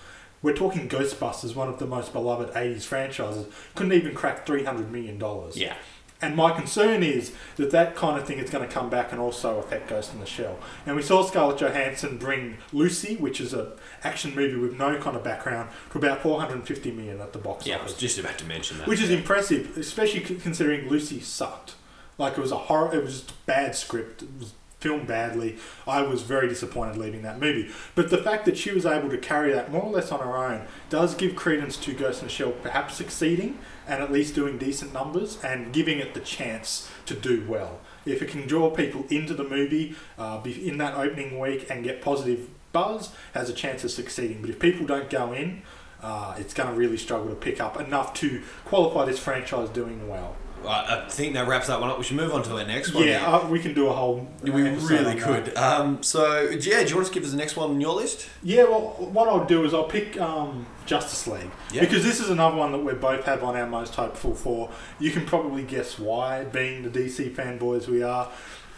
We're 0.42 0.56
talking 0.56 0.88
Ghostbusters, 0.88 1.56
one 1.56 1.70
of 1.70 1.80
the 1.80 1.88
most 1.88 2.14
beloved 2.14 2.54
80s 2.54 2.84
franchises, 2.86 3.48
couldn't 3.74 3.94
even 3.94 4.14
crack 4.14 4.46
300 4.46 4.92
million 4.92 5.18
dollars. 5.18 5.58
Yeah. 5.58 5.76
And 6.22 6.36
my 6.36 6.52
concern 6.54 7.04
is 7.04 7.34
that 7.58 7.72
that 7.72 7.96
kind 7.96 8.18
of 8.20 8.26
thing 8.26 8.38
is 8.40 8.50
going 8.50 8.66
to 8.66 8.74
come 8.74 8.90
back 8.90 9.12
and 9.12 9.20
also 9.20 9.60
affect 9.60 9.90
Ghost 9.90 10.14
in 10.14 10.22
the 10.22 10.26
Shell. 10.26 10.58
And 10.86 10.96
we 10.96 11.02
saw 11.02 11.24
Scarlett 11.24 11.58
Johansson 11.60 12.18
bring 12.18 12.58
Lucy, 12.72 13.18
which 13.18 13.42
is 13.42 13.54
a 13.54 13.74
action 14.04 14.34
movie 14.34 14.56
with 14.56 14.78
no 14.80 14.98
kind 14.98 15.18
of 15.18 15.24
background, 15.26 15.70
to 15.92 15.98
about 15.98 16.22
450 16.22 16.92
million 16.92 17.20
at 17.20 17.34
the 17.34 17.38
box 17.40 17.68
Yeah, 17.68 17.76
I 17.76 17.80
office 17.80 17.92
was 17.94 18.00
just 18.00 18.18
about 18.18 18.38
to 18.40 18.46
mention 18.46 18.78
that. 18.78 18.88
which 18.88 19.02
is 19.02 19.10
impressive, 19.12 19.78
especially 19.78 20.22
considering 20.22 20.88
Lucy 20.90 21.20
sucked. 21.20 21.76
Like 22.18 22.38
it 22.38 22.42
was 22.42 22.52
a 22.52 22.58
horror, 22.58 22.94
it 22.96 23.04
was 23.04 23.22
just 23.22 23.46
bad 23.46 23.76
script. 23.76 24.24
It 24.24 24.30
was 24.40 24.54
filmed 24.86 25.08
badly. 25.08 25.58
I 25.88 26.04
was 26.04 26.22
very 26.22 26.48
disappointed 26.48 26.98
leaving 26.98 27.24
that 27.24 27.40
movie. 27.40 27.72
But 27.96 28.12
the 28.12 28.20
fact 28.20 28.46
that 28.46 28.56
she 28.56 28.72
was 28.72 28.86
able 28.86 29.10
to 29.10 29.18
carry 29.18 29.52
that 29.52 29.72
more 29.72 29.82
or 29.82 29.92
less 29.92 30.12
on 30.12 30.20
her 30.20 30.38
own 30.38 30.68
does 30.92 31.16
give 31.16 31.36
credence 31.36 31.76
to 31.78 31.94
Ghost 31.94 32.22
in 32.22 32.28
the 32.28 32.32
Shell 32.32 32.52
perhaps 32.62 32.94
succeeding 32.94 33.58
and 33.88 34.04
at 34.04 34.12
least 34.12 34.36
doing 34.36 34.60
decent 34.60 34.94
numbers 34.94 35.44
and 35.44 35.74
giving 35.74 35.98
it 35.98 36.14
the 36.14 36.20
chance 36.20 36.88
to 37.08 37.16
do 37.16 37.44
well. 37.48 37.80
If 38.06 38.22
it 38.22 38.30
can 38.30 38.46
draw 38.48 38.70
people 38.70 39.06
into 39.10 39.34
the 39.34 39.44
movie 39.44 39.96
uh, 40.20 40.42
in 40.46 40.78
that 40.78 40.94
opening 40.96 41.40
week 41.40 41.66
and 41.72 41.84
get 41.84 42.04
positive 42.04 42.50
buzz, 42.72 43.12
has 43.34 43.50
a 43.50 43.54
chance 43.54 43.84
of 43.84 43.90
succeeding. 43.90 44.42
But 44.42 44.52
if 44.52 44.60
people 44.60 44.86
don't 44.86 45.10
go 45.10 45.34
in, 45.34 45.64
uh, 46.04 46.36
it's 46.38 46.54
going 46.54 46.70
to 46.70 46.76
really 46.76 46.98
struggle 46.98 47.30
to 47.30 47.36
pick 47.36 47.60
up 47.60 47.80
enough 47.80 48.14
to 48.16 48.44
qualify 48.66 49.06
this 49.06 49.18
franchise 49.18 49.70
doing 49.70 50.08
well. 50.08 50.36
I 50.68 51.08
think 51.10 51.34
that 51.34 51.48
wraps 51.48 51.68
that 51.68 51.80
one 51.80 51.90
up. 51.90 51.98
We 51.98 52.04
should 52.04 52.18
move 52.18 52.34
on 52.34 52.44
to 52.44 52.58
our 52.58 52.66
next 52.66 52.94
one. 52.94 53.08
Yeah, 53.08 53.26
uh, 53.26 53.48
we 53.48 53.60
can 53.60 53.74
do 53.74 53.88
a 53.88 53.94
whole. 53.94 54.28
we 54.42 54.52
really 54.52 55.16
could. 55.20 55.56
Um, 55.58 56.02
so, 56.04 56.42
yeah, 56.50 56.84
do 56.84 56.90
you 56.90 56.96
want 56.96 57.08
to 57.08 57.14
give 57.14 57.24
us 57.24 57.32
the 57.32 57.38
next 57.38 57.56
one 57.56 57.70
on 57.72 57.82
your 57.82 57.94
list? 57.96 58.28
Yeah, 58.44 58.64
well, 58.64 58.82
what 59.00 59.28
I'll 59.28 59.46
do 59.46 59.64
is 59.66 59.74
I'll 59.74 59.84
pick 59.86 60.20
um, 60.20 60.66
Justice 60.86 61.28
League 61.28 61.50
Yeah. 61.72 61.82
because 61.82 62.04
this 62.04 62.20
is 62.20 62.30
another 62.30 62.56
one 62.58 62.72
that 62.72 62.80
we 62.80 62.94
both 62.94 63.26
have 63.26 63.44
on 63.44 63.56
our 63.56 63.68
most 63.68 63.96
hopeful 63.96 64.36
for. 64.36 64.70
You 65.00 65.12
can 65.12 65.26
probably 65.26 65.64
guess 65.64 65.98
why, 66.00 66.44
being 66.44 66.84
the 66.84 66.90
DC 66.90 67.34
fanboys 67.36 67.88
we 67.88 68.04
are. 68.04 68.30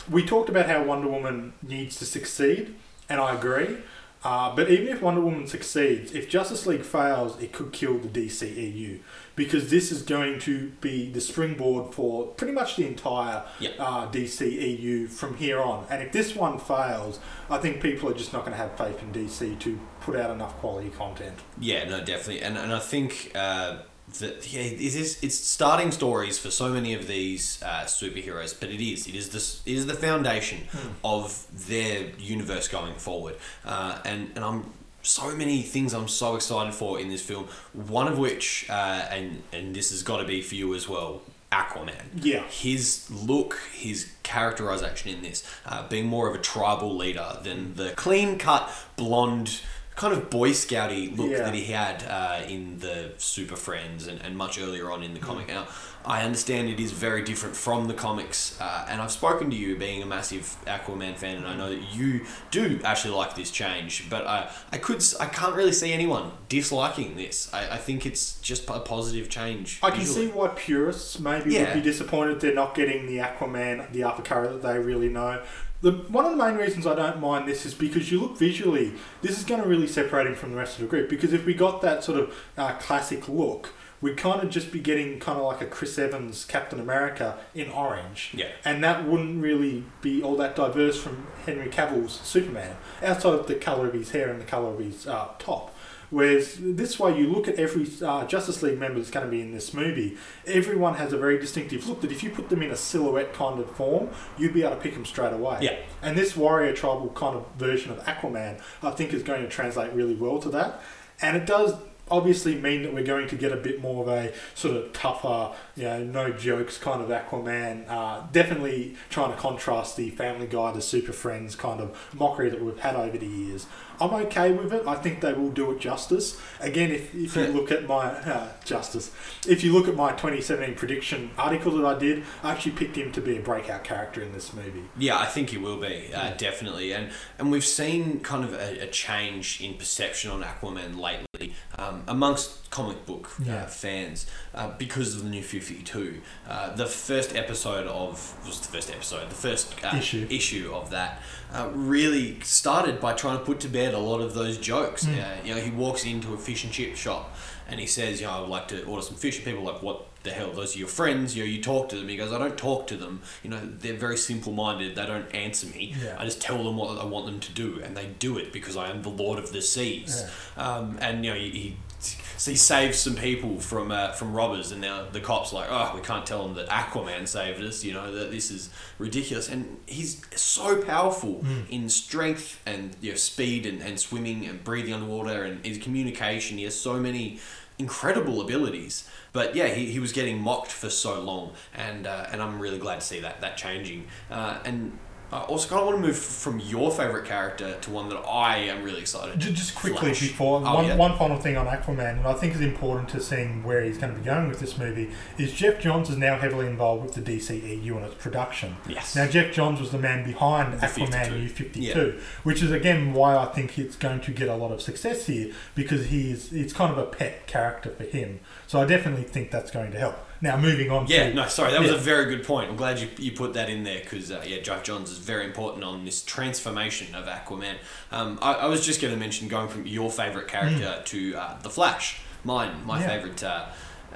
We 0.09 0.25
talked 0.25 0.49
about 0.49 0.67
how 0.67 0.83
Wonder 0.83 1.07
Woman 1.09 1.53
needs 1.61 1.97
to 1.99 2.05
succeed, 2.05 2.75
and 3.09 3.19
I 3.19 3.35
agree. 3.35 3.77
Uh, 4.23 4.53
but 4.55 4.69
even 4.69 4.87
if 4.87 5.01
Wonder 5.01 5.21
Woman 5.21 5.47
succeeds, 5.47 6.11
if 6.13 6.27
Justice 6.27 6.65
League 6.65 6.83
fails, 6.83 7.41
it 7.41 7.53
could 7.53 7.71
kill 7.71 7.97
the 7.97 8.07
DCEU 8.07 8.99
because 9.37 9.69
this 9.69 9.91
is 9.93 10.01
going 10.01 10.39
to 10.39 10.71
be 10.81 11.09
the 11.09 11.21
springboard 11.21 11.93
for 11.93 12.27
pretty 12.27 12.51
much 12.51 12.75
the 12.75 12.85
entire 12.85 13.45
Yep. 13.61 13.75
uh, 13.79 14.07
DCEU 14.11 15.07
from 15.09 15.37
here 15.37 15.61
on. 15.61 15.85
And 15.89 16.03
if 16.03 16.11
this 16.11 16.35
one 16.35 16.59
fails, 16.59 17.19
I 17.49 17.57
think 17.59 17.81
people 17.81 18.09
are 18.09 18.13
just 18.13 18.33
not 18.33 18.41
going 18.41 18.51
to 18.51 18.57
have 18.57 18.77
faith 18.77 19.01
in 19.01 19.13
DC 19.13 19.57
to 19.59 19.79
put 20.01 20.15
out 20.17 20.31
enough 20.31 20.57
quality 20.57 20.89
content. 20.89 21.37
Yeah, 21.59 21.87
no, 21.87 21.99
definitely, 22.03 22.41
and 22.41 22.57
and 22.57 22.73
I 22.73 22.79
think 22.79 23.31
uh, 23.35 23.77
that 24.19 24.51
yeah, 24.53 24.61
it 24.61 24.81
is 24.81 25.19
it's 25.21 25.35
starting 25.35 25.91
stories 25.91 26.39
for 26.39 26.49
so 26.49 26.69
many 26.69 26.93
of 26.93 27.07
these 27.07 27.61
uh, 27.63 27.83
superheroes, 27.85 28.57
but 28.59 28.69
it 28.69 28.81
is 28.81 29.05
it 29.07 29.15
is 29.15 29.29
this 29.29 29.61
it 29.65 29.73
is 29.73 29.85
the 29.85 29.93
foundation 29.93 30.59
of 31.03 31.45
their 31.67 32.11
universe 32.17 32.67
going 32.67 32.95
forward, 32.95 33.35
uh, 33.65 33.99
and 34.05 34.31
and 34.35 34.43
I'm 34.43 34.73
so 35.01 35.35
many 35.35 35.61
things 35.61 35.93
I'm 35.93 36.07
so 36.07 36.35
excited 36.35 36.73
for 36.73 36.99
in 36.99 37.09
this 37.09 37.21
film. 37.21 37.47
One 37.73 38.07
of 38.07 38.17
which, 38.17 38.65
uh, 38.69 39.07
and 39.09 39.43
and 39.53 39.75
this 39.75 39.91
has 39.91 40.03
got 40.03 40.17
to 40.17 40.25
be 40.25 40.41
for 40.41 40.55
you 40.55 40.73
as 40.75 40.87
well. 40.87 41.21
Aquaman. 41.51 41.93
Yeah. 42.15 42.43
His 42.43 43.09
look, 43.09 43.57
his 43.71 44.11
characterization 44.23 45.11
in 45.11 45.21
this, 45.21 45.49
uh, 45.65 45.87
being 45.87 46.05
more 46.05 46.27
of 46.27 46.35
a 46.35 46.39
tribal 46.39 46.95
leader 46.95 47.37
than 47.41 47.75
the 47.75 47.91
clean 47.91 48.37
cut, 48.37 48.69
blonde, 48.97 49.61
kind 49.97 50.13
of 50.13 50.29
Boy 50.29 50.51
Scouty 50.51 51.17
look 51.17 51.31
Yeah. 51.31 51.39
that 51.39 51.53
he 51.55 51.65
had 51.65 52.03
uh, 52.07 52.43
in 52.47 52.79
the 52.79 53.11
Super 53.17 53.55
Friends 53.57 54.07
and, 54.07 54.21
and 54.21 54.37
much 54.37 54.57
earlier 54.59 54.89
on 54.91 55.03
in 55.03 55.13
the 55.13 55.19
comic. 55.19 55.47
Now, 55.49 55.67
I 56.05 56.21
understand 56.23 56.69
it 56.69 56.79
is 56.79 56.93
very 56.93 57.21
different 57.23 57.53
from 57.55 57.87
the 57.89 57.93
comics, 57.93 58.57
uh, 58.61 58.85
and 58.89 59.01
I've 59.01 59.11
spoken 59.11 59.49
to 59.49 59.55
you 59.57 59.75
being 59.75 60.01
a 60.01 60.05
massive 60.05 60.55
Aquaman 60.65 61.17
fan, 61.17 61.35
and 61.37 61.45
I 61.45 61.57
know 61.57 61.69
that 61.71 61.81
you 61.93 62.21
do 62.49 62.79
actually 62.85 63.15
like 63.15 63.35
this 63.35 63.51
change. 63.51 64.09
But 64.09 64.25
I, 64.25 64.49
I 64.71 64.77
could, 64.77 65.03
I 65.19 65.25
can't 65.25 65.53
really 65.55 65.73
see 65.73 65.91
anyone 65.91 66.31
disliking 66.47 67.17
this. 67.17 67.53
I, 67.53 67.71
I 67.71 67.77
think 67.77 68.05
it's 68.05 68.39
just 68.39 68.69
a 68.69 68.79
positive 68.79 69.27
change. 69.29 69.79
I 69.83 69.89
can 69.89 69.99
visually. 69.99 70.27
see 70.27 70.31
why 70.31 70.47
purists 70.49 71.19
maybe 71.19 71.53
Yeah. 71.55 71.65
would 71.65 71.73
be 71.73 71.81
disappointed 71.81 72.39
they're 72.39 72.53
not 72.53 72.73
getting 72.73 73.07
the 73.07 73.17
Aquaman, 73.17 73.91
the 73.91 74.03
Curry 74.23 74.47
that 74.47 74.61
they 74.61 74.77
really 74.79 75.09
know. 75.09 75.41
The, 75.81 75.91
one 75.91 76.25
of 76.25 76.31
the 76.31 76.37
main 76.37 76.55
reasons 76.55 76.87
I 76.87 76.95
don't 76.95 77.19
mind 77.19 77.47
this 77.47 77.65
is 77.65 77.73
because 77.73 78.11
you 78.11 78.19
look 78.19 78.37
visually, 78.37 78.93
this 79.21 79.37
is 79.37 79.43
going 79.43 79.61
to 79.61 79.67
really 79.67 79.87
separate 79.87 80.25
him 80.25 80.35
from 80.35 80.51
the 80.51 80.57
rest 80.57 80.75
of 80.75 80.81
the 80.81 80.87
group. 80.87 81.09
Because 81.09 81.33
if 81.33 81.45
we 81.45 81.53
got 81.53 81.81
that 81.81 82.03
sort 82.03 82.19
of 82.19 82.35
uh, 82.57 82.73
classic 82.73 83.29
look, 83.29 83.73
we'd 84.01 84.17
kind 84.17 84.41
of 84.43 84.49
just 84.49 84.71
be 84.71 84.79
getting 84.79 85.19
kind 85.19 85.37
of 85.37 85.45
like 85.45 85.61
a 85.61 85.65
Chris 85.65 85.97
Evans 85.97 86.45
Captain 86.45 86.79
America 86.79 87.37
in 87.53 87.69
orange. 87.69 88.31
Yeah. 88.33 88.49
And 88.65 88.83
that 88.83 89.05
wouldn't 89.05 89.41
really 89.41 89.83
be 90.01 90.21
all 90.21 90.35
that 90.37 90.55
diverse 90.55 90.99
from 90.99 91.27
Henry 91.45 91.69
Cavill's 91.69 92.19
Superman, 92.21 92.75
outside 93.03 93.33
of 93.33 93.47
the 93.47 93.55
colour 93.55 93.87
of 93.87 93.93
his 93.93 94.11
hair 94.11 94.29
and 94.29 94.41
the 94.41 94.45
colour 94.45 94.73
of 94.73 94.79
his 94.79 95.07
uh, 95.07 95.29
top. 95.39 95.75
Whereas 96.09 96.57
this 96.59 96.99
way, 96.99 97.17
you 97.17 97.27
look 97.27 97.47
at 97.47 97.55
every 97.55 97.87
uh, 98.01 98.25
Justice 98.25 98.63
League 98.63 98.79
member 98.79 98.99
that's 98.99 99.11
going 99.11 99.25
to 99.25 99.31
be 99.31 99.41
in 99.41 99.51
this 99.51 99.73
movie, 99.73 100.17
everyone 100.45 100.95
has 100.95 101.11
a 101.11 101.17
very 101.17 101.37
distinctive 101.37 101.87
look 101.87 102.01
that 102.01 102.11
if 102.11 102.23
you 102.23 102.29
put 102.29 102.49
them 102.49 102.61
in 102.61 102.71
a 102.71 102.77
silhouette 102.77 103.33
kind 103.33 103.59
of 103.59 103.69
form, 103.71 104.09
you'd 104.37 104.53
be 104.53 104.63
able 104.63 104.75
to 104.75 104.81
pick 104.81 104.93
them 104.93 105.05
straight 105.05 105.33
away. 105.33 105.59
Yeah. 105.61 105.77
And 106.01 106.17
this 106.17 106.37
warrior 106.37 106.73
tribal 106.73 107.09
kind 107.09 107.35
of 107.35 107.45
version 107.57 107.91
of 107.91 107.99
Aquaman, 108.05 108.61
I 108.81 108.91
think, 108.91 109.13
is 109.13 109.23
going 109.23 109.41
to 109.41 109.49
translate 109.49 109.91
really 109.93 110.15
well 110.15 110.39
to 110.39 110.49
that. 110.49 110.81
And 111.21 111.35
it 111.35 111.45
does 111.45 111.73
obviously 112.09 112.55
mean 112.55 112.83
that 112.83 112.93
we're 112.93 113.03
going 113.03 113.27
to 113.27 113.35
get 113.35 113.51
a 113.51 113.57
bit 113.57 113.81
more 113.81 114.03
of 114.03 114.07
a 114.07 114.33
sort 114.55 114.75
of 114.75 114.93
tougher, 114.93 115.53
you 115.75 115.83
know, 115.83 116.03
no 116.03 116.31
jokes 116.31 116.77
kind 116.77 117.01
of 117.01 117.09
Aquaman. 117.09 117.87
Uh, 117.87 118.25
definitely 118.31 118.95
trying 119.09 119.31
to 119.31 119.37
contrast 119.37 119.97
the 119.97 120.09
Family 120.11 120.47
Guy, 120.47 120.71
the 120.71 120.81
Super 120.81 121.11
Friends 121.11 121.55
kind 121.55 121.81
of 121.81 121.97
mockery 122.13 122.49
that 122.49 122.63
we've 122.63 122.79
had 122.79 122.95
over 122.95 123.17
the 123.17 123.27
years. 123.27 123.65
I'm 123.99 124.13
okay 124.25 124.51
with 124.51 124.73
it. 124.73 124.85
I 124.87 124.95
think 124.95 125.21
they 125.21 125.33
will 125.33 125.49
do 125.51 125.71
it 125.71 125.79
justice. 125.79 126.39
Again, 126.59 126.91
if, 126.91 127.13
if 127.15 127.35
you 127.35 127.47
look 127.47 127.71
at 127.71 127.87
my 127.87 128.05
uh, 128.05 128.49
justice, 128.63 129.11
if 129.47 129.63
you 129.63 129.73
look 129.73 129.87
at 129.87 129.95
my 129.95 130.11
2017 130.11 130.75
prediction 130.75 131.31
article 131.37 131.71
that 131.77 131.85
I 131.85 131.97
did, 131.97 132.23
I 132.43 132.51
actually 132.51 132.73
picked 132.73 132.95
him 132.95 133.11
to 133.13 133.21
be 133.21 133.37
a 133.37 133.41
breakout 133.41 133.83
character 133.83 134.21
in 134.21 134.31
this 134.33 134.53
movie. 134.53 134.83
Yeah, 134.97 135.17
I 135.17 135.25
think 135.25 135.49
he 135.49 135.57
will 135.57 135.77
be 135.79 136.11
uh, 136.13 136.31
definitely, 136.37 136.91
and 136.93 137.09
and 137.39 137.51
we've 137.51 137.65
seen 137.65 138.19
kind 138.21 138.43
of 138.43 138.53
a, 138.53 138.83
a 138.83 138.87
change 138.87 139.61
in 139.61 139.75
perception 139.75 140.31
on 140.31 140.43
Aquaman 140.43 140.99
lately 140.99 141.53
um, 141.79 142.03
amongst 142.07 142.69
comic 142.69 143.05
book 143.05 143.31
Yeah. 143.43 143.63
uh, 143.63 143.67
fans 143.67 144.25
uh, 144.57 144.71
because 144.77 145.15
of 145.15 145.23
the 145.23 145.29
new 145.29 145.43
Fifty 145.43 145.81
Two. 145.83 146.21
Uh, 146.47 146.75
the 146.75 146.85
first 146.87 147.35
episode 147.35 147.87
of 147.87 148.35
was 148.45 148.59
the 148.59 148.67
first 148.67 148.89
episode, 148.91 149.29
the 149.29 149.35
first 149.35 149.75
uh, 149.83 149.95
Issue. 149.95 150.27
issue 150.29 150.71
of 150.73 150.89
that 150.89 151.21
uh, 151.53 151.69
really 151.73 152.39
started 152.41 152.99
by 152.99 153.13
trying 153.13 153.37
to 153.37 153.45
put 153.45 153.59
to 153.61 153.69
bed 153.69 153.93
a 153.93 153.99
lot 153.99 154.19
of 154.19 154.33
those 154.33 154.57
jokes. 154.57 155.07
Uh, 155.07 155.37
you 155.45 155.53
know, 155.53 155.61
he 155.61 155.71
walks 155.71 156.05
into 156.05 156.33
a 156.33 156.37
fish 156.37 156.63
and 156.63 156.73
chip 156.73 156.95
shop 156.95 157.35
and 157.69 157.79
he 157.79 157.85
says, 157.85 158.19
"You 158.19 158.27
know, 158.27 158.33
I 158.33 158.39
would 158.41 158.49
like 158.49 158.67
to 158.69 158.83
order 158.85 159.01
some 159.01 159.15
fish." 159.15 159.35
And 159.37 159.45
people 159.45 159.61
are 159.67 159.73
like, 159.73 159.83
"What 159.83 160.05
the 160.23 160.31
hell? 160.31 160.51
Those 160.51 160.75
are 160.75 160.79
your 160.79 160.87
friends. 160.87 161.35
You 161.35 161.43
know, 161.43 161.49
you 161.49 161.61
talk 161.61 161.89
to 161.89 161.95
them." 161.97 162.07
He 162.07 162.17
goes, 162.17 162.31
"I 162.31 162.37
don't 162.37 162.57
talk 162.57 162.87
to 162.87 162.97
them. 162.97 163.21
You 163.43 163.49
know, 163.51 163.59
they're 163.63 163.93
very 163.93 164.17
simple-minded. 164.17 164.95
They 164.95 165.05
don't 165.05 165.33
answer 165.35 165.67
me. 165.67 165.93
Yeah. 166.01 166.15
I 166.17 166.25
just 166.25 166.41
tell 166.41 166.63
them 166.63 166.77
what 166.77 166.97
I 166.97 167.05
want 167.05 167.25
them 167.25 167.39
to 167.41 167.51
do, 167.51 167.81
and 167.83 167.95
they 167.95 168.07
do 168.19 168.37
it 168.37 168.51
because 168.53 168.75
I 168.77 168.89
am 168.89 169.01
the 169.03 169.09
Lord 169.09 169.37
of 169.37 169.51
the 169.51 169.61
Seas." 169.61 170.25
Um, 170.55 170.97
and 171.01 171.23
you 171.23 171.31
know, 171.31 171.37
he. 171.37 171.49
he 171.51 171.77
so 171.99 172.51
he 172.51 172.57
saves 172.57 172.99
some 172.99 173.15
people 173.15 173.59
from 173.59 173.91
uh, 173.91 174.11
from 174.11 174.33
robbers, 174.33 174.71
and 174.71 174.81
now 174.81 175.07
the 175.11 175.19
cops 175.19 175.51
are 175.51 175.55
like, 175.55 175.67
oh, 175.69 175.93
we 175.95 176.01
can't 176.01 176.25
tell 176.25 176.43
them 176.43 176.55
that 176.55 176.69
Aquaman 176.69 177.27
saved 177.27 177.61
us. 177.61 177.83
You 177.83 177.93
know 177.93 178.11
that 178.13 178.31
this 178.31 178.51
is 178.51 178.69
ridiculous, 178.99 179.49
and 179.49 179.77
he's 179.85 180.21
so 180.35 180.81
powerful 180.81 181.43
in 181.69 181.89
strength 181.89 182.61
and 182.65 182.95
you 183.01 183.11
know, 183.11 183.17
speed 183.17 183.65
and, 183.65 183.81
and 183.81 183.99
swimming 183.99 184.45
and 184.45 184.63
breathing 184.63 184.93
underwater 184.93 185.43
and 185.43 185.65
his 185.65 185.79
communication. 185.79 186.57
He 186.57 186.65
has 186.65 186.79
so 186.79 186.99
many 186.99 187.39
incredible 187.79 188.41
abilities. 188.41 189.09
But 189.33 189.55
yeah, 189.55 189.67
he, 189.67 189.91
he 189.91 189.99
was 189.99 190.11
getting 190.11 190.39
mocked 190.41 190.71
for 190.71 190.89
so 190.89 191.21
long, 191.21 191.53
and 191.75 192.07
uh, 192.07 192.27
and 192.31 192.41
I'm 192.41 192.59
really 192.59 192.79
glad 192.79 192.99
to 192.99 193.05
see 193.05 193.19
that 193.21 193.41
that 193.41 193.57
changing. 193.57 194.07
Uh, 194.31 194.59
and 194.65 194.97
I 195.29 195.39
also 195.41 195.67
kind 195.67 195.81
of 195.81 195.87
want 195.87 195.99
to 196.01 196.07
move 196.07 196.17
from 196.17 196.59
your 196.61 196.89
favorite 196.89 197.25
character 197.25 197.75
to 197.81 197.91
one 197.91 198.07
that 198.09 198.17
I 198.19 198.57
am 198.59 198.81
really 198.83 199.01
excited. 199.01 199.37
Ju- 199.39 199.51
Just 199.51 199.75
quickly 199.75 200.09
Flash. 200.13 200.21
before 200.21 200.61
Oh, 200.65 200.75
one, 200.75 200.85
yeah. 200.85 200.95
one 200.95 201.17
final 201.17 201.37
thing 201.37 201.57
on 201.57 201.65
Aquaman, 201.67 202.17
and 202.19 202.25
I 202.25 202.33
think 202.33 202.55
is 202.55 202.61
important 202.61 203.09
to 203.09 203.19
seeing 203.19 203.61
where 203.63 203.83
he's 203.83 203.97
going 203.97 204.13
to 204.13 204.19
be 204.19 204.25
going 204.25 204.47
with 204.47 204.59
this 204.61 204.77
movie 204.77 205.11
is 205.37 205.51
Geoff 205.51 205.79
Johns 205.79 206.09
is 206.09 206.15
now 206.17 206.37
heavily 206.37 206.65
involved 206.65 207.03
with 207.03 207.13
the 207.15 207.21
DCEU 207.21 207.97
and 207.97 208.05
its 208.05 208.15
production. 208.15 208.77
Yes. 208.87 209.17
Now 209.17 209.27
Geoff 209.27 209.51
Johns 209.51 209.81
was 209.81 209.91
the 209.91 209.97
man 209.97 210.23
behind 210.23 210.73
The 210.79 210.87
Aquaman 210.87 211.11
52. 211.11 211.37
New 211.37 211.49
Fifty 211.49 212.19
which 212.43 212.63
is 212.63 212.71
again 212.71 213.13
why 213.13 213.35
I 213.35 213.45
think 213.47 213.77
it's 213.77 213.97
going 213.97 214.21
to 214.21 214.31
get 214.31 214.47
a 214.47 214.55
lot 214.55 214.71
of 214.71 214.81
success 214.81 215.25
here 215.27 215.51
because 215.75 216.05
he 216.07 216.31
is 216.31 216.53
it's 216.53 216.71
kind 216.71 216.91
of 216.91 216.97
a 216.97 217.05
pet 217.05 217.47
character 217.47 217.89
for 217.91 218.03
him. 218.03 218.39
So 218.65 218.79
I 218.81 218.85
definitely 218.85 219.23
think 219.25 219.51
that's 219.51 219.71
going 219.71 219.91
to 219.91 219.99
help. 219.99 220.15
Now 220.41 220.55
moving 220.57 220.91
on. 220.91 221.07
Yeah, 221.07 221.29
to, 221.29 221.33
no, 221.33 221.47
sorry, 221.47 221.71
that 221.71 221.81
was 221.81 221.91
Yeah. 221.91 221.97
a 221.97 221.99
very 221.99 222.25
good 222.25 222.45
point. 222.45 222.69
I'm 222.69 222.75
glad 222.75 222.99
you, 222.99 223.09
you 223.17 223.31
put 223.31 223.53
that 223.53 223.69
in 223.69 223.83
there 223.83 223.99
because 224.01 224.31
uh, 224.31 224.43
yeah, 224.45 224.59
Geoff 224.59 224.83
Johns 224.83 225.09
is 225.09 225.17
very 225.17 225.45
important 225.45 225.83
on 225.83 226.05
this 226.05 226.21
transformation 226.23 227.15
of 227.15 227.25
Aquaman. 227.25 227.75
Um, 228.11 228.37
I, 228.41 228.53
I 228.53 228.65
was 228.67 228.85
just 228.85 229.01
going 229.01 229.13
to 229.13 229.19
mention 229.19 229.47
going 229.47 229.67
from 229.67 229.87
your 229.87 230.11
favorite 230.11 230.47
character 230.47 231.01
to 231.05 231.35
uh, 231.35 231.59
the 231.61 231.69
Flash, 231.69 232.19
mine, 232.43 232.85
my 232.85 232.97
Mm. 232.99 233.01
Yeah. 233.01 233.07
favorite 233.07 233.43
uh, 233.43 233.65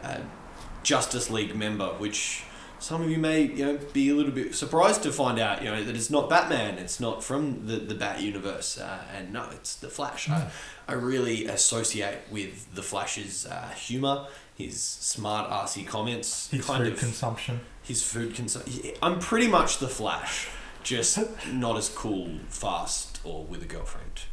uh, 0.04 0.18
Justice 0.84 1.30
League 1.30 1.56
member, 1.56 1.88
which 1.98 2.44
some 2.80 3.02
of 3.04 3.10
you 3.12 3.18
may 3.20 3.42
you 3.44 3.66
know 3.66 3.80
be 3.94 4.10
a 4.10 4.14
little 4.16 4.32
bit 4.32 4.56
surprised 4.56 5.04
to 5.04 5.12
find 5.12 5.38
out 5.40 5.62
you 5.64 5.70
know 5.70 5.84
that 5.84 5.96
it's 5.96 6.10
not 6.10 6.30
Batman, 6.30 6.78
it's 6.80 7.00
not 7.00 7.24
from 7.24 7.68
the 7.68 7.76
the 7.78 7.94
Bat 7.96 8.22
universe, 8.22 8.80
uh, 8.80 9.00
and 9.16 9.32
no, 9.32 9.48
it's 9.52 9.76
the 9.76 9.88
Flash. 9.90 10.28
Mm. 10.28 10.34
I, 10.34 10.48
I 10.88 10.94
really 10.94 11.46
associate 11.46 12.20
with 12.32 12.74
the 12.74 12.82
Flash's 12.82 13.46
uh, 13.46 13.70
humor. 13.76 14.26
His 14.56 14.80
smart, 14.82 15.50
arsey 15.50 15.88
comments, 15.88 16.50
his 16.50 16.66
kind 16.66 16.84
food 16.84 16.94
of 16.94 17.00
consumption. 17.00 17.62
his 17.84 18.04
food 18.04 18.36
consumption. 18.36 18.92
I'm 19.02 19.20
pretty 19.20 19.48
much 19.48 19.80
the 19.80 19.88
Flash, 19.88 20.50
just 20.84 21.18
not 21.52 21.78
as 21.78 21.90
cool, 21.90 22.30
fast, 22.50 23.20
or 23.24 23.44
with 23.44 23.64
a 23.64 23.66
girlfriend. 23.66 24.24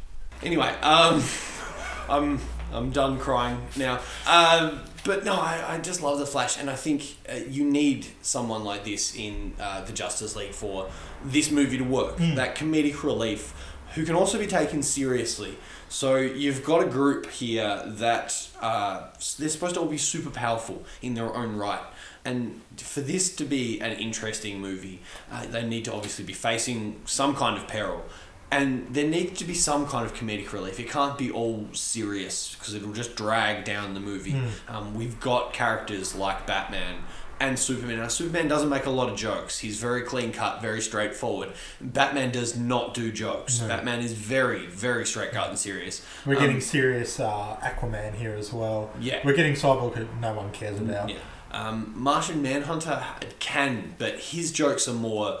Anyway, 0.43 0.69
um, 0.81 1.23
I'm 2.09 2.39
I'm 2.71 2.91
done 2.91 3.17
crying 3.17 3.59
now. 3.75 3.99
Um, 4.27 4.81
but 5.03 5.23
no, 5.23 5.33
I, 5.33 5.63
I 5.67 5.77
just 5.79 6.03
love 6.03 6.19
the 6.19 6.25
Flash, 6.27 6.59
and 6.59 6.69
I 6.69 6.75
think 6.75 7.15
uh, 7.27 7.35
you 7.49 7.63
need 7.63 8.05
someone 8.21 8.63
like 8.63 8.83
this 8.85 9.15
in 9.15 9.53
uh, 9.59 9.81
the 9.81 9.93
Justice 9.93 10.35
League 10.35 10.51
for 10.51 10.89
this 11.25 11.49
movie 11.49 11.77
to 11.77 11.83
work. 11.83 12.17
That 12.17 12.55
comedic 12.55 13.01
relief, 13.03 13.53
who 13.95 14.05
can 14.05 14.13
also 14.15 14.37
be 14.37 14.45
taken 14.47 14.83
seriously. 14.83 15.57
So 15.89 16.17
you've 16.17 16.63
got 16.63 16.83
a 16.83 16.85
group 16.85 17.29
here 17.29 17.81
that 17.85 18.49
uh, 18.61 19.07
they're 19.37 19.49
supposed 19.49 19.73
to 19.73 19.81
all 19.81 19.87
be 19.87 19.97
super 19.97 20.29
powerful 20.29 20.83
in 21.01 21.15
their 21.15 21.35
own 21.35 21.55
right. 21.55 21.81
And 22.23 22.61
for 22.77 23.01
this 23.01 23.35
to 23.37 23.43
be 23.43 23.79
an 23.81 23.93
interesting 23.93 24.61
movie, 24.61 25.01
uh, 25.31 25.45
they 25.47 25.65
need 25.65 25.85
to 25.85 25.93
obviously 25.93 26.25
be 26.25 26.33
facing 26.33 27.01
some 27.05 27.35
kind 27.35 27.57
of 27.57 27.67
peril. 27.67 28.05
And 28.51 28.93
there 28.93 29.07
needs 29.07 29.37
to 29.39 29.45
be 29.45 29.53
some 29.53 29.87
kind 29.87 30.05
of 30.05 30.13
comedic 30.15 30.51
relief. 30.53 30.79
It 30.79 30.89
can't 30.89 31.17
be 31.17 31.29
all 31.31 31.67
serious 31.73 32.55
because 32.55 32.73
it'll 32.73 32.93
just 32.93 33.15
drag 33.15 33.63
down 33.63 33.93
the 33.93 33.99
movie. 33.99 34.33
Um, 34.67 34.95
we've 34.95 35.19
got 35.19 35.53
characters 35.53 36.15
like 36.15 36.47
Batman 36.47 37.03
and 37.39 37.57
Superman. 37.57 37.97
Now, 37.99 38.07
Superman 38.07 38.47
doesn't 38.47 38.69
make 38.69 38.85
a 38.85 38.89
lot 38.89 39.09
of 39.09 39.17
jokes. 39.17 39.59
He's 39.59 39.79
very 39.79 40.01
clean 40.01 40.31
cut, 40.31 40.61
very 40.61 40.81
straightforward. 40.81 41.49
Batman 41.79 42.31
does 42.31 42.57
not 42.57 42.93
do 42.93 43.11
jokes. 43.11 43.59
Batman 43.59 43.99
is 44.01 44.13
very, 44.13 44.65
very 44.67 45.05
straight 45.05 45.31
cut 45.31 45.49
and 45.49 45.57
serious. 45.57 46.05
We're 46.25 46.35
Um, 46.35 46.41
getting 46.41 46.61
serious 46.61 47.19
uh, 47.19 47.57
Aquaman 47.61 48.15
here 48.15 48.35
as 48.35 48.51
well. 48.51 48.91
Yeah. 48.99 49.19
We're 49.23 49.35
getting 49.35 49.53
Cyborg 49.53 49.95
who 49.95 50.07
no 50.19 50.33
one 50.33 50.51
cares 50.51 50.79
about. 50.79 51.09
Yeah. 51.09 51.17
Um, 51.51 51.93
Martian 51.95 52.41
Manhunter 52.43 53.03
can, 53.39 53.95
but 53.97 54.19
his 54.19 54.51
jokes 54.51 54.87
are 54.87 54.93
more 54.93 55.39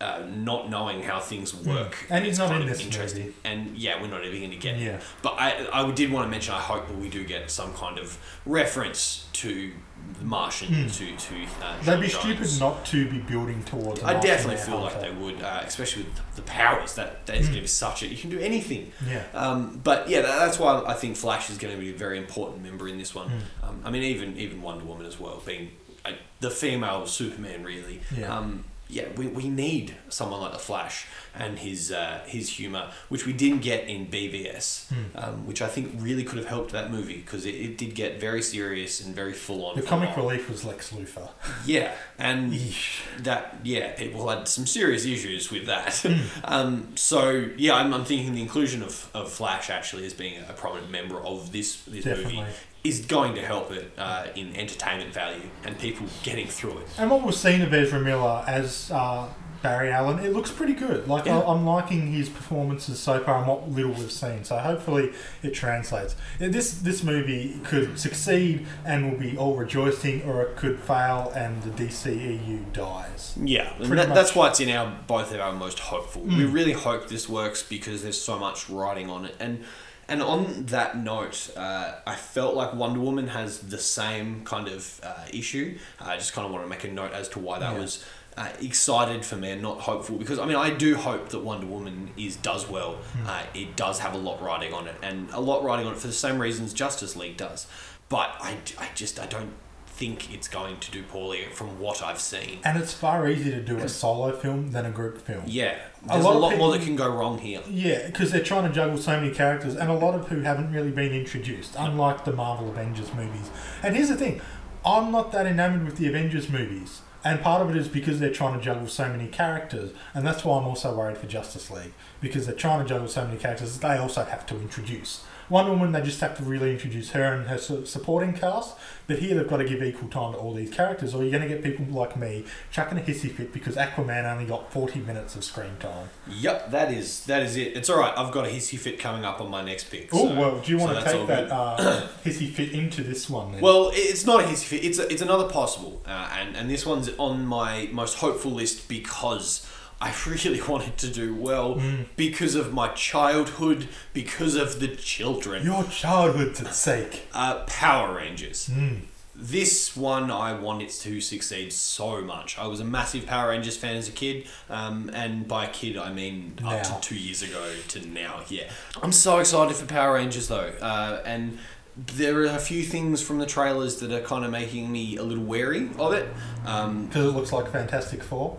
uh, 0.00 0.22
not 0.34 0.68
knowing 0.68 1.02
how 1.02 1.18
things 1.20 1.54
work. 1.54 1.94
Hmm. 1.94 2.12
And 2.12 2.24
he's 2.24 2.32
It's 2.32 2.38
not 2.38 2.50
kind 2.50 2.62
in 2.62 2.68
of 2.68 2.76
this 2.76 2.84
interesting. 2.84 3.22
movie. 3.26 3.36
And 3.44 3.76
yeah, 3.78 4.00
we're 4.00 4.08
not 4.08 4.24
even 4.24 4.38
going 4.40 4.50
to 4.50 4.56
get 4.56 4.78
Yeah. 4.78 4.96
it. 4.96 5.02
But 5.22 5.34
I, 5.38 5.68
I 5.72 5.90
did 5.92 6.12
want 6.12 6.26
to 6.26 6.30
mention, 6.30 6.54
I 6.54 6.60
hope 6.60 6.86
that 6.88 6.98
we 6.98 7.08
do 7.08 7.24
get 7.24 7.50
some 7.50 7.72
kind 7.72 7.98
of 7.98 8.18
reference 8.44 9.26
to 9.34 9.72
the 10.18 10.24
Martian, 10.24 10.88
to, 10.88 11.16
to 11.16 11.34
uh, 11.62 11.76
Hmm. 11.78 11.84
They'd 11.86 12.00
be 12.02 12.08
stupid 12.08 12.48
not 12.60 12.84
to 12.86 13.08
be 13.10 13.18
building 13.18 13.62
towards. 13.64 14.02
I 14.02 14.20
definitely 14.20 14.56
feel 14.62 14.80
like 14.80 15.00
they 15.00 15.10
would, 15.10 15.42
uh, 15.42 15.62
especially 15.64 16.04
with 16.04 16.36
the 16.36 16.42
powers. 16.42 16.94
That 16.94 17.26
that 17.26 17.36
is 17.38 17.46
going 17.46 17.56
to 17.56 17.60
be 17.62 17.66
such 17.66 18.02
a 18.02 18.06
you 18.06 18.16
can 18.16 18.30
do 18.30 18.38
anything. 18.38 18.92
Hmm. 19.00 19.08
Yeah. 19.10 19.24
Um, 19.34 19.80
but 19.82 20.08
yeah, 20.08 20.20
that, 20.22 20.38
that's 20.38 20.58
why 20.58 20.82
I 20.86 20.94
think 20.94 21.16
Flash 21.16 21.50
is 21.50 21.58
going 21.58 21.74
to 21.74 21.80
be 21.80 21.90
a 21.90 21.96
very 21.96 22.18
important 22.18 22.62
member 22.62 22.86
in 22.86 22.98
this 22.98 23.14
one. 23.14 23.28
Hmm. 23.30 23.66
Um, 23.68 23.82
I 23.84 23.90
mean, 23.90 24.02
even 24.04 24.36
even 24.36 24.62
Wonder 24.62 24.84
Woman 24.84 25.06
as 25.06 25.18
well, 25.18 25.42
being 25.44 25.70
I, 26.04 26.18
the 26.40 26.50
female 26.50 27.06
Superman, 27.06 27.64
really. 27.64 28.00
Yeah. 28.16 28.36
Um, 28.36 28.64
yeah, 28.88 29.04
we, 29.16 29.26
we 29.26 29.48
need 29.48 29.94
someone 30.08 30.40
like 30.40 30.52
the 30.52 30.58
Flash 30.58 31.06
and 31.34 31.58
his 31.58 31.90
uh, 31.92 32.20
his 32.26 32.48
humor, 32.50 32.90
which 33.08 33.26
we 33.26 33.32
didn't 33.32 33.60
get 33.62 33.88
in 33.88 34.06
BVS, 34.06 34.88
Hmm. 34.88 34.94
um, 35.16 35.46
which 35.46 35.60
I 35.60 35.66
think 35.66 35.92
really 35.98 36.22
could 36.24 36.38
have 36.38 36.46
helped 36.46 36.72
that 36.72 36.90
movie 36.90 37.16
because 37.18 37.44
it, 37.44 37.54
it 37.54 37.76
did 37.78 37.94
get 37.94 38.20
very 38.20 38.40
serious 38.42 39.00
and 39.04 39.14
very 39.14 39.32
full 39.32 39.64
on. 39.66 39.76
The 39.76 39.82
comic 39.82 40.16
relief 40.16 40.48
was 40.48 40.64
Lex 40.64 40.92
Luthor. 40.92 41.28
Yeah, 41.66 41.92
and 42.18 42.52
Yeesh. 42.52 43.00
that 43.24 43.56
yeah, 43.64 43.92
people 43.96 44.28
had 44.28 44.48
some 44.48 44.66
serious 44.66 45.04
issues 45.04 45.50
with 45.50 45.66
that. 45.66 45.94
Hmm. 45.96 46.20
um, 46.44 46.92
so 46.96 47.48
yeah, 47.56 47.74
I'm, 47.74 47.92
I'm 47.92 48.04
thinking 48.04 48.34
the 48.34 48.40
inclusion 48.42 48.82
of, 48.82 49.10
of 49.12 49.30
Flash 49.32 49.68
actually 49.68 50.06
as 50.06 50.14
being 50.14 50.40
a 50.48 50.52
prominent 50.52 50.90
member 50.90 51.18
of 51.20 51.52
this 51.52 51.82
this 51.84 52.04
movie 52.06 52.22
Definitely. 52.22 52.44
Is 52.88 53.00
going 53.06 53.34
to 53.34 53.42
help 53.42 53.70
it 53.72 53.92
uh, 53.98 54.26
in 54.34 54.54
entertainment 54.56 55.12
value 55.12 55.42
and 55.64 55.78
people 55.78 56.06
getting 56.22 56.46
through 56.46 56.78
it. 56.78 56.86
And 56.98 57.10
what 57.10 57.22
we've 57.22 57.34
seen 57.34 57.62
of 57.62 57.72
Ezra 57.72 58.00
Miller 58.00 58.44
as 58.46 58.90
uh, 58.92 59.28
Barry 59.62 59.90
Allen, 59.90 60.18
it 60.24 60.32
looks 60.32 60.50
pretty 60.52 60.74
good. 60.74 61.08
Like 61.08 61.24
Yeah. 61.26 61.38
I, 61.38 61.52
I'm 61.52 61.64
liking 61.66 62.12
his 62.12 62.28
performances 62.28 62.98
so 63.00 63.18
far 63.24 63.38
and 63.38 63.46
what 63.48 63.68
little 63.70 63.92
we've 63.92 64.12
seen. 64.12 64.44
So 64.44 64.58
hopefully 64.58 65.12
it 65.42 65.54
translates. 65.54 66.14
This 66.38 66.74
this 66.88 67.02
movie 67.02 67.58
could 67.64 67.98
succeed 67.98 68.66
and 68.84 69.10
we'll 69.10 69.20
be 69.20 69.36
all 69.36 69.56
rejoicing, 69.56 70.22
or 70.22 70.42
it 70.42 70.56
could 70.56 70.78
fail 70.78 71.32
and 71.34 71.60
the 71.62 71.70
DCEU 71.70 72.72
dies. 72.72 73.34
Yeah, 73.42 73.72
that, 73.80 74.14
that's 74.14 74.34
why 74.36 74.48
it's 74.50 74.60
in 74.60 74.68
our 74.70 74.94
both 75.06 75.32
of 75.32 75.40
our 75.40 75.52
most 75.52 75.78
hopeful. 75.80 76.22
We 76.22 76.44
Mm. 76.44 76.52
really 76.52 76.72
hope 76.72 77.08
this 77.08 77.28
works 77.28 77.62
because 77.62 78.02
there's 78.02 78.20
so 78.20 78.38
much 78.38 78.68
writing 78.70 79.08
on 79.10 79.24
it, 79.24 79.34
and 79.40 79.64
and 80.08 80.22
on 80.22 80.66
that 80.66 80.96
note, 80.96 81.50
uh, 81.56 81.94
I 82.06 82.14
felt 82.14 82.54
like 82.54 82.74
Wonder 82.74 83.00
Woman 83.00 83.28
has 83.28 83.58
the 83.60 83.78
same 83.78 84.44
kind 84.44 84.68
of 84.68 85.00
uh, 85.02 85.24
issue. 85.32 85.78
I 86.00 86.16
just 86.16 86.32
kind 86.32 86.46
of 86.46 86.52
want 86.52 86.64
to 86.64 86.68
make 86.68 86.84
a 86.84 86.88
note 86.88 87.12
as 87.12 87.28
to 87.30 87.38
why 87.38 87.58
that 87.58 87.72
Yeah. 87.74 87.80
was. 87.80 88.04
Uh, 88.38 88.50
excited 88.60 89.24
for 89.24 89.34
me 89.34 89.50
and 89.50 89.62
not 89.62 89.80
hopeful 89.80 90.18
because 90.18 90.38
I 90.38 90.44
mean 90.44 90.56
I 90.56 90.68
do 90.68 90.94
hope 90.94 91.30
that 91.30 91.38
Wonder 91.38 91.66
Woman 91.66 92.10
is 92.18 92.36
does 92.36 92.68
well. 92.68 92.96
Hmm. 92.96 93.26
Uh, 93.26 93.42
it 93.54 93.76
does 93.76 93.98
have 94.00 94.12
a 94.12 94.18
lot 94.18 94.42
riding 94.42 94.74
on 94.74 94.86
it 94.86 94.94
and 95.02 95.30
a 95.30 95.40
lot 95.40 95.64
riding 95.64 95.86
on 95.86 95.94
it 95.94 95.98
for 95.98 96.06
the 96.06 96.12
same 96.12 96.38
reasons 96.38 96.74
Justice 96.74 97.16
League 97.16 97.38
does. 97.38 97.66
But 98.10 98.36
I, 98.38 98.58
I 98.78 98.88
just 98.94 99.18
I 99.18 99.24
don't 99.24 99.54
think 99.96 100.32
it's 100.32 100.46
going 100.46 100.78
to 100.78 100.90
do 100.90 101.02
poorly 101.02 101.46
from 101.52 101.80
what 101.80 102.02
I've 102.02 102.20
seen. 102.20 102.58
And 102.64 102.76
it's 102.76 102.92
far 102.92 103.26
easier 103.26 103.52
to 103.52 103.62
do 103.62 103.78
a 103.78 103.88
solo 103.88 104.30
film 104.36 104.72
than 104.72 104.84
a 104.84 104.90
group 104.90 105.18
film. 105.18 105.44
Yeah, 105.46 105.78
there's 106.06 106.22
a 106.22 106.28
lot 106.28 106.38
lot, 106.38 106.52
of 106.52 106.58
more 106.58 106.70
that 106.72 106.82
can 106.82 106.96
go 106.96 107.08
wrong 107.08 107.38
here. 107.38 107.62
Yeah, 107.68 108.06
because 108.06 108.30
they're 108.30 108.44
trying 108.44 108.68
to 108.68 108.74
juggle 108.74 108.98
so 108.98 109.18
many 109.18 109.32
characters, 109.32 109.74
and 109.74 109.90
a 109.90 109.94
lot 109.94 110.14
of 110.14 110.28
who 110.28 110.40
haven't 110.42 110.70
really 110.70 110.90
been 110.90 111.12
introduced, 111.12 111.74
unlike 111.78 112.26
the 112.26 112.32
Marvel 112.32 112.68
Avengers 112.68 113.14
movies. 113.14 113.50
And 113.82 113.96
here's 113.96 114.10
the 114.10 114.16
thing 114.16 114.42
I'm 114.84 115.10
not 115.10 115.32
that 115.32 115.46
enamored 115.46 115.86
with 115.86 115.96
the 115.96 116.08
Avengers 116.08 116.50
movies. 116.50 117.00
And 117.24 117.40
part 117.40 117.60
of 117.60 117.70
it 117.70 117.76
is 117.76 117.88
because 117.88 118.20
they're 118.20 118.32
trying 118.32 118.56
to 118.56 118.64
juggle 118.64 118.86
so 118.86 119.08
many 119.08 119.26
characters, 119.26 119.90
and 120.14 120.24
that's 120.26 120.44
why 120.44 120.58
I'm 120.58 120.66
also 120.66 120.94
worried 120.94 121.18
for 121.18 121.26
Justice 121.26 121.70
League 121.70 121.94
because 122.20 122.46
they're 122.46 122.54
trying 122.54 122.82
to 122.82 122.88
juggle 122.88 123.08
so 123.08 123.24
many 123.24 123.38
characters. 123.38 123.78
that 123.78 123.88
They 123.88 123.96
also 123.98 124.24
have 124.24 124.46
to 124.46 124.54
introduce 124.60 125.24
Wonder 125.48 125.72
Woman. 125.72 125.92
They 125.92 126.02
just 126.02 126.20
have 126.20 126.36
to 126.38 126.42
really 126.42 126.72
introduce 126.72 127.10
her 127.10 127.22
and 127.34 127.46
her 127.48 127.58
su- 127.58 127.86
supporting 127.86 128.32
cast. 128.32 128.76
But 129.06 129.20
here 129.20 129.36
they've 129.36 129.46
got 129.48 129.58
to 129.58 129.64
give 129.64 129.82
equal 129.82 130.08
time 130.08 130.32
to 130.32 130.38
all 130.38 130.52
these 130.54 130.70
characters, 130.70 131.14
or 131.14 131.22
you're 131.22 131.30
going 131.30 131.48
to 131.48 131.48
get 131.48 131.62
people 131.62 131.84
like 131.94 132.16
me 132.16 132.44
chucking 132.72 132.98
a 132.98 133.00
hissy 133.00 133.30
fit 133.30 133.52
because 133.52 133.76
Aquaman 133.76 134.24
only 134.30 134.44
got 134.46 134.72
40 134.72 135.00
minutes 135.00 135.36
of 135.36 135.44
screen 135.44 135.76
time. 135.78 136.08
Yep, 136.28 136.70
that 136.72 136.92
is 136.92 137.24
that 137.26 137.42
is 137.42 137.56
it. 137.56 137.76
It's 137.76 137.88
all 137.88 137.98
right. 137.98 138.12
I've 138.16 138.32
got 138.32 138.46
a 138.46 138.48
hissy 138.50 138.78
fit 138.78 138.98
coming 138.98 139.24
up 139.24 139.40
on 139.40 139.50
my 139.50 139.62
next 139.62 139.90
pick. 139.90 140.08
Oh 140.12 140.28
so- 140.28 140.34
well, 140.34 140.58
do 140.60 140.72
you 140.72 140.78
so 140.78 140.84
want 140.86 140.98
to 140.98 141.04
that's 141.04 141.14
all 141.16 141.26
take 141.26 141.48
that 141.48 141.50
uh, 141.52 142.08
hissy 142.24 142.50
fit 142.50 142.72
into 142.72 143.02
this 143.04 143.30
one 143.30 143.52
then? 143.52 143.60
Well, 143.60 143.90
it's 143.94 144.26
not 144.26 144.40
a 144.40 144.44
hissy 144.44 144.64
fit. 144.64 144.84
It's 144.84 144.98
a, 144.98 145.10
it's 145.12 145.22
another 145.22 145.48
possible, 145.48 146.02
uh, 146.06 146.30
and 146.38 146.56
and 146.56 146.68
this 146.68 146.84
one's 146.84 147.08
on 147.18 147.46
my 147.46 147.88
most 147.92 148.16
hopeful 148.18 148.50
list 148.50 148.88
because 148.88 149.64
I 150.00 150.14
really 150.26 150.60
wanted 150.62 150.96
to 150.98 151.08
do 151.08 151.34
well 151.34 151.76
Mm. 151.76 152.06
because 152.16 152.54
of 152.54 152.72
my 152.72 152.88
childhood, 152.88 153.88
because 154.12 154.54
of 154.54 154.78
the 154.80 154.88
children. 154.88 155.64
your 155.64 155.84
childhood's 155.84 156.60
at 156.60 156.74
stake. 156.74 157.28
Uh, 157.32 157.60
Power 157.66 158.14
Rangers. 158.16 158.68
Mm. 158.72 159.02
This 159.38 159.94
one, 159.94 160.30
I 160.30 160.54
want 160.58 160.80
it 160.80 160.88
to 161.02 161.20
succeed 161.20 161.70
so 161.70 162.22
much. 162.22 162.58
I 162.58 162.66
was 162.66 162.80
a 162.80 162.84
massive 162.84 163.26
Power 163.26 163.50
Rangers 163.50 163.76
fan 163.76 163.94
as 163.96 164.08
a 164.08 164.12
kid, 164.12 164.46
um, 164.70 165.10
and 165.12 165.46
by 165.46 165.66
kid 165.66 165.98
I 165.98 166.10
mean 166.10 166.54
Now. 166.62 166.70
up 166.70 166.82
to 166.84 167.00
two 167.08 167.16
years 167.18 167.42
ago 167.42 167.72
to 167.88 168.06
now. 168.08 168.40
Yeah, 168.48 168.70
I'm 169.02 169.12
so 169.12 169.38
excited 169.38 169.76
for 169.76 169.84
Power 169.84 170.14
Rangers 170.14 170.48
though, 170.48 170.72
uh, 170.80 171.20
and 171.26 171.58
there 171.96 172.38
are 172.40 172.46
a 172.46 172.58
few 172.58 172.82
things 172.82 173.20
from 173.22 173.38
the 173.38 173.46
trailers 173.46 173.96
that 174.00 174.10
are 174.10 174.20
kind 174.20 174.44
of 174.44 174.50
making 174.50 174.90
me 174.90 175.16
a 175.18 175.22
little 175.22 175.44
wary 175.44 175.90
of 175.98 176.14
it. 176.14 176.28
Um, 176.64 177.06
Because 177.06 177.26
it 177.26 177.30
looks 177.36 177.52
like 177.52 177.70
Fantastic 177.70 178.22
Four. 178.22 178.56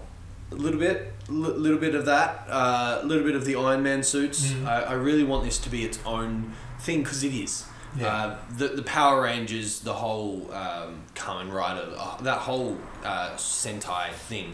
A 0.51 0.55
little 0.55 0.79
bit, 0.79 1.13
a 1.27 1.31
little 1.31 1.77
bit 1.77 1.95
of 1.95 2.05
that, 2.05 2.45
uh, 2.49 2.99
a 3.01 3.05
little 3.05 3.23
bit 3.23 3.35
of 3.35 3.45
the 3.45 3.55
Iron 3.55 3.83
Man 3.83 4.03
suits. 4.03 4.51
Mm. 4.51 4.65
I, 4.65 4.81
I 4.83 4.93
really 4.93 5.23
want 5.23 5.43
this 5.43 5.57
to 5.59 5.69
be 5.69 5.83
its 5.83 5.99
own 6.05 6.53
thing 6.79 7.03
because 7.03 7.23
it 7.23 7.33
is. 7.33 7.65
Yeah. 7.97 8.07
Uh, 8.07 8.37
the 8.57 8.67
the 8.69 8.83
Power 8.83 9.23
Rangers, 9.23 9.79
the 9.79 9.93
whole 9.93 10.51
um, 10.53 11.03
Kamen 11.15 11.51
Rider, 11.51 11.93
uh, 11.97 12.17
that 12.21 12.39
whole 12.39 12.77
uh, 13.03 13.31
Sentai 13.31 14.11
thing, 14.11 14.53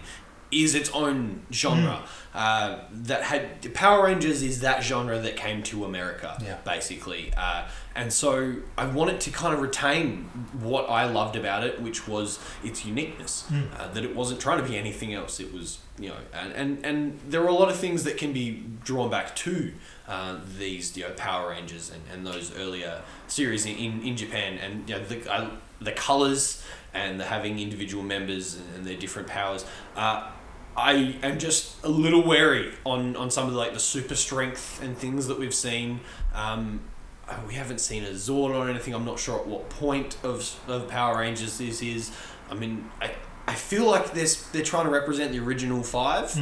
is 0.54 0.76
its 0.76 0.90
own 0.92 1.46
genre. 1.52 2.02
Mm. 2.04 2.08
Uh, 2.36 2.80
that 2.92 3.22
had 3.24 3.74
Power 3.76 4.06
Rangers 4.06 4.42
is 4.42 4.62
that 4.62 4.82
genre 4.84 5.20
that 5.20 5.36
came 5.36 5.62
to 5.64 5.86
America, 5.86 6.36
Yeah. 6.44 6.58
basically. 6.66 7.32
Uh, 7.38 7.68
and 7.96 8.12
so 8.12 8.56
I 8.76 8.88
wanted 8.88 9.20
to 9.22 9.30
kind 9.30 9.54
of 9.54 9.62
retain 9.62 10.24
what 10.60 10.90
I 10.90 11.06
loved 11.06 11.36
about 11.36 11.64
it, 11.64 11.80
which 11.80 12.08
was 12.08 12.40
its 12.64 12.86
uniqueness. 12.86 13.46
Uh, 13.78 13.88
that 13.94 14.04
it 14.04 14.16
wasn't 14.16 14.40
trying 14.40 14.58
to 14.64 14.68
be 14.68 14.76
anything 14.78 15.14
else. 15.14 15.40
It 15.40 15.54
was, 15.54 15.78
you 16.00 16.10
know, 16.10 16.16
and, 16.34 16.52
and, 16.54 16.84
and 16.84 17.20
there 17.30 17.44
are 17.44 17.48
a 17.50 17.54
lot 17.54 17.70
of 17.70 17.76
things 17.76 18.04
that 18.06 18.18
can 18.18 18.34
be 18.34 18.64
drawn 18.84 19.12
back 19.12 19.36
to 19.36 19.72
uh, 20.08 20.40
these, 20.58 20.98
you 20.98 21.04
know, 21.04 21.12
Power 21.12 21.50
Rangers 21.52 21.92
and, 21.92 22.02
and 22.12 22.26
those 22.26 22.52
earlier 22.58 23.02
series 23.28 23.68
in, 23.68 23.76
in, 23.76 24.02
in 24.02 24.18
Japan. 24.18 24.58
And, 24.58 24.90
you 24.90 24.96
know, 24.96 25.06
the, 25.06 25.32
I, 25.32 25.50
the 25.80 25.92
colors 25.92 26.64
and 26.96 27.20
the 27.20 27.26
having 27.26 27.60
individual 27.60 28.04
members 28.04 28.56
and, 28.56 28.66
and 28.76 28.86
their 28.86 28.98
different 28.98 29.28
powers. 29.28 29.66
Uh, 29.96 30.32
I 30.76 31.18
am 31.22 31.40
just 31.40 31.84
a 31.84 31.90
little 31.90 32.24
wary 32.24 32.74
on, 32.86 33.16
on 33.16 33.30
some 33.30 33.48
of 33.48 33.54
the, 33.54 33.60
like 33.60 33.74
the 33.74 33.80
super 33.80 34.16
strength 34.16 34.82
and 34.82 34.98
things 34.98 35.28
that 35.28 35.40
we've 35.40 35.54
seen. 35.54 36.00
Um, 36.34 36.82
uh, 37.28 37.38
we 37.48 37.54
haven't 37.54 37.80
seen 37.80 38.04
a 38.04 38.10
Zord 38.10 38.56
or 38.56 38.70
anything. 38.70 38.94
I'm 38.94 39.06
not 39.06 39.20
sure 39.20 39.40
at 39.40 39.48
what 39.48 39.70
point 39.70 40.18
of, 40.24 40.60
of 40.68 40.88
Power 40.90 41.20
Rangers 41.20 41.58
this 41.58 41.82
is. 41.82 42.12
I 42.50 42.56
mean, 42.56 42.90
I, 43.02 43.12
I 43.48 43.56
feel 43.56 43.86
like 43.86 44.14
this 44.14 44.48
they're 44.50 44.64
trying 44.64 44.86
to 44.86 44.92
represent 44.92 45.32
the 45.32 45.40
original 45.40 45.84
five, 45.84 46.36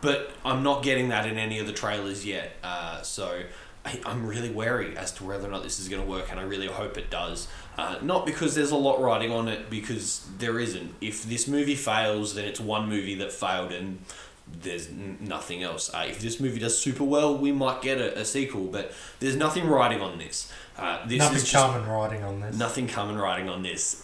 but 0.00 0.30
I'm 0.44 0.62
not 0.62 0.82
getting 0.82 1.08
that 1.08 1.26
in 1.26 1.38
any 1.38 1.58
of 1.58 1.66
the 1.66 1.72
trailers 1.72 2.24
yet. 2.24 2.52
Uh, 2.62 3.02
so 3.02 3.42
I, 3.84 4.00
I'm 4.06 4.26
really 4.26 4.50
wary 4.50 4.96
as 4.96 5.10
to 5.14 5.24
whether 5.24 5.48
or 5.48 5.50
not 5.50 5.62
this 5.62 5.80
is 5.80 5.88
going 5.88 6.02
to 6.02 6.08
work, 6.08 6.30
and 6.30 6.38
I 6.38 6.44
really 6.44 6.66
hope 6.68 6.96
it 6.96 7.10
does. 7.10 7.48
Uh, 7.78 7.96
not 8.02 8.26
because 8.26 8.54
there's 8.54 8.70
a 8.70 8.76
lot 8.76 9.00
riding 9.00 9.32
on 9.32 9.48
it, 9.48 9.70
because 9.70 10.26
there 10.38 10.58
isn't. 10.60 10.94
If 11.00 11.24
this 11.24 11.48
movie 11.48 11.74
fails, 11.74 12.34
then 12.34 12.44
it's 12.44 12.60
one 12.60 12.88
movie 12.88 13.14
that 13.16 13.32
failed, 13.32 13.72
and 13.72 13.98
there's 14.60 14.88
n- 14.88 15.16
nothing 15.20 15.62
else. 15.62 15.92
Uh, 15.92 16.04
if 16.08 16.20
this 16.20 16.38
movie 16.38 16.58
does 16.60 16.76
super 16.78 17.04
well, 17.04 17.36
we 17.36 17.50
might 17.50 17.80
get 17.80 17.98
a, 17.98 18.18
a 18.20 18.24
sequel, 18.26 18.66
but 18.66 18.92
there's 19.20 19.36
nothing 19.36 19.66
riding 19.66 20.02
on 20.02 20.18
this. 20.18 20.52
Uh, 20.76 21.06
this 21.06 21.18
Nothing 21.18 21.36
is 21.36 21.50
just 21.50 21.54
common 21.64 21.88
writing 21.88 22.22
on 22.24 22.40
this. 22.40 22.56
nothing 22.58 22.88
coming 22.88 23.16
riding 23.16 23.48
on 23.48 23.62
this. 23.62 24.02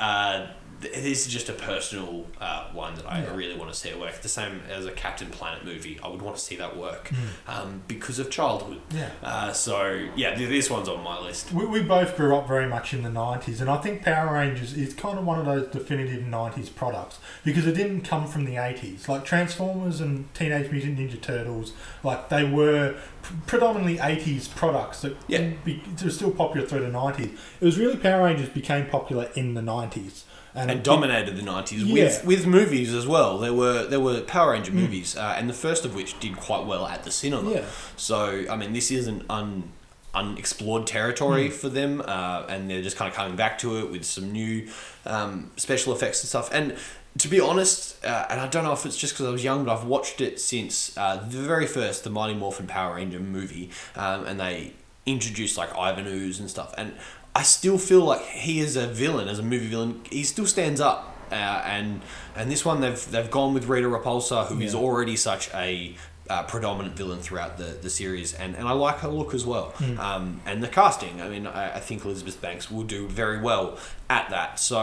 This 0.80 1.26
is 1.26 1.32
just 1.32 1.48
a 1.48 1.52
personal 1.54 2.24
uh, 2.40 2.68
one 2.72 2.94
that 2.94 3.04
I 3.10 3.22
Yeah. 3.22 3.34
really 3.34 3.56
want 3.56 3.72
to 3.72 3.76
see 3.76 3.88
it 3.88 3.98
work. 3.98 4.20
The 4.22 4.28
same 4.28 4.60
as 4.70 4.86
a 4.86 4.92
Captain 4.92 5.28
Planet 5.28 5.64
movie, 5.64 5.98
I 6.04 6.08
would 6.08 6.22
want 6.22 6.36
to 6.36 6.42
see 6.42 6.54
that 6.56 6.76
work 6.76 7.08
Hmm. 7.08 7.50
um, 7.50 7.82
because 7.88 8.18
of 8.20 8.30
childhood. 8.30 8.80
Yeah. 8.94 9.10
Uh, 9.22 9.52
so 9.52 10.06
yeah, 10.14 10.36
this 10.36 10.70
one's 10.70 10.88
on 10.88 11.02
my 11.02 11.18
list. 11.20 11.52
We, 11.52 11.66
we 11.66 11.82
both 11.82 12.16
grew 12.16 12.36
up 12.36 12.46
very 12.46 12.68
much 12.68 12.94
in 12.94 13.02
the 13.02 13.08
90s, 13.10 13.60
and 13.60 13.68
I 13.68 13.78
think 13.78 14.02
Power 14.04 14.32
Rangers 14.34 14.72
is 14.74 14.94
kind 14.94 15.18
of 15.18 15.24
one 15.24 15.38
of 15.40 15.46
those 15.46 15.66
definitive 15.72 16.22
90s 16.24 16.68
products 16.74 17.18
because 17.44 17.66
it 17.66 17.72
didn't 17.74 18.02
come 18.02 18.26
from 18.28 18.44
the 18.44 18.54
80s. 18.54 19.08
Like 19.08 19.24
Transformers 19.24 20.00
and 20.00 20.32
Teenage 20.34 20.70
Mutant 20.70 20.98
Ninja 20.98 21.20
Turtles, 21.20 21.72
like 22.04 22.28
they 22.28 22.44
were 22.44 22.94
pr- 23.22 23.34
predominantly 23.46 23.98
80s 23.98 24.46
products 24.54 25.00
that 25.02 25.16
Yeah. 25.26 25.50
be, 25.64 25.82
were 26.04 26.10
still 26.10 26.30
popular 26.30 26.66
through 26.66 26.80
the 26.80 26.90
90s. 26.92 27.36
It 27.60 27.64
was 27.64 27.78
really 27.78 27.96
Power 27.96 28.24
Rangers 28.26 28.48
became 28.48 28.86
popular 28.86 29.28
in 29.34 29.54
the 29.54 29.60
90s. 29.62 30.22
And 30.54 30.70
it- 30.70 30.82
dominated 30.82 31.36
the 31.36 31.42
nineties 31.42 31.84
Yeah. 31.84 31.92
with 32.04 32.24
with 32.24 32.46
movies 32.46 32.92
as 32.94 33.06
well. 33.06 33.38
There 33.38 33.52
were 33.52 33.84
there 33.86 34.00
were 34.00 34.20
Power 34.22 34.52
Ranger 34.52 34.72
movies, 34.72 35.16
uh, 35.16 35.34
and 35.38 35.48
the 35.48 35.54
first 35.54 35.84
of 35.84 35.94
which 35.94 36.18
did 36.20 36.36
quite 36.36 36.64
well 36.66 36.86
at 36.86 37.04
the 37.04 37.10
cinema. 37.10 37.50
Yeah. 37.50 37.64
So 37.96 38.44
I 38.50 38.56
mean, 38.56 38.72
this 38.72 38.90
isn't 38.90 39.24
un 39.30 39.72
unexplored 40.14 40.86
territory 40.86 41.50
for 41.50 41.68
them, 41.68 42.00
uh, 42.04 42.44
and 42.48 42.68
they're 42.68 42.82
just 42.82 42.96
kind 42.96 43.08
of 43.10 43.14
coming 43.14 43.36
back 43.36 43.58
to 43.58 43.78
it 43.78 43.90
with 43.90 44.04
some 44.04 44.32
new 44.32 44.66
um, 45.06 45.50
special 45.56 45.94
effects 45.94 46.22
and 46.22 46.28
stuff. 46.28 46.48
And 46.52 46.76
to 47.18 47.28
be 47.28 47.40
honest, 47.40 48.02
uh, 48.04 48.26
and 48.30 48.40
I 48.40 48.48
don't 48.48 48.64
know 48.64 48.72
if 48.72 48.86
it's 48.86 48.96
just 48.96 49.12
because 49.14 49.26
I 49.26 49.30
was 49.30 49.44
young, 49.44 49.64
but 49.64 49.76
I've 49.76 49.84
watched 49.84 50.20
it 50.20 50.40
since 50.40 50.96
uh, 50.96 51.16
the 51.16 51.38
very 51.38 51.66
first, 51.66 52.04
the 52.04 52.10
Mighty 52.10 52.34
Morphin 52.34 52.66
Power 52.66 52.94
Ranger 52.96 53.20
movie, 53.20 53.70
um, 53.96 54.24
and 54.26 54.40
they 54.40 54.72
introduced 55.06 55.56
like 55.56 55.76
Ivan 55.76 56.06
Ooze 56.06 56.40
and 56.40 56.48
stuff, 56.50 56.74
and 56.78 56.94
I 57.38 57.42
still 57.42 57.78
feel 57.78 58.00
like 58.12 58.22
he 58.46 58.54
is 58.66 58.76
a 58.76 58.86
villain, 58.86 59.28
as 59.28 59.38
a 59.38 59.42
movie 59.42 59.68
villain, 59.68 59.92
he 60.10 60.24
still 60.24 60.46
stands 60.46 60.80
up 60.80 61.00
uh, 61.30 61.62
and 61.76 62.00
and 62.36 62.50
this 62.50 62.64
one 62.64 62.80
they've 62.80 63.10
they've 63.12 63.30
gone 63.30 63.54
with 63.54 63.66
Rita 63.66 63.86
Repulsa, 63.88 64.46
who 64.48 64.60
is 64.60 64.72
Yeah. 64.74 64.80
already 64.80 65.16
such 65.16 65.44
a 65.54 65.94
uh, 66.30 66.42
predominant 66.42 66.94
villain 66.96 67.20
throughout 67.20 67.56
the, 67.56 67.70
the 67.84 67.88
series, 67.90 68.34
and, 68.34 68.54
and 68.56 68.66
I 68.68 68.72
like 68.72 68.98
her 68.98 69.08
look 69.08 69.32
as 69.34 69.44
well. 69.46 69.66
Hmm. 69.78 69.98
Um, 70.08 70.40
and 70.44 70.62
the 70.62 70.68
casting, 70.68 71.22
I 71.22 71.28
mean, 71.28 71.46
I, 71.46 71.76
I 71.76 71.80
think 71.80 72.04
Elizabeth 72.04 72.38
Banks 72.42 72.70
will 72.70 72.82
do 72.82 73.08
very 73.08 73.40
well 73.40 73.78
at 74.10 74.28
that. 74.30 74.58
So, 74.60 74.80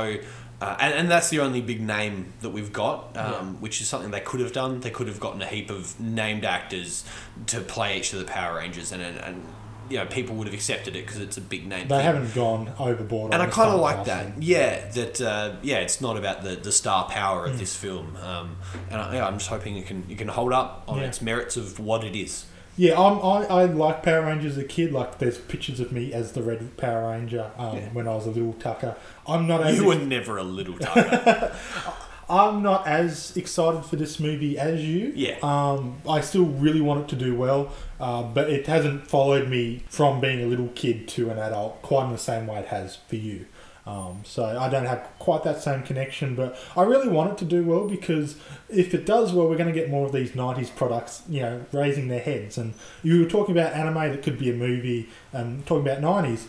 uh, 0.61 0.77
and, 0.79 0.93
and 0.99 1.11
that's 1.11 1.29
the 1.29 1.39
only 1.41 1.61
big 1.61 1.81
name 1.81 2.33
that 2.41 2.49
we've 2.49 2.73
got, 2.73 3.15
um, 3.15 3.61
which 3.61 3.79
is 3.81 3.87
something 3.87 4.09
they 4.11 4.21
could 4.31 4.39
have 4.39 4.53
done. 4.53 4.79
They 4.79 4.89
could 4.89 5.07
have 5.07 5.19
gotten 5.19 5.41
a 5.41 5.45
heap 5.55 5.69
of 5.69 5.99
named 5.99 6.45
actors 6.45 7.03
to 7.47 7.61
play 7.61 7.97
each 7.99 8.11
of 8.13 8.19
the 8.19 8.25
Power 8.25 8.55
Rangers, 8.57 8.91
and 8.91 9.01
and, 9.03 9.17
and 9.19 9.43
you 9.89 9.97
know 9.97 10.05
people 10.05 10.35
would 10.35 10.47
have 10.47 10.53
accepted 10.53 10.95
it 10.95 11.05
because 11.05 11.21
it's 11.21 11.37
a 11.37 11.41
big 11.41 11.67
name. 11.67 11.87
They 11.87 11.95
thing. 11.97 12.05
haven't 12.05 12.33
gone 12.33 12.71
overboard. 12.79 13.33
And 13.33 13.41
I 13.43 13.47
kind 13.47 13.69
of 13.71 13.79
like 13.79 14.05
that. 14.05 14.41
Yeah, 14.41 14.87
that 14.89 15.21
uh, 15.21 15.55
yeah, 15.61 15.77
it's 15.77 16.01
not 16.01 16.17
about 16.17 16.43
the, 16.43 16.55
the 16.55 16.71
star 16.71 17.05
power 17.09 17.45
of 17.45 17.53
Hmm. 17.53 17.57
this 17.59 17.75
film, 17.75 18.15
um, 18.17 18.57
and 18.89 18.99
I, 19.01 19.15
yeah, 19.15 19.27
I'm 19.27 19.37
just 19.37 19.49
hoping 19.49 19.77
it 19.77 19.85
can 19.87 20.05
it 20.09 20.17
can 20.17 20.27
hold 20.27 20.53
up 20.53 20.83
on 20.87 20.99
Yeah. 20.99 21.05
its 21.05 21.21
merits 21.21 21.57
of 21.57 21.79
what 21.79 22.03
it 22.03 22.15
is. 22.15 22.45
Yeah, 22.77 22.99
I'm, 22.99 23.19
I, 23.19 23.45
I 23.61 23.65
like 23.67 24.03
Power 24.03 24.23
Rangers 24.25 24.57
as 24.57 24.63
a 24.63 24.67
kid. 24.67 24.91
Like, 24.91 25.17
there's 25.19 25.37
pictures 25.37 25.79
of 25.79 25.93
me 25.93 26.11
as 26.11 26.33
the 26.33 26.43
Red 26.43 26.75
Power 26.75 27.09
Ranger 27.11 27.49
um, 27.57 27.77
Yeah. 27.77 27.87
when 27.93 28.05
I 28.05 28.15
was 28.15 28.25
a 28.25 28.31
little 28.31 28.51
Tucker. 28.51 28.97
I'm 29.25 29.47
not 29.47 29.63
as 29.63 29.77
You 29.77 29.85
were 29.85 29.95
never 29.95 30.35
a 30.37 30.43
little 30.43 30.77
Tucker. 30.79 31.55
I'm 32.27 32.63
not 32.63 32.85
as 32.87 33.37
excited 33.37 33.85
for 33.85 33.95
this 33.97 34.19
movie 34.19 34.57
as 34.57 34.83
you. 34.83 35.13
Yeah. 35.15 35.37
Um, 35.43 36.01
I 36.09 36.19
still 36.21 36.45
really 36.45 36.81
want 36.81 37.03
it 37.03 37.07
to 37.09 37.15
do 37.15 37.35
well, 37.35 37.71
uh, 37.99 38.23
but 38.23 38.49
it 38.49 38.67
hasn't 38.67 39.07
followed 39.07 39.47
me 39.47 39.83
from 39.89 40.19
being 40.19 40.41
a 40.41 40.45
little 40.45 40.69
kid 40.69 41.07
to 41.09 41.29
an 41.29 41.37
adult 41.37 41.81
quite 41.81 42.05
in 42.05 42.11
the 42.11 42.17
same 42.17 42.47
way 42.47 42.59
it 42.59 42.67
has 42.67 42.97
for 43.07 43.15
you. 43.15 43.45
Um, 43.87 44.21
so 44.23 44.43
I 44.43 44.67
don't 44.67 44.85
have 44.85 45.07
quite 45.19 45.43
that 45.43 45.61
same 45.61 45.83
connection, 45.83 46.33
but 46.33 46.57
I 46.75 46.81
really 46.81 47.07
want 47.07 47.33
it 47.33 47.37
to 47.39 47.45
do 47.45 47.63
well 47.63 47.87
because 47.87 48.35
if 48.67 48.95
it 48.95 49.05
does 49.05 49.31
well, 49.31 49.47
we're 49.47 49.57
going 49.57 49.71
to 49.71 49.79
get 49.79 49.91
more 49.91 50.07
of 50.07 50.11
these 50.11 50.31
'90s 50.31 50.75
products, 50.75 51.21
you 51.29 51.41
know, 51.41 51.65
raising 51.71 52.07
their 52.07 52.19
heads. 52.19 52.57
And 52.57 52.73
you 53.03 53.21
were 53.21 53.29
talking 53.29 53.55
about 53.55 53.73
anime 53.73 54.11
that 54.11 54.23
could 54.23 54.39
be 54.39 54.49
a 54.49 54.55
movie, 54.55 55.09
and 55.31 55.65
talking 55.67 55.87
about 55.87 56.01
'90s. 56.01 56.47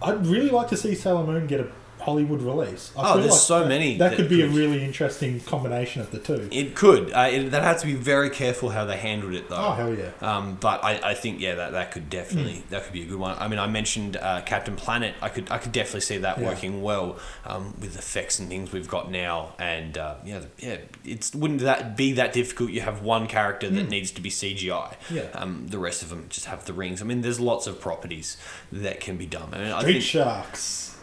I'd 0.00 0.24
really 0.24 0.50
like 0.50 0.68
to 0.68 0.76
see 0.76 0.94
Sailor 0.94 1.24
Moon 1.24 1.48
get 1.48 1.58
a 1.58 1.68
Hollywood 2.00 2.42
release. 2.42 2.92
I 2.96 3.12
Oh, 3.14 3.20
there's 3.20 3.40
so 3.40 3.60
that- 3.60 3.68
many 3.68 3.96
That, 3.98 4.10
that 4.10 4.16
could 4.16 4.28
be 4.28 4.42
a 4.42 4.48
really 4.48 4.84
interesting 4.84 5.40
combination 5.40 6.00
of 6.02 6.10
the 6.10 6.18
two. 6.18 6.48
it 6.50 6.74
could. 6.74 7.12
Uh, 7.12 7.28
it, 7.30 7.50
that 7.50 7.62
had 7.62 7.78
to 7.78 7.86
be 7.86 7.94
very 7.94 8.30
careful 8.30 8.70
how 8.70 8.84
they 8.84 8.96
handled 8.96 9.34
it, 9.34 9.48
though. 9.48 9.56
Oh 9.56 9.72
hell 9.72 9.94
yeah! 9.94 10.10
Um, 10.20 10.56
but 10.60 10.82
I, 10.84 11.10
I 11.10 11.14
think 11.14 11.40
yeah 11.40 11.54
that, 11.56 11.72
that 11.72 11.92
could 11.92 12.08
definitely 12.10 12.56
Hmm. 12.56 12.70
that 12.70 12.84
could 12.84 12.92
be 12.92 13.02
a 13.02 13.06
good 13.06 13.18
one. 13.18 13.36
I 13.38 13.48
mean 13.48 13.58
I 13.58 13.66
mentioned 13.66 14.16
uh, 14.16 14.40
Captain 14.42 14.76
Planet. 14.76 15.14
I 15.20 15.28
could 15.28 15.50
I 15.50 15.58
could 15.58 15.72
definitely 15.72 16.00
see 16.02 16.18
that 16.18 16.38
Yeah. 16.38 16.46
working 16.46 16.82
well 16.82 17.18
um, 17.46 17.74
with 17.80 17.96
effects 17.98 18.38
and 18.38 18.48
things 18.48 18.72
we've 18.72 18.88
got 18.88 19.10
now. 19.10 19.54
And 19.58 19.96
uh, 19.98 20.14
yeah 20.24 20.40
yeah 20.58 20.78
it's 21.04 21.34
wouldn't 21.34 21.60
that 21.60 21.96
be 21.96 22.12
that 22.12 22.32
difficult? 22.32 22.70
You 22.70 22.80
have 22.82 23.02
one 23.02 23.26
character 23.26 23.68
that 23.70 23.88
needs 23.90 24.10
to 24.12 24.20
be 24.20 24.30
CGI. 24.30 24.94
Yeah. 25.10 25.22
Um, 25.34 25.66
the 25.68 25.78
rest 25.78 26.02
of 26.02 26.10
them 26.10 26.26
just 26.28 26.46
have 26.46 26.64
the 26.64 26.72
rings. 26.72 27.02
I 27.02 27.04
mean 27.04 27.20
there's 27.22 27.40
lots 27.40 27.66
of 27.66 27.80
properties 27.80 28.36
that 28.72 29.00
can 29.00 29.16
be 29.16 29.26
done. 29.26 29.48
I 29.52 29.58
mean, 29.58 29.72
I 29.72 29.80
Street 29.80 29.92
think, 29.94 30.04
Sharks. 30.04 30.96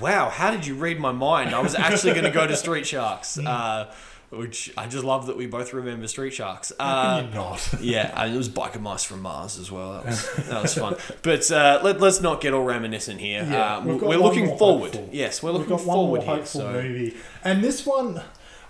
Wow, 0.00 0.28
how 0.30 0.50
did 0.50 0.66
you 0.66 0.74
read 0.74 0.98
my 0.98 1.12
mind? 1.12 1.54
I 1.54 1.60
was 1.60 1.74
actually 1.74 2.12
going 2.12 2.24
to 2.24 2.30
go 2.30 2.46
to 2.46 2.56
Street 2.56 2.86
Sharks, 2.86 3.36
Hmm. 3.36 3.46
uh, 3.48 3.86
which 4.30 4.72
I 4.76 4.86
just 4.88 5.04
love 5.04 5.26
that 5.26 5.36
we 5.36 5.46
both 5.46 5.72
remember 5.72 6.08
Street 6.08 6.32
Sharks. 6.32 6.72
Uh, 6.78 7.26
not? 7.32 7.74
yeah, 7.80 8.12
and 8.20 8.34
it 8.34 8.36
was 8.36 8.48
Biker 8.48 8.80
Mice 8.80 9.04
from 9.04 9.22
Mars 9.22 9.58
as 9.58 9.70
well. 9.70 9.92
That 9.92 10.06
was, 10.06 10.32
that 10.48 10.62
was 10.62 10.74
fun. 10.74 10.96
But 11.22 11.48
uh, 11.52 11.80
let, 11.84 12.00
let's 12.00 12.20
not 12.20 12.40
get 12.40 12.52
all 12.52 12.64
reminiscent 12.64 13.20
here. 13.20 13.46
Yeah, 13.48 13.76
uh, 13.76 13.84
we're 13.84 14.16
looking 14.16 14.58
forward. 14.58 14.94
hopeful. 14.94 15.08
Yes, 15.12 15.42
we're 15.42 15.52
looking 15.52 15.78
forward 15.78 16.24
here. 16.24 16.44
So. 16.46 16.72
movie, 16.72 17.14
and 17.44 17.62
this 17.62 17.86
one 17.86 18.22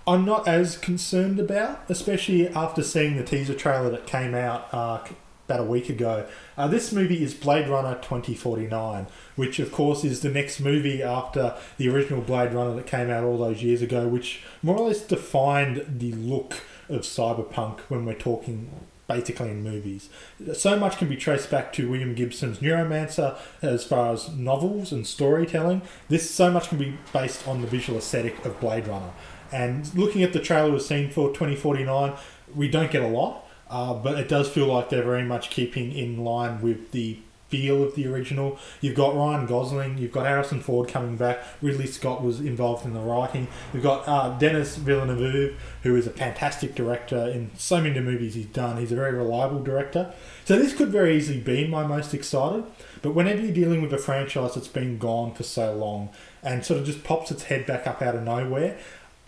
I'm 0.07 0.25
not 0.25 0.47
as 0.47 0.77
concerned 0.77 1.41
about, 1.41 1.85
especially 1.89 2.49
after 2.49 2.83
seeing 2.83 3.17
the 3.17 3.25
teaser 3.25 3.55
trailer 3.55 3.89
that 3.91 4.07
came 4.07 4.35
out 4.35 4.69
uh, 4.73 5.03
about 5.47 5.61
a 5.61 5.65
week 5.65 5.89
ago. 5.89 6.27
Uh, 6.57 6.69
this 6.69 6.93
movie 6.93 7.23
is 7.23 7.35
Blade 7.35 7.69
Runner 7.69 7.95
2049, 7.97 9.07
which 9.37 9.59
of 9.59 9.71
course 9.73 10.05
is 10.05 10.21
the 10.21 10.31
next 10.31 10.61
movie 10.61 11.03
after 11.03 11.57
the 11.77 11.89
original 11.89 12.23
Blade 12.23 12.53
Runner 12.53 12.75
that 12.77 12.87
came 12.87 13.11
out 13.11 13.25
all 13.25 13.39
those 13.39 13.63
years 13.63 13.83
ago, 13.83 14.09
which 14.09 14.43
more 14.63 14.77
or 14.77 14.89
less 14.89 15.03
defined 15.03 15.85
the 15.99 16.13
look 16.13 16.63
of 16.89 17.03
cyberpunk 17.03 17.81
when 17.89 18.05
we're 18.05 18.15
talking 18.15 18.71
basically 19.07 19.51
in 19.51 19.63
movies. 19.63 20.09
So 20.55 20.79
much 20.79 20.97
can 20.97 21.09
be 21.09 21.17
traced 21.17 21.51
back 21.51 21.73
to 21.75 21.91
William 21.91 22.15
Gibson's 22.15 22.59
Neuromancer 22.59 23.37
as 23.61 23.85
far 23.85 24.15
as 24.15 24.31
novels 24.31 24.93
and 24.93 25.07
storytelling. 25.07 25.83
This 26.09 26.31
so 26.31 26.51
much 26.51 26.71
can 26.71 26.79
be 26.79 26.97
based 27.13 27.47
on 27.47 27.61
the 27.61 27.67
visual 27.67 27.99
aesthetic 27.99 28.43
of 28.47 28.59
Blade 28.61 28.89
Runner. 28.89 29.11
And 29.53 29.95
looking 29.95 30.23
at 30.23 30.33
the 30.33 30.41
trailer 30.41 30.71
we've 30.71 30.83
seen 30.83 31.11
for 31.11 31.29
2049, 31.29 32.15
we 32.55 32.69
don't 32.69 32.91
get 32.91 33.03
a 33.03 33.09
lot, 33.09 33.44
uh, 33.75 33.93
but 33.93 34.17
it 34.21 34.29
does 34.29 34.49
feel 34.49 34.67
like 34.67 34.89
they're 34.89 35.03
very 35.03 35.25
much 35.25 35.51
keeping 35.51 35.91
in 35.91 36.25
line 36.25 36.63
with 36.63 36.93
the 36.93 37.19
feel 37.49 37.83
of 37.83 37.97
the 37.97 38.07
original. 38.07 38.57
You've 38.81 38.95
got 38.95 39.17
Ryan 39.17 39.47
Gosling, 39.47 39.99
you've 39.99 40.13
got 40.13 40.27
Harrison 40.27 40.61
Ford 40.61 40.89
coming 40.89 41.17
back, 41.17 41.41
Ridley 41.61 41.89
Scott 41.89 42.23
was 42.23 42.39
involved 42.39 42.87
in 42.87 42.95
the 42.95 43.01
writing, 43.01 43.49
you've 43.73 43.83
got 43.83 44.07
uh, 44.07 44.39
Denis 44.39 44.77
Villeneuve, 44.77 45.61
who 45.83 45.97
is 45.97 46.07
a 46.07 46.11
fantastic 46.11 46.77
director 46.77 47.27
in 47.29 47.51
so 47.57 47.81
many 47.81 47.99
movies 47.99 48.35
he's 48.35 48.47
done. 48.47 48.77
He's 48.77 48.93
a 48.93 48.97
very 48.97 49.13
reliable 49.13 49.61
director. 49.61 50.15
So 50.45 50.57
this 50.57 50.73
could 50.73 50.91
very 50.91 51.17
easily 51.17 51.41
be 51.41 51.67
my 51.67 51.85
most 51.85 52.15
excited. 52.15 52.65
But 53.03 53.17
whenever 53.17 53.43
you're 53.43 53.53
dealing 53.53 53.83
with 53.83 53.93
a 53.93 53.99
franchise 53.99 54.55
that's 54.55 54.69
been 54.69 54.99
gone 54.99 55.35
for 55.35 55.43
so 55.43 55.75
long 55.75 56.11
and 56.45 56.65
sort 56.65 56.79
of 56.79 56.87
just 56.87 57.03
pops 57.03 57.33
its 57.33 57.45
head 57.45 57.67
back 57.67 57.89
up 57.89 58.01
out 58.03 58.15
of 58.15 58.23
nowhere, 58.23 58.79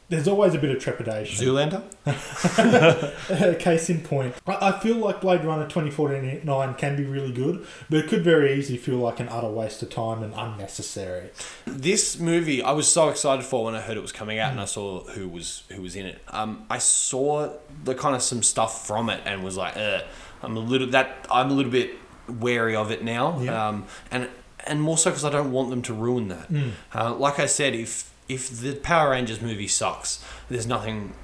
there's 0.08 0.28
always 0.28 0.54
a 0.54 0.58
bit 0.58 0.70
of 0.70 0.82
trepidation. 0.82 1.44
Zoolander? 1.44 1.82
Case 3.58 3.90
in 3.90 4.00
point, 4.02 4.34
I 4.46 4.68
I 4.68 4.78
feel 4.80 4.96
like 4.96 5.20
Blade 5.20 5.44
Runner 5.44 5.64
2049 5.64 6.74
can 6.74 6.96
be 6.96 7.04
really 7.04 7.32
good, 7.32 7.66
but 7.90 8.00
it 8.00 8.08
could 8.08 8.22
very 8.22 8.54
easily 8.54 8.78
feel 8.78 8.96
like 8.96 9.20
an 9.20 9.28
utter 9.28 9.48
waste 9.48 9.82
of 9.82 9.90
time 9.90 10.22
and 10.22 10.32
unnecessary. 10.34 11.30
This 11.64 12.18
movie, 12.18 12.62
I 12.62 12.72
was 12.72 12.86
so 12.88 13.08
excited 13.08 13.44
for 13.44 13.64
when 13.64 13.74
I 13.74 13.80
heard 13.80 13.96
it 13.96 14.02
was 14.02 14.12
coming 14.12 14.38
out 14.38 14.52
and 14.52 14.60
I 14.60 14.64
saw 14.64 15.04
who 15.04 15.28
was 15.28 15.64
who 15.70 15.82
was 15.82 15.96
in 15.96 16.06
it. 16.06 16.22
Um, 16.28 16.66
I 16.70 16.78
saw 16.78 17.52
the 17.84 17.94
kind 17.94 18.14
of 18.14 18.22
some 18.22 18.42
stuff 18.42 18.86
from 18.86 19.10
it 19.10 19.20
and 19.24 19.42
was 19.42 19.56
like, 19.56 19.76
uh, 19.76 20.02
I'm 20.42 20.56
a 20.56 20.60
little 20.60 20.88
that 20.88 21.26
I'm 21.30 21.50
a 21.50 21.54
little 21.54 21.72
bit 21.72 21.92
wary 22.28 22.76
of 22.76 22.90
it 22.90 23.02
now. 23.02 23.40
Yeah. 23.40 23.68
Um, 23.68 23.86
and 24.10 24.28
and 24.66 24.82
more 24.82 24.98
so 24.98 25.10
because 25.10 25.24
I 25.24 25.30
don't 25.30 25.52
want 25.52 25.70
them 25.70 25.82
to 25.82 25.94
ruin 25.94 26.28
that. 26.28 26.48
Uh, 26.94 27.14
like 27.14 27.38
I 27.38 27.46
said, 27.46 27.74
if 27.74 28.12
if 28.28 28.50
the 28.50 28.74
Power 28.74 29.10
Rangers 29.10 29.40
movie 29.40 29.68
sucks, 29.68 30.24
there's 30.48 30.66
nothing 30.66 31.14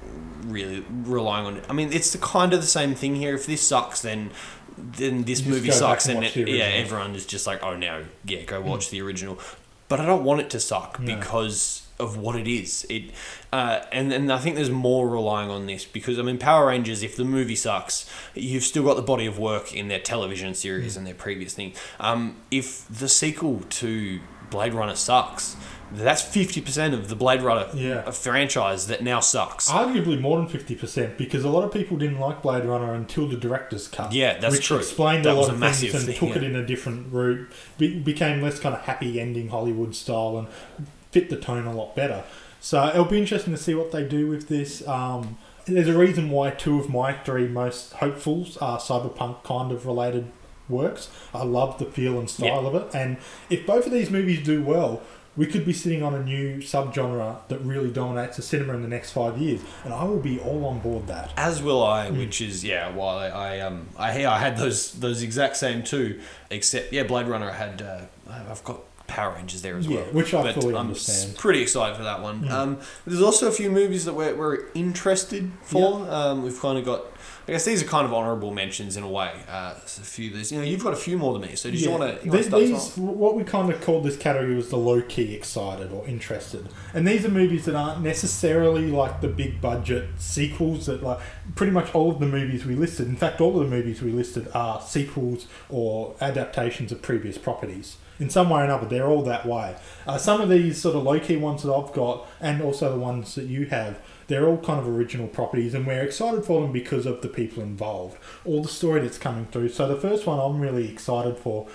really 0.45 0.85
relying 0.89 1.45
on 1.45 1.57
it. 1.57 1.65
I 1.69 1.73
mean, 1.73 1.91
it's 1.91 2.11
the 2.11 2.17
kind 2.17 2.53
of 2.53 2.61
the 2.61 2.67
same 2.67 2.95
thing 2.95 3.15
here. 3.15 3.35
If 3.35 3.45
this 3.45 3.65
sucks, 3.65 4.01
then 4.01 4.31
then 4.77 5.23
this 5.23 5.45
movie 5.45 5.71
sucks, 5.71 6.07
and 6.07 6.23
and 6.23 6.35
it, 6.35 6.47
yeah, 6.47 6.65
everyone 6.65 7.15
is 7.15 7.25
just 7.25 7.45
like, 7.45 7.61
oh 7.63 7.75
no, 7.75 8.05
yeah, 8.25 8.41
go 8.43 8.61
watch 8.61 8.89
the 8.89 9.01
original. 9.01 9.39
But 9.87 9.99
I 9.99 10.05
don't 10.05 10.23
want 10.23 10.41
it 10.41 10.49
to 10.51 10.59
suck 10.59 11.03
because 11.03 11.83
of 11.99 12.17
what 12.17 12.35
it 12.35 12.47
is. 12.47 12.85
It 12.89 13.11
uh, 13.51 13.81
and 13.91 14.11
and 14.11 14.31
I 14.31 14.37
think 14.37 14.55
there's 14.55 14.71
more 14.71 15.07
relying 15.07 15.49
on 15.49 15.67
this 15.67 15.85
because 15.85 16.17
I 16.17 16.21
mean 16.23 16.37
Power 16.37 16.67
Rangers. 16.67 17.03
If 17.03 17.15
the 17.15 17.23
movie 17.23 17.55
sucks, 17.55 18.09
you've 18.33 18.63
still 18.63 18.83
got 18.83 18.95
the 18.95 19.03
body 19.03 19.25
of 19.25 19.37
work 19.37 19.73
in 19.73 19.89
their 19.89 19.99
television 19.99 20.53
series 20.55 20.97
and 20.97 21.05
their 21.05 21.13
previous 21.13 21.53
thing. 21.53 21.73
Um, 21.99 22.37
if 22.49 22.87
the 22.87 23.09
sequel 23.09 23.61
to 23.69 24.19
Blade 24.49 24.73
Runner 24.73 24.95
sucks, 24.95 25.55
that's 25.95 26.21
fifty 26.21 26.61
percent 26.61 26.93
of 26.93 27.07
the 27.09 27.15
Blade 27.15 27.41
Runner 27.41 27.67
Yeah. 27.73 28.09
franchise 28.11 28.87
that 28.87 29.03
now 29.03 29.19
sucks. 29.19 29.69
Arguably 29.69 30.19
more 30.19 30.37
than 30.37 30.47
50% 30.47 31.17
because 31.17 31.43
a 31.43 31.49
lot 31.49 31.63
of 31.63 31.71
people 31.71 31.97
didn't 31.97 32.19
like 32.19 32.41
Blade 32.41 32.65
Runner 32.65 32.93
until 32.93 33.27
the 33.27 33.37
director's 33.37 33.87
cut. 33.87 34.11
Yeah, 34.13 34.37
that's 34.39 34.55
which 34.55 34.65
true. 34.67 34.77
explained 34.77 35.25
That 35.25 35.33
a 35.35 35.39
lot 35.39 35.49
a 35.49 35.53
of 35.53 35.59
things 35.59 35.93
and 35.95 36.03
thing, 36.05 36.15
took 36.15 36.35
it 36.35 36.43
in 36.43 36.55
a 36.55 36.65
different 36.65 37.11
route. 37.13 37.49
Be- 37.77 37.99
became 37.99 38.41
less 38.41 38.59
kind 38.59 38.75
of 38.75 38.81
happy 38.81 39.19
ending 39.19 39.49
Hollywood 39.49 39.95
style 39.95 40.37
and 40.37 40.85
fit 41.11 41.29
the 41.29 41.37
tone 41.37 41.65
a 41.65 41.73
lot 41.73 41.95
better. 41.95 42.23
So 42.59 42.87
it'll 42.87 43.05
be 43.05 43.19
interesting 43.19 43.53
to 43.53 43.59
see 43.61 43.75
what 43.75 43.91
they 43.91 44.03
do 44.03 44.27
with 44.27 44.47
this. 44.47 44.87
Um, 44.87 45.37
there's 45.65 45.87
a 45.89 45.97
reason 45.97 46.29
why 46.29 46.49
two 46.51 46.79
of 46.79 46.89
my 46.89 47.13
three 47.13 47.47
most 47.47 47.93
hopefuls 47.93 48.57
are 48.57 48.79
cyberpunk 48.79 49.43
kind 49.43 49.71
of 49.71 49.85
related 49.85 50.27
works. 50.69 51.09
I 51.33 51.43
love 51.43 51.77
the 51.77 51.85
feel 51.85 52.17
and 52.19 52.29
style 52.29 52.61
Yeah. 52.63 52.67
of 52.69 52.75
it, 52.75 52.95
and 52.95 53.17
if 53.49 53.65
both 53.67 53.85
of 53.85 53.91
these 53.91 54.09
movies 54.09 54.43
do 54.45 54.63
well, 54.63 55.01
we 55.35 55.45
could 55.47 55.65
be 55.65 55.73
sitting 55.73 56.03
on 56.03 56.13
a 56.13 56.23
new 56.23 56.57
subgenre 56.57 57.37
that 57.47 57.59
really 57.59 57.89
dominates 57.91 58.35
the 58.37 58.41
cinema 58.43 58.73
in 58.73 58.81
the 58.81 58.87
next 58.87 59.11
five 59.11 59.37
years, 59.37 59.61
and 59.83 59.93
I 59.93 60.03
will 60.03 60.19
be 60.19 60.39
all 60.39 60.65
on 60.65 60.79
board 60.79 61.07
that. 61.07 61.31
As 61.37 61.61
will 61.61 61.83
I, 61.83 62.07
Hmm. 62.09 62.17
which 62.19 62.41
is 62.41 62.63
yeah. 62.63 62.89
While 62.91 63.17
I, 63.17 63.27
I 63.27 63.59
um 63.61 63.87
I 63.97 64.25
I 64.25 64.37
had 64.39 64.57
those 64.57 64.91
those 64.93 65.21
exact 65.23 65.57
same 65.57 65.83
two, 65.83 66.19
except 66.51 66.93
yeah, 66.93 67.03
Blade 67.03 67.27
Runner. 67.27 67.49
I 67.49 67.53
had 67.55 67.81
uh, 67.81 68.01
I've 68.29 68.63
got 68.63 68.81
Power 69.07 69.35
Rangers 69.35 69.61
there 69.61 69.77
as 69.77 69.87
Yeah, 69.87 69.97
well, 69.97 70.05
which 70.13 70.33
I 70.33 70.43
but 70.43 70.55
fully 70.55 70.75
I'm 70.75 70.87
understand. 70.87 71.37
Pretty 71.37 71.61
excited 71.61 71.97
for 71.97 72.03
that 72.03 72.21
one. 72.21 72.49
Um, 72.49 72.79
there's 73.05 73.21
also 73.21 73.47
a 73.47 73.51
few 73.51 73.69
movies 73.69 74.05
that 74.05 74.13
we're, 74.13 74.35
we're 74.35 74.65
interested 74.73 75.51
for. 75.61 76.09
Um, 76.09 76.43
we've 76.43 76.59
kind 76.59 76.77
of 76.77 76.85
got 76.85 77.05
I 77.47 77.51
guess 77.51 77.65
these 77.65 77.83
are 77.83 77.85
kind 77.85 78.05
of 78.05 78.13
honourable 78.13 78.53
mentions 78.53 78.95
in 78.95 79.03
a 79.03 79.09
way. 79.09 79.33
Uh, 79.49 79.73
a 79.75 79.79
few. 79.85 80.29
There's 80.29 80.51
you 80.51 80.59
know 80.59 80.63
you've 80.63 80.83
got 80.83 80.93
a 80.93 80.97
few 80.97 81.17
more 81.17 81.33
than 81.33 81.41
me. 81.41 81.55
So 81.55 81.69
did 81.69 81.81
you 81.81 81.91
want 81.91 82.21
to? 82.21 82.29
These, 82.29 82.49
these 82.49 82.97
what 82.97 83.35
we 83.35 83.43
kind 83.43 83.69
of 83.69 83.81
called 83.81 84.05
this 84.05 84.15
category 84.15 84.55
was 84.55 84.69
the 84.69 84.77
low 84.77 85.01
key 85.01 85.33
excited 85.33 85.91
or 85.91 86.07
interested, 86.07 86.69
and 86.93 87.05
these 87.05 87.25
are 87.25 87.29
movies 87.29 87.65
that 87.65 87.75
aren't 87.75 88.01
necessarily 88.01 88.89
like 88.89 89.19
the 89.19 89.27
big 89.27 89.59
budget 89.59 90.07
sequels 90.19 90.85
that 90.85 91.03
like 91.03 91.19
pretty 91.55 91.73
much 91.73 91.93
all 91.93 92.11
of 92.11 92.19
the 92.19 92.25
movies 92.27 92.65
we 92.65 92.75
listed. 92.75 93.07
In 93.07 93.17
fact, 93.17 93.41
all 93.41 93.59
of 93.59 93.69
the 93.69 93.75
movies 93.75 94.01
we 94.01 94.11
listed 94.11 94.47
are 94.53 94.79
sequels 94.79 95.47
or 95.69 96.15
adaptations 96.21 96.93
of 96.93 97.01
previous 97.01 97.37
properties. 97.37 97.97
In 98.23 98.29
some 98.29 98.49
way 98.49 98.61
or 98.61 98.63
another, 98.63 98.87
they're 98.87 99.07
all 99.07 99.23
that 99.23 99.45
way. 99.45 99.75
Uh, 100.07 100.17
some 100.17 100.39
of 100.39 100.47
these 100.47 100.81
sort 100.81 100.95
of 100.95 101.03
low 101.03 101.19
key 101.19 101.35
ones 101.35 101.63
that 101.63 101.73
I've 101.73 101.91
got, 101.91 102.25
and 102.39 102.61
also 102.61 102.89
the 102.89 102.97
ones 102.97 103.35
that 103.35 103.47
you 103.47 103.65
have, 103.65 103.99
they're 104.27 104.47
all 104.47 104.59
kind 104.59 104.79
of 104.79 104.87
original 104.87 105.27
properties, 105.27 105.73
and 105.73 105.85
we're 105.85 106.03
excited 106.03 106.45
for 106.45 106.61
them 106.61 106.71
because 106.71 107.05
of 107.05 107.21
the 107.21 107.27
people 107.27 107.61
involved, 107.61 108.17
all 108.45 108.61
the 108.63 108.69
story 108.69 109.01
that's 109.01 109.17
coming 109.17 109.45
through. 109.47 109.67
So 109.69 109.89
the 109.89 109.99
first 109.99 110.25
one 110.25 110.39
I'm 110.39 110.61
really 110.61 110.89
excited 110.89 111.37
for 111.37 111.67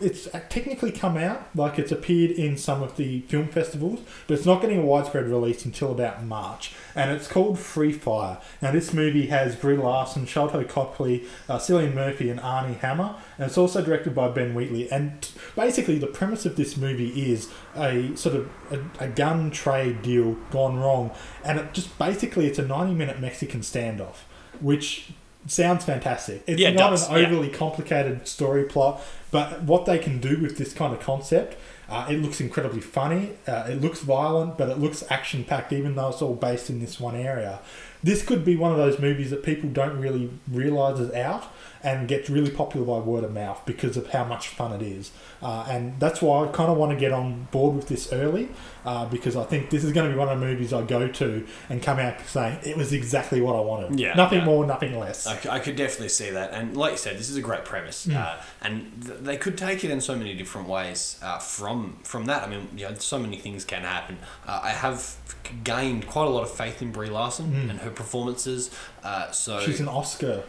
it's 0.00 0.28
technically 0.48 0.90
come 0.90 1.16
out, 1.16 1.48
like 1.54 1.78
it's 1.78 1.92
appeared 1.92 2.30
in 2.32 2.56
some 2.56 2.82
of 2.82 2.96
the 2.96 3.20
film 3.22 3.48
festivals, 3.48 4.00
but 4.26 4.38
it's 4.38 4.46
not 4.46 4.60
getting 4.60 4.78
a 4.78 4.84
widespread 4.84 5.26
release 5.26 5.64
until 5.64 5.92
about 5.92 6.24
March. 6.24 6.74
And 6.96 7.10
it's 7.10 7.26
called 7.26 7.58
Free 7.58 7.92
Fire. 7.92 8.38
Now, 8.62 8.70
this 8.70 8.92
movie 8.92 9.26
has 9.26 9.56
Brie 9.56 9.76
Larson, 9.76 10.26
Sharlto 10.26 10.68
Copley, 10.68 11.24
uh, 11.48 11.58
Cillian 11.58 11.94
Murphy, 11.94 12.30
and 12.30 12.38
Armie 12.40 12.74
Hammer. 12.74 13.16
And 13.36 13.46
it's 13.46 13.58
also 13.58 13.82
directed 13.82 14.14
by 14.14 14.28
Ben 14.28 14.54
Wheatley. 14.54 14.90
And 14.90 15.20
t- 15.20 15.32
basically, 15.56 15.98
the 15.98 16.06
premise 16.06 16.46
of 16.46 16.56
this 16.56 16.76
movie 16.76 17.30
is 17.32 17.50
a 17.76 18.14
sort 18.16 18.36
of 18.36 18.50
a, 18.70 19.04
a 19.04 19.08
gun 19.08 19.50
trade 19.50 20.02
deal 20.02 20.34
gone 20.50 20.78
wrong. 20.78 21.10
And 21.44 21.58
it 21.58 21.72
just 21.74 21.98
basically, 21.98 22.46
it's 22.46 22.58
a 22.58 22.66
90 22.66 22.94
minute 22.94 23.20
Mexican 23.20 23.60
standoff, 23.60 24.18
which 24.60 25.12
sounds 25.46 25.84
fantastic. 25.84 26.42
It's 26.46 26.60
Yeah, 26.60 26.68
it 26.70 26.74
not 26.76 26.90
does, 26.90 27.08
an 27.08 27.16
yeah. 27.18 27.26
overly 27.26 27.50
complicated 27.50 28.26
story 28.26 28.64
plot, 28.64 29.02
but 29.30 29.62
what 29.64 29.84
they 29.84 29.98
can 29.98 30.20
do 30.20 30.40
with 30.40 30.56
this 30.58 30.72
kind 30.72 30.94
of 30.94 31.00
concept, 31.00 31.56
uh, 31.88 32.06
it 32.08 32.16
looks 32.20 32.40
incredibly 32.40 32.80
funny. 32.80 33.32
Uh, 33.46 33.66
it 33.68 33.80
looks 33.80 34.00
violent, 34.00 34.56
but 34.56 34.68
it 34.68 34.78
looks 34.78 35.04
action 35.10 35.44
packed, 35.44 35.72
even 35.72 35.94
though 35.94 36.08
it's 36.08 36.22
all 36.22 36.34
based 36.34 36.70
in 36.70 36.80
this 36.80 36.98
one 36.98 37.16
area. 37.16 37.60
This 38.02 38.24
could 38.24 38.44
be 38.44 38.56
one 38.56 38.70
of 38.72 38.78
those 38.78 38.98
movies 38.98 39.30
that 39.30 39.42
people 39.42 39.70
don't 39.70 39.98
really 39.98 40.30
realize 40.50 41.00
is 41.00 41.12
out 41.14 41.53
and 41.84 42.08
gets 42.08 42.30
really 42.30 42.50
popular 42.50 42.86
by 42.86 42.98
word 42.98 43.22
of 43.24 43.32
mouth 43.32 43.62
because 43.66 43.96
of 43.96 44.08
how 44.08 44.24
much 44.24 44.48
fun 44.48 44.72
it 44.72 44.82
is. 44.82 45.12
Uh, 45.42 45.66
and 45.68 46.00
that's 46.00 46.22
why 46.22 46.44
I 46.44 46.48
kind 46.48 46.70
of 46.70 46.78
want 46.78 46.92
to 46.92 46.96
get 46.98 47.12
on 47.12 47.46
board 47.50 47.76
with 47.76 47.88
this 47.88 48.12
early 48.12 48.48
uh, 48.86 49.04
because 49.06 49.36
I 49.36 49.44
think 49.44 49.70
this 49.70 49.84
is 49.84 49.92
going 49.92 50.08
to 50.08 50.12
be 50.14 50.18
one 50.18 50.28
of 50.28 50.40
the 50.40 50.46
movies 50.46 50.72
I 50.72 50.82
go 50.82 51.06
to 51.08 51.46
and 51.68 51.82
come 51.82 51.98
out 51.98 52.20
saying 52.26 52.58
it 52.64 52.76
was 52.76 52.92
exactly 52.92 53.40
what 53.40 53.54
I 53.54 53.60
wanted. 53.60 54.00
Yeah, 54.00 54.14
Nothing 54.14 54.40
yeah. 54.40 54.44
more, 54.46 54.66
nothing 54.66 54.98
less. 54.98 55.26
I 55.26 55.58
could 55.58 55.76
definitely 55.76 56.08
see 56.08 56.30
that, 56.30 56.52
and 56.52 56.76
like 56.76 56.92
you 56.92 56.98
said, 56.98 57.18
this 57.18 57.28
is 57.28 57.36
a 57.36 57.42
great 57.42 57.64
premise, 57.64 58.08
uh, 58.08 58.42
and 58.62 59.02
th- 59.04 59.18
they 59.20 59.36
could 59.36 59.58
take 59.58 59.84
it 59.84 59.90
in 59.90 60.00
so 60.00 60.16
many 60.16 60.34
different 60.34 60.68
ways 60.68 61.18
uh, 61.22 61.38
from 61.38 61.98
from 62.02 62.24
that. 62.26 62.42
I 62.44 62.48
mean, 62.48 62.68
you 62.76 62.88
know, 62.88 62.94
so 62.94 63.18
many 63.18 63.36
things 63.38 63.64
can 63.64 63.82
happen. 63.82 64.18
Uh, 64.46 64.60
I 64.62 64.70
have 64.70 65.16
gained 65.62 66.06
quite 66.06 66.26
a 66.26 66.30
lot 66.30 66.42
of 66.42 66.50
faith 66.50 66.80
in 66.80 66.92
Brie 66.92 67.10
Larson 67.10 67.68
and 67.70 67.80
her 67.80 67.90
performances. 67.90 68.70
Uh, 69.02 69.30
so 69.30 69.60
She's 69.60 69.80
an 69.80 69.88
Oscar. 69.88 70.44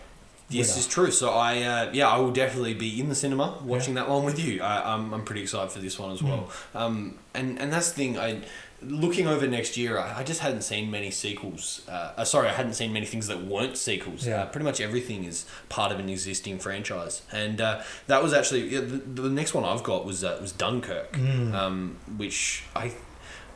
This 0.49 0.77
is 0.77 0.87
true. 0.87 1.11
So 1.11 1.31
I, 1.31 1.61
uh, 1.63 1.89
yeah, 1.91 2.07
I 2.07 2.17
will 2.19 2.31
definitely 2.31 2.73
be 2.75 2.99
in 2.99 3.09
the 3.09 3.15
cinema 3.15 3.57
watching 3.63 3.95
that 3.95 4.07
one 4.09 4.23
with 4.23 4.39
you. 4.39 4.61
I, 4.61 4.93
I'm, 4.93 5.13
I'm 5.13 5.25
pretty 5.25 5.41
excited 5.41 5.71
for 5.71 5.79
this 5.79 5.97
one 5.97 6.11
as 6.11 6.21
well. 6.21 6.49
Um, 6.73 7.17
and 7.33 7.59
and 7.59 7.73
that's 7.73 7.89
the 7.91 7.95
thing. 7.95 8.19
I, 8.19 8.41
looking 8.81 9.27
over 9.27 9.47
next 9.47 9.77
year, 9.77 9.97
I, 9.97 10.19
I 10.19 10.23
just 10.23 10.41
hadn't 10.41 10.61
seen 10.61 10.91
many 10.91 11.09
sequels. 11.11 11.81
Uh, 11.87 12.13
uh, 12.17 12.25
sorry, 12.25 12.49
I 12.49 12.53
hadn't 12.53 12.73
seen 12.73 12.93
many 12.93 13.05
things 13.05 13.27
that 13.27 13.43
weren't 13.45 13.77
sequels. 13.77 14.27
Yeah. 14.27 14.43
Uh, 14.43 14.45
pretty 14.47 14.65
much 14.65 14.79
everything 14.81 15.23
is 15.25 15.45
part 15.69 15.91
of 15.91 15.99
an 15.99 16.09
existing 16.09 16.59
franchise, 16.59 17.21
and 17.31 17.59
uh, 17.61 17.81
that 18.07 18.21
was 18.21 18.33
actually 18.33 18.69
yeah, 18.69 18.81
the, 18.81 18.97
the 18.97 19.29
next 19.29 19.53
one 19.53 19.63
I've 19.65 19.83
got 19.83 20.05
was 20.05 20.23
uh, 20.23 20.37
was 20.41 20.51
Dunkirk, 20.51 21.17
um, 21.17 21.97
which 22.17 22.63
I. 22.75 22.93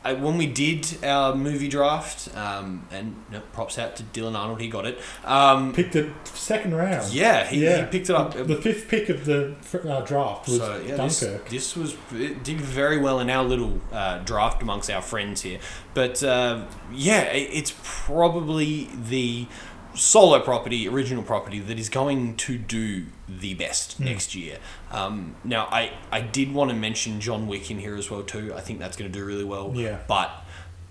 I, 0.02 0.14
when 0.14 0.38
we 0.38 0.46
did 0.46 1.04
our 1.04 1.34
movie 1.34 1.68
draft, 1.68 2.34
um, 2.34 2.86
and 2.90 3.22
no, 3.30 3.40
props 3.52 3.78
out 3.78 3.96
to 3.96 4.02
Dylan 4.02 4.34
Arnold, 4.34 4.60
he 4.60 4.68
got 4.68 4.86
it. 4.86 4.98
Um, 5.24 5.74
Picked 5.74 5.94
it 5.94 6.10
second 6.24 6.74
round. 6.74 7.12
yeah, 7.12 7.46
he, 7.46 7.60
he 7.60 7.84
picked 7.84 8.08
it 8.08 8.16
up. 8.16 8.32
The, 8.32 8.56
fifth 8.56 8.88
pick 8.88 9.10
of 9.10 9.26
the 9.26 9.54
uh, 9.86 10.00
draft 10.00 10.48
was 10.48 10.58
So 10.58 10.82
yeah, 10.86 10.96
this, 10.96 11.20
Dunkirk. 11.20 11.48
this 11.50 11.76
was 11.76 11.96
it 12.12 12.42
did 12.42 12.60
very 12.60 12.98
well 12.98 13.20
in 13.20 13.28
our 13.28 13.44
little 13.44 13.80
uh, 13.92 14.18
draft 14.18 14.62
amongst 14.62 14.90
our 14.90 15.02
friends 15.02 15.42
here. 15.42 15.58
But 15.92 16.22
uh, 16.22 16.64
yeah, 16.92 17.24
it, 17.24 17.50
it's 17.52 17.74
probably 17.82 18.88
the 18.94 19.46
solo 19.94 20.40
property, 20.40 20.88
original 20.88 21.22
property 21.22 21.58
that 21.60 21.78
is 21.78 21.88
going 21.88 22.36
to 22.36 22.58
do 22.58 23.06
the 23.28 23.54
best 23.54 23.96
Hmm. 23.98 24.04
next 24.04 24.34
year. 24.34 24.58
Um, 24.90 25.36
now, 25.44 25.66
I 25.70 25.92
I 26.12 26.20
did 26.20 26.52
want 26.54 26.70
to 26.70 26.76
mention 26.76 27.20
John 27.20 27.46
Wick 27.46 27.70
in 27.70 27.78
here 27.78 27.96
as 27.96 28.10
well 28.10 28.22
too. 28.22 28.52
I 28.56 28.60
think 28.60 28.78
that's 28.78 28.96
going 28.96 29.10
to 29.10 29.18
do 29.18 29.24
really 29.24 29.44
well. 29.44 29.72
Yeah. 29.74 29.98
but. 30.06 30.30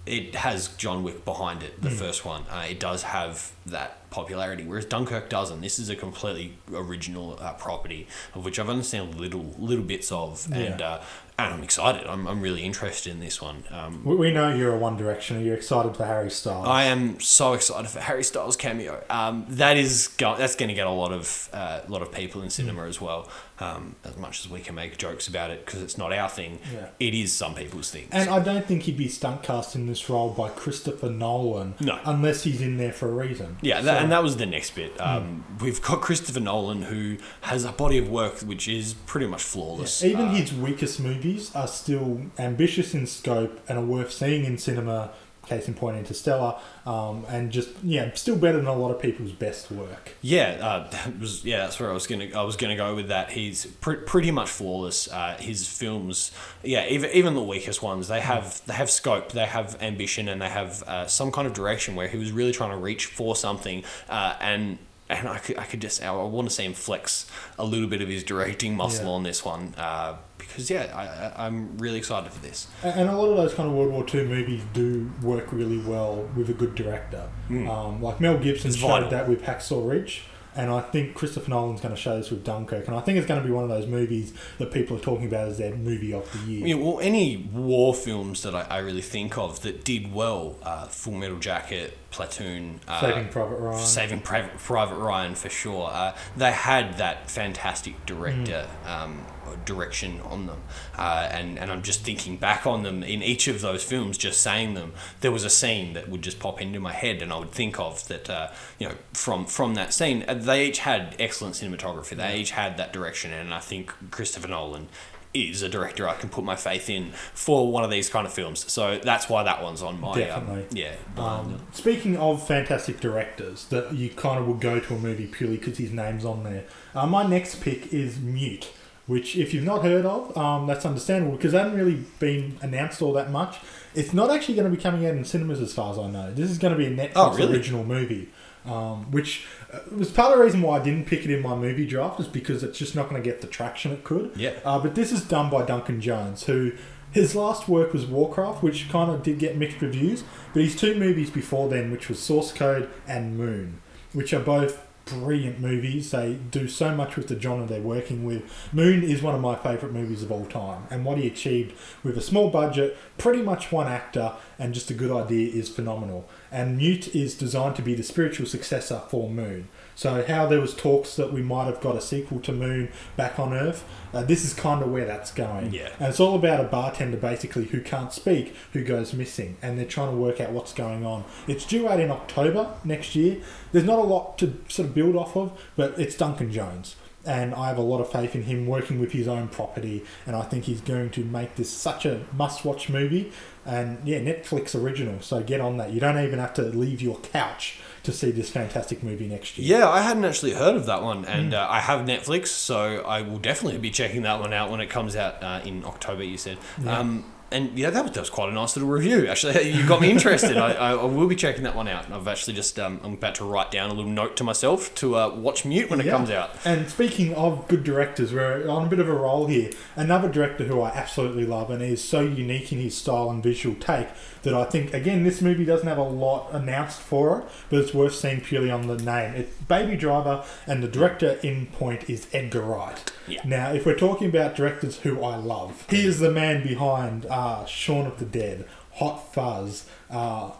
It 0.05 0.33
has 0.33 0.69
John 0.69 1.03
Wick 1.03 1.23
behind 1.23 1.61
it, 1.61 1.83
the 1.83 1.91
first 1.91 2.25
one. 2.25 2.41
Uh, 2.49 2.65
it 2.67 2.79
does 2.79 3.03
have 3.03 3.51
that 3.67 4.09
popularity, 4.09 4.63
whereas 4.63 4.85
Dunkirk 4.85 5.29
doesn't. 5.29 5.61
This 5.61 5.77
is 5.77 5.87
a 5.89 5.95
completely 5.95 6.57
original 6.73 7.37
uh, 7.39 7.53
property 7.53 8.07
of 8.33 8.43
which 8.43 8.57
I've 8.57 8.69
understand 8.69 9.19
little 9.19 9.53
little 9.59 9.83
bits 9.83 10.11
of, 10.11 10.47
and 10.51 10.81
uh, 10.81 11.01
and 11.45 11.53
I'm 11.55 11.63
excited. 11.63 12.05
I'm, 12.07 12.27
I'm 12.27 12.41
really 12.41 12.63
interested 12.63 13.11
in 13.11 13.19
this 13.19 13.41
one. 13.41 13.63
Um, 13.71 14.03
We, 14.03 14.15
we 14.15 14.31
know 14.31 14.53
you're 14.53 14.73
a 14.73 14.77
One 14.77 14.97
Directioner. 14.97 15.43
You're 15.43 15.55
excited 15.55 15.95
for 15.95 16.05
Harry 16.05 16.29
Styles. 16.31 16.67
I 16.67 16.83
am 16.85 17.19
so 17.19 17.53
excited 17.53 17.89
for 17.89 17.99
Harry 17.99 18.23
Styles 18.23 18.55
cameo. 18.55 19.03
Um, 19.09 19.45
that 19.49 19.77
is 19.77 20.07
go- 20.17 20.35
that's 20.37 20.55
going 20.55 20.69
to 20.69 20.75
get 20.75 20.87
a 20.87 20.91
lot 20.91 21.11
of 21.11 21.49
uh, 21.53 21.81
lot 21.87 22.01
of 22.01 22.11
people 22.11 22.41
in 22.41 22.49
cinema 22.49 22.83
as 22.85 22.99
well. 23.01 23.29
Um, 23.61 23.95
as 24.05 24.15
much 24.15 24.39
as 24.39 24.49
we 24.49 24.61
can 24.61 24.73
make 24.75 24.97
jokes 24.97 25.27
about 25.27 25.49
it 25.51 25.65
because 25.65 25.81
it's 25.81 25.97
not 25.97 26.13
our 26.13 26.29
thing, 26.29 26.59
Yeah. 26.73 26.87
it 26.97 27.13
is 27.13 27.33
some 27.33 27.55
people's 27.55 27.91
thing. 27.91 28.07
and 28.11 28.29
I 28.29 28.39
don't 28.39 28.65
think 28.65 28.83
he'd 28.83 28.95
be 28.97 29.09
stunt 29.09 29.43
cast 29.43 29.75
in 29.75 29.85
this 29.85 30.09
role 30.09 30.29
by 30.29 30.47
Christopher 30.49 31.09
Nolan. 31.09 31.73
No. 31.81 31.99
Unless 32.05 32.43
he's 32.43 32.61
in 32.61 32.77
there 32.77 32.93
for 32.93 33.09
a 33.09 33.27
reason. 33.27 33.57
Yeah, 33.61 33.81
So- 33.81 33.91
Hmm. 33.91 34.03
and 34.03 34.11
that 34.13 34.23
was 34.23 34.37
the 34.37 34.45
next 34.45 34.75
bit. 34.75 34.99
Um, 35.01 35.43
We've 35.59 35.81
got 35.81 35.99
Christopher 35.99 36.39
Nolan, 36.39 36.83
who 36.83 37.17
has 37.41 37.65
a 37.65 37.73
body 37.73 37.97
of 37.97 38.07
work 38.09 38.39
which 38.41 38.69
is 38.69 38.93
pretty 39.05 39.27
much 39.27 39.43
flawless. 39.43 40.01
Even 40.03 40.27
Uh, 40.27 40.31
his 40.35 40.53
weakest 40.53 40.99
movies 41.01 41.51
are 41.53 41.67
still 41.67 42.21
ambitious 42.39 42.93
in 42.93 43.07
scope 43.07 43.59
and 43.67 43.77
are 43.77 43.83
worth 43.85 44.13
seeing 44.13 44.45
in 44.45 44.57
cinema. 44.57 45.09
Case 45.49 45.67
in 45.67 45.73
point, 45.73 45.97
Interstellar, 45.97 46.59
um, 46.85 47.25
and 47.27 47.51
just 47.51 47.69
yeah, 47.83 48.13
still 48.13 48.35
better 48.35 48.57
than 48.57 48.67
a 48.67 48.75
lot 48.75 48.91
of 48.91 49.01
people's 49.01 49.31
best 49.31 49.71
work. 49.71 50.11
Yeah, 50.21 50.57
uh, 50.61 50.89
that 50.91 51.19
was 51.19 51.43
yeah. 51.43 51.57
That's 51.57 51.79
where 51.79 51.89
I 51.89 51.93
was 51.93 52.05
gonna 52.05 52.29
I 52.35 52.43
was 52.43 52.55
gonna 52.55 52.75
go 52.75 52.93
with 52.93 53.07
that. 53.07 53.31
He's 53.31 53.65
pr- 53.65 53.93
pretty 54.05 54.29
much 54.29 54.49
flawless. 54.49 55.07
Uh, 55.11 55.37
his 55.39 55.67
films, 55.67 56.31
yeah, 56.63 56.87
even 56.87 57.09
even 57.11 57.33
the 57.33 57.43
weakest 57.43 57.81
ones, 57.81 58.07
they 58.07 58.21
have 58.21 58.61
they 58.67 58.73
have 58.73 58.91
scope, 58.91 59.31
they 59.31 59.45
have 59.45 59.81
ambition, 59.81 60.29
and 60.29 60.39
they 60.39 60.49
have 60.49 60.83
uh, 60.83 61.07
some 61.07 61.31
kind 61.31 61.47
of 61.47 61.53
direction 61.53 61.95
where 61.95 62.07
he 62.07 62.17
was 62.17 62.31
really 62.31 62.51
trying 62.51 62.71
to 62.71 62.77
reach 62.77 63.07
for 63.07 63.35
something. 63.35 63.83
Uh, 64.07 64.35
and 64.39 64.77
and 65.09 65.27
I 65.27 65.37
could 65.39 65.57
I 65.57 65.63
could 65.63 65.81
just 65.81 66.03
I 66.03 66.11
want 66.11 66.47
to 66.49 66.53
see 66.53 66.63
him 66.65 66.73
flex 66.73 67.25
a 67.57 67.65
little 67.65 67.87
bit 67.87 68.01
of 68.01 68.07
his 68.09 68.23
directing 68.23 68.75
muscle 68.75 69.05
Yeah. 69.05 69.11
on 69.11 69.23
this 69.23 69.43
one 69.43 69.73
uh, 69.77 70.17
because 70.37 70.69
yeah, 70.69 71.33
I, 71.37 71.45
I'm 71.45 71.77
really 71.77 71.97
excited 71.97 72.31
for 72.31 72.39
this. 72.41 72.67
And 72.83 73.09
a 73.09 73.15
lot 73.15 73.29
of 73.29 73.37
those 73.37 73.53
kind 73.53 73.67
of 73.69 73.75
World 73.75 73.91
War 73.91 74.05
II 74.13 74.25
movies 74.25 74.61
do 74.73 75.11
work 75.21 75.51
really 75.51 75.79
well 75.79 76.27
with 76.35 76.49
a 76.49 76.53
good 76.53 76.75
director. 76.75 77.29
Um, 77.49 78.01
like 78.01 78.21
Mel 78.21 78.37
Gibson. 78.37 78.69
It's 78.69 78.77
showed 78.77 78.87
vital. 78.87 79.09
that 79.09 79.27
with 79.27 79.43
Hacksaw 79.43 79.87
Ridge, 79.89 80.23
and 80.55 80.69
I 80.71 80.81
think 80.81 81.13
Christopher 81.15 81.49
Nolan's 81.49 81.81
going 81.81 81.93
to 81.95 81.99
show 81.99 82.17
this 82.17 82.29
with 82.31 82.43
Dunkirk. 82.43 82.87
And 82.87 82.95
I 82.95 83.01
think 83.01 83.17
it's 83.17 83.27
going 83.27 83.41
to 83.41 83.45
be 83.47 83.51
one 83.53 83.63
of 83.63 83.69
those 83.69 83.85
movies 83.87 84.33
that 84.57 84.71
people 84.71 84.97
are 84.97 85.01
talking 85.01 85.25
about 85.27 85.47
as 85.49 85.57
their 85.57 85.75
movie 85.75 86.13
of 86.13 86.31
the 86.31 86.51
year. 86.51 86.67
Yeah, 86.67 86.75
well, 86.75 86.99
any 86.99 87.37
war 87.51 87.93
films 87.93 88.41
that 88.43 88.55
I, 88.55 88.61
I 88.69 88.77
really 88.79 89.01
think 89.01 89.37
of 89.37 89.61
that 89.61 89.83
did 89.83 90.13
well, 90.13 90.57
uh, 90.63 90.87
Full 90.87 91.13
Metal 91.13 91.37
Jacket, 91.37 91.97
Platoon, 92.11 92.79
uh, 92.87 93.01
Saving 93.01 93.27
Private 93.29 93.55
Ryan. 93.57 93.85
Saving 93.85 94.19
Private, 94.21 94.57
Private 94.57 94.95
Ryan 94.95 95.35
for 95.35 95.49
sure. 95.49 95.89
Uh, 95.91 96.15
they 96.35 96.51
had 96.51 96.97
that 96.97 97.29
fantastic 97.29 98.05
director 98.05 98.67
Mm. 98.85 98.89
um, 98.89 99.25
direction 99.65 100.21
on 100.21 100.45
them, 100.45 100.61
uh, 100.97 101.27
and 101.31 101.57
and 101.59 101.71
I'm 101.71 101.81
just 101.81 102.01
thinking 102.03 102.37
back 102.37 102.65
on 102.67 102.83
them 102.83 103.03
in 103.03 103.21
each 103.23 103.47
of 103.47 103.61
those 103.61 103.83
films. 103.83 104.17
Just 104.17 104.41
saying 104.41 104.73
them, 104.75 104.93
there 105.21 105.31
was 105.31 105.43
a 105.43 105.49
scene 105.49 105.93
that 105.93 106.07
would 106.09 106.21
just 106.21 106.39
pop 106.39 106.61
into 106.61 106.79
my 106.79 106.93
head, 106.93 107.21
and 107.21 107.31
I 107.33 107.37
would 107.37 107.51
think 107.51 107.79
of 107.79 108.07
that. 108.07 108.29
Uh, 108.29 108.47
you 108.77 108.87
know, 108.89 108.95
from 109.13 109.45
from 109.45 109.73
that 109.75 109.93
scene, 109.93 110.23
they 110.27 110.65
each 110.67 110.79
had 110.79 111.15
excellent 111.19 111.55
cinematography. 111.55 112.15
They 112.15 112.37
each 112.37 112.51
had 112.51 112.77
that 112.77 112.93
direction, 112.93 113.31
and 113.33 113.53
I 113.53 113.59
think 113.59 113.91
Christopher 114.11 114.47
Nolan 114.47 114.87
is 115.33 115.61
a 115.61 115.69
director 115.69 116.09
I 116.09 116.15
can 116.15 116.29
put 116.29 116.43
my 116.43 116.55
faith 116.55 116.89
in 116.89 117.11
for 117.33 117.71
one 117.71 117.83
of 117.83 117.91
these 117.91 118.09
kind 118.09 118.25
of 118.25 118.33
films. 118.33 118.71
So 118.71 118.97
that's 119.03 119.29
why 119.29 119.43
that 119.43 119.61
one's 119.61 119.81
on 119.83 120.01
my 120.01 120.15
Definitely. 120.17 120.63
Um, 120.63 120.67
yeah. 120.71 120.95
Um, 121.23 121.59
speaking 121.71 122.17
of 122.17 122.45
fantastic 122.47 122.99
directors 122.99 123.65
that 123.65 123.93
you 123.93 124.09
kind 124.09 124.39
of 124.39 124.47
would 124.47 124.59
go 124.59 124.79
to 124.79 124.95
a 124.95 124.97
movie 124.97 125.27
purely 125.27 125.57
because 125.57 125.77
his 125.77 125.91
name's 125.91 126.25
on 126.25 126.43
there, 126.43 126.63
uh, 126.95 127.05
my 127.05 127.25
next 127.27 127.61
pick 127.61 127.93
is 127.93 128.17
Mute, 128.19 128.71
which 129.05 129.35
if 129.37 129.53
you've 129.53 129.63
not 129.63 129.83
heard 129.83 130.05
of, 130.05 130.35
um, 130.35 130.65
that's 130.65 130.85
understandable 130.85 131.35
because 131.35 131.51
they 131.51 131.59
haven't 131.59 131.77
really 131.77 132.03
been 132.19 132.57
announced 132.61 133.01
all 133.01 133.13
that 133.13 133.29
much. 133.29 133.57
It's 133.93 134.13
not 134.13 134.31
actually 134.31 134.55
going 134.55 134.69
to 134.69 134.75
be 134.75 134.81
coming 134.81 135.05
out 135.05 135.13
in 135.15 135.25
cinemas 135.25 135.59
as 135.61 135.73
far 135.73 135.91
as 135.91 135.99
I 135.99 136.07
know. 136.09 136.31
This 136.33 136.49
is 136.49 136.57
going 136.57 136.73
to 136.73 136.77
be 136.77 136.85
a 136.85 136.91
Netflix 136.91 137.11
Oh, 137.15 137.35
really? 137.35 137.53
original 137.53 137.83
movie. 137.83 138.29
Um, 138.65 139.11
which 139.11 139.45
uh, 139.73 139.79
was 139.95 140.11
part 140.11 140.31
of 140.31 140.37
the 140.37 140.43
reason 140.43 140.61
why 140.61 140.79
I 140.79 140.83
didn't 140.83 141.05
pick 141.05 141.25
it 141.25 141.31
in 141.31 141.41
my 141.41 141.55
movie 141.55 141.85
draft, 141.85 142.19
is 142.19 142.27
because 142.27 142.63
it's 142.63 142.77
just 142.77 142.95
not 142.95 143.09
going 143.09 143.21
to 143.21 143.27
get 143.27 143.41
the 143.41 143.47
traction 143.47 143.91
it 143.91 144.03
could. 144.03 144.31
Yeah. 144.35 144.53
Uh, 144.63 144.79
but 144.79 144.95
this 144.95 145.11
is 145.11 145.23
done 145.23 145.49
by 145.49 145.65
Duncan 145.65 146.01
Jones, 146.01 146.43
who 146.43 146.73
his 147.11 147.35
last 147.35 147.67
work 147.67 147.93
was 147.93 148.05
Warcraft, 148.05 148.61
which 148.61 148.89
kind 148.89 149.09
of 149.09 149.23
did 149.23 149.39
get 149.39 149.57
mixed 149.57 149.81
reviews. 149.81 150.23
But 150.53 150.63
his 150.63 150.75
two 150.75 150.95
movies 150.95 151.29
before 151.29 151.69
then, 151.69 151.91
which 151.91 152.09
was 152.09 152.19
Source 152.19 152.51
Code 152.51 152.89
and 153.07 153.37
Moon, 153.37 153.81
which 154.13 154.33
are 154.33 154.39
both 154.39 154.85
brilliant 155.05 155.59
movies. 155.59 156.11
They 156.11 156.33
do 156.33 156.67
so 156.67 156.93
much 156.95 157.15
with 157.15 157.27
the 157.27 157.39
genre 157.39 157.65
they're 157.65 157.81
working 157.81 158.25
with. 158.25 158.43
Moon 158.71 159.03
is 159.03 159.23
one 159.23 159.33
of 159.33 159.41
my 159.41 159.55
favourite 159.55 159.93
movies 159.93 160.21
of 160.21 160.31
all 160.31 160.45
time, 160.45 160.83
and 160.91 161.03
what 161.03 161.17
he 161.17 161.25
achieved 161.25 161.75
with 162.03 162.17
a 162.17 162.21
small 162.21 162.49
budget, 162.49 162.95
pretty 163.17 163.41
much 163.41 163.71
one 163.71 163.87
actor, 163.87 164.33
and 164.59 164.73
just 164.73 164.91
a 164.91 164.93
good 164.93 165.11
idea 165.11 165.51
is 165.51 165.67
phenomenal. 165.67 166.29
And 166.51 166.77
Mute 166.77 167.13
is 167.15 167.35
designed 167.35 167.75
to 167.75 167.81
be 167.81 167.93
the 167.93 168.03
spiritual 168.03 168.47
successor 168.47 169.01
for 169.09 169.29
Moon. 169.29 169.67
So 169.95 170.23
how 170.25 170.47
there 170.47 170.61
was 170.61 170.73
talks 170.73 171.15
that 171.17 171.33
we 171.33 171.41
might 171.41 171.65
have 171.65 171.81
got 171.81 171.95
a 171.95 172.01
sequel 172.01 172.39
to 172.41 172.53
Moon 172.53 172.89
back 173.17 173.37
on 173.37 173.53
Earth, 173.53 173.83
uh, 174.13 174.23
this 174.23 174.45
is 174.45 174.53
kind 174.53 174.81
of 174.81 174.89
where 174.89 175.05
that's 175.05 175.31
going. 175.31 175.73
Yeah. 175.73 175.89
And 175.99 176.07
it's 176.07 176.19
all 176.19 176.35
about 176.35 176.61
a 176.61 176.63
bartender 176.63 177.17
basically 177.17 177.65
who 177.65 177.81
can't 177.81 178.13
speak, 178.13 178.55
who 178.73 178.83
goes 178.83 179.13
missing, 179.13 179.57
and 179.61 179.77
they're 179.77 179.85
trying 179.85 180.11
to 180.11 180.17
work 180.17 180.39
out 180.39 180.51
what's 180.51 180.73
going 180.73 181.05
on. 181.05 181.25
It's 181.47 181.65
due 181.65 181.87
out 181.87 181.99
in 181.99 182.11
October 182.11 182.75
next 182.83 183.15
year. 183.15 183.41
There's 183.73 183.85
not 183.85 183.99
a 183.99 184.03
lot 184.03 184.37
to 184.39 184.59
sort 184.69 184.87
of 184.87 184.95
build 184.95 185.15
off 185.15 185.35
of, 185.35 185.59
but 185.75 185.99
it's 185.99 186.15
Duncan 186.15 186.51
Jones. 186.51 186.95
And 187.25 187.53
I 187.53 187.67
have 187.67 187.77
a 187.77 187.81
lot 187.81 187.99
of 187.99 188.09
faith 188.09 188.33
in 188.33 188.43
him 188.43 188.65
working 188.65 188.97
with 188.97 189.11
his 189.11 189.27
own 189.27 189.49
property, 189.49 190.05
and 190.25 190.37
I 190.37 190.43
think 190.43 190.63
he's 190.63 190.79
going 190.79 191.09
to 191.11 191.23
make 191.25 191.57
this 191.57 191.69
such 191.69 192.05
a 192.05 192.21
must-watch 192.31 192.87
movie. 192.87 193.33
And 193.69 193.99
yeah, 194.07 194.19
Netflix 194.19 194.73
original, 194.79 195.21
so 195.21 195.43
get 195.43 195.61
on 195.61 195.77
that. 195.77 195.91
You 195.91 195.99
don't 195.99 196.17
even 196.23 196.39
have 196.39 196.55
to 196.55 196.63
leave 196.63 197.01
your 197.01 197.19
couch 197.19 197.79
to 198.01 198.11
see 198.11 198.31
this 198.31 198.49
fantastic 198.49 199.03
movie 199.03 199.27
next 199.27 199.57
year. 199.57 199.77
Yeah, 199.79 199.89
I 199.89 200.01
hadn't 200.01 200.25
actually 200.25 200.53
heard 200.53 200.75
of 200.75 200.87
that 200.87 201.03
one, 201.03 201.25
and 201.25 201.53
uh, 201.53 201.67
I 201.69 201.79
have 201.79 202.05
Netflix, 202.07 202.47
so 202.47 203.01
I 203.03 203.21
will 203.21 203.37
definitely 203.37 203.77
be 203.77 203.91
checking 203.91 204.23
that 204.23 204.39
one 204.39 204.53
out 204.53 204.71
when 204.71 204.79
it 204.81 204.89
comes 204.89 205.15
out 205.15 205.43
uh, 205.43 205.61
in 205.63 205.85
October. 205.85 206.23
You 206.23 206.37
said, 206.37 206.57
um, 206.87 207.25
and 207.51 207.77
yeah, 207.77 207.89
that 207.89 208.03
was, 208.03 208.11
that 208.13 208.19
was 208.21 208.29
quite 208.29 208.49
a 208.49 208.51
nice 208.53 208.75
little 208.75 208.89
review. 208.89 209.27
Actually, 209.27 209.69
you 209.75 209.87
got 209.87 210.01
me 210.01 210.09
interested. 210.11 210.57
I, 210.57 210.71
I, 210.73 211.03
will 211.03 211.27
be 211.27 211.35
checking 211.35 211.63
that 211.63 211.75
one 211.75 211.87
out. 211.87 212.11
I've 212.11 212.27
actually 212.27 212.53
just 212.53 212.77
um, 212.79 212.99
I'm 213.03 213.13
about 213.13 213.35
to 213.35 213.45
write 213.45 213.71
down 213.71 213.89
a 213.89 213.93
little 213.93 214.11
note 214.11 214.35
to 214.37 214.43
myself 214.43 214.93
to 214.95 215.15
uh, 215.15 215.29
watch 215.35 215.65
Mute 215.65 215.89
when 215.89 215.99
it 215.99 216.05
Yeah. 216.05 216.11
comes 216.13 216.29
out. 216.29 216.51
And 216.65 216.89
speaking 216.89 217.33
of 217.35 217.67
good 217.67 217.83
directors, 217.83 218.33
we're 218.33 218.67
on 218.69 218.85
a 218.85 218.89
bit 218.89 218.99
of 218.99 219.07
a 219.09 219.13
roll 219.13 219.47
here. 219.47 219.71
Another 219.95 220.29
director 220.29 220.63
who 220.63 220.81
I 220.81 220.89
absolutely 220.89 221.45
love 221.45 221.69
and 221.71 221.81
is 221.81 222.03
so 222.03 222.21
unique 222.21 222.71
in 222.71 222.79
his 222.79 222.95
style 222.97 223.29
and 223.29 223.41
visual 223.43 223.75
take 223.79 224.07
that 224.43 224.53
I 224.53 224.65
think, 224.65 224.93
again, 224.93 225.23
this 225.23 225.41
movie 225.41 225.65
doesn't 225.65 225.87
have 225.87 225.97
a 225.97 226.03
lot 226.03 226.49
announced 226.53 226.99
for 226.99 227.39
it, 227.39 227.45
but 227.69 227.79
it's 227.79 227.93
worth 227.93 228.15
seeing 228.15 228.41
purely 228.41 228.71
on 228.71 228.87
the 228.87 228.97
name. 228.97 229.35
It's 229.35 229.55
Baby 229.63 229.95
Driver, 229.95 230.43
and 230.65 230.81
the 230.81 230.87
director 230.87 231.39
in 231.43 231.67
point 231.67 232.09
is 232.09 232.27
Edgar 232.33 232.61
Wright. 232.61 233.11
Yeah. 233.27 233.41
Now, 233.45 233.71
if 233.71 233.85
we're 233.85 233.97
talking 233.97 234.29
about 234.29 234.55
directors 234.55 234.99
who 234.99 235.21
I 235.23 235.35
love, 235.35 235.85
he 235.89 236.05
is 236.05 236.19
the 236.19 236.31
man 236.31 236.63
behind 236.63 237.25
uh, 237.25 237.65
Shaun 237.65 238.05
of 238.07 238.19
the 238.19 238.25
Dead, 238.25 238.65
Hot 238.93 239.33
Fuzz, 239.33 239.87
uh, 240.09 240.51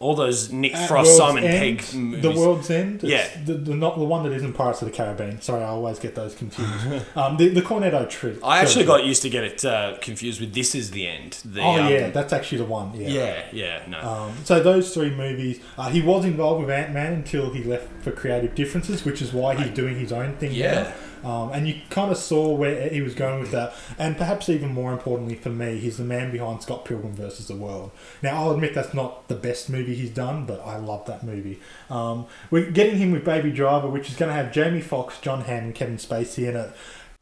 All 0.00 0.14
those 0.14 0.52
Nick 0.52 0.74
at 0.74 0.88
Frost, 0.88 1.06
World's 1.06 1.18
Simon 1.18 1.44
End, 1.44 1.78
Pegg 1.78 1.94
movies. 1.94 2.22
The 2.22 2.30
World's 2.32 2.70
End. 2.70 2.94
It's 2.96 3.04
Yeah. 3.04 3.44
The, 3.44 3.54
the, 3.54 3.74
not 3.74 3.96
the 3.96 4.04
one 4.04 4.22
that 4.24 4.32
isn't 4.32 4.52
Pirates 4.52 4.82
of 4.82 4.90
the 4.90 4.94
Caribbean. 4.94 5.40
Sorry, 5.40 5.62
I 5.62 5.68
always 5.68 5.98
get 5.98 6.14
those 6.14 6.34
confused. 6.34 7.06
um, 7.16 7.36
the, 7.36 7.48
the 7.48 7.62
Cornetto 7.62 8.08
Tree. 8.10 8.36
I 8.42 8.58
actually 8.58 8.84
got 8.84 9.04
used 9.04 9.22
to 9.22 9.30
get 9.30 9.44
it 9.44 9.64
uh, 9.64 9.96
confused 10.00 10.40
with 10.40 10.52
This 10.52 10.74
Is 10.74 10.90
the 10.90 11.06
End. 11.06 11.38
The, 11.44 11.60
Oh, 11.62 11.80
um, 11.82 11.88
yeah, 11.92 12.10
that's 12.10 12.32
actually 12.32 12.58
the 12.58 12.64
one. 12.64 12.92
Yeah. 12.94 13.08
yeah, 13.08 13.44
yeah, 13.52 13.82
no. 13.88 14.00
Um, 14.00 14.32
so 14.44 14.60
those 14.62 14.92
three 14.92 15.10
movies, 15.10 15.60
uh, 15.78 15.88
he 15.88 16.02
was 16.02 16.24
involved 16.24 16.60
with 16.60 16.70
Ant 16.70 16.92
Man 16.92 17.12
until 17.12 17.52
he 17.52 17.62
left 17.64 17.88
for 18.02 18.10
creative 18.10 18.54
differences, 18.54 19.04
which 19.04 19.22
is 19.22 19.32
why 19.32 19.54
he's 19.54 19.72
doing 19.74 19.98
his 19.98 20.12
own 20.12 20.34
thing 20.36 20.52
Yeah. 20.52 20.82
now. 20.82 20.92
Um, 21.24 21.52
and 21.52 21.66
you 21.66 21.80
kind 21.90 22.10
of 22.10 22.18
saw 22.18 22.54
where 22.54 22.88
he 22.88 23.00
was 23.00 23.14
going 23.14 23.40
with 23.40 23.50
that. 23.52 23.74
And 23.98 24.16
perhaps 24.16 24.48
even 24.48 24.72
more 24.72 24.92
importantly 24.92 25.34
for 25.34 25.50
me, 25.50 25.78
he's 25.78 25.96
the 25.96 26.04
man 26.04 26.30
behind 26.30 26.62
Scott 26.62 26.84
Pilgrim 26.84 27.14
versus 27.14 27.48
the 27.48 27.56
World. 27.56 27.90
Now, 28.22 28.42
I'll 28.42 28.50
admit 28.52 28.74
that's 28.74 28.94
not 28.94 29.28
the 29.28 29.34
best 29.34 29.70
movie 29.70 29.94
he's 29.94 30.10
done, 30.10 30.44
but 30.44 30.60
I 30.60 30.76
love 30.76 31.06
that 31.06 31.24
movie. 31.24 31.60
Um, 31.88 32.26
we're 32.50 32.70
getting 32.70 32.98
him 32.98 33.12
with 33.12 33.24
Baby 33.24 33.52
Driver, 33.52 33.88
which 33.88 34.10
is 34.10 34.16
going 34.16 34.28
to 34.28 34.34
have 34.34 34.52
Jamie 34.52 34.80
Foxx, 34.80 35.18
Jon 35.20 35.42
Hamm, 35.42 35.64
and 35.64 35.74
Kevin 35.74 35.96
Spacey 35.96 36.48
in 36.48 36.56
it. 36.56 36.72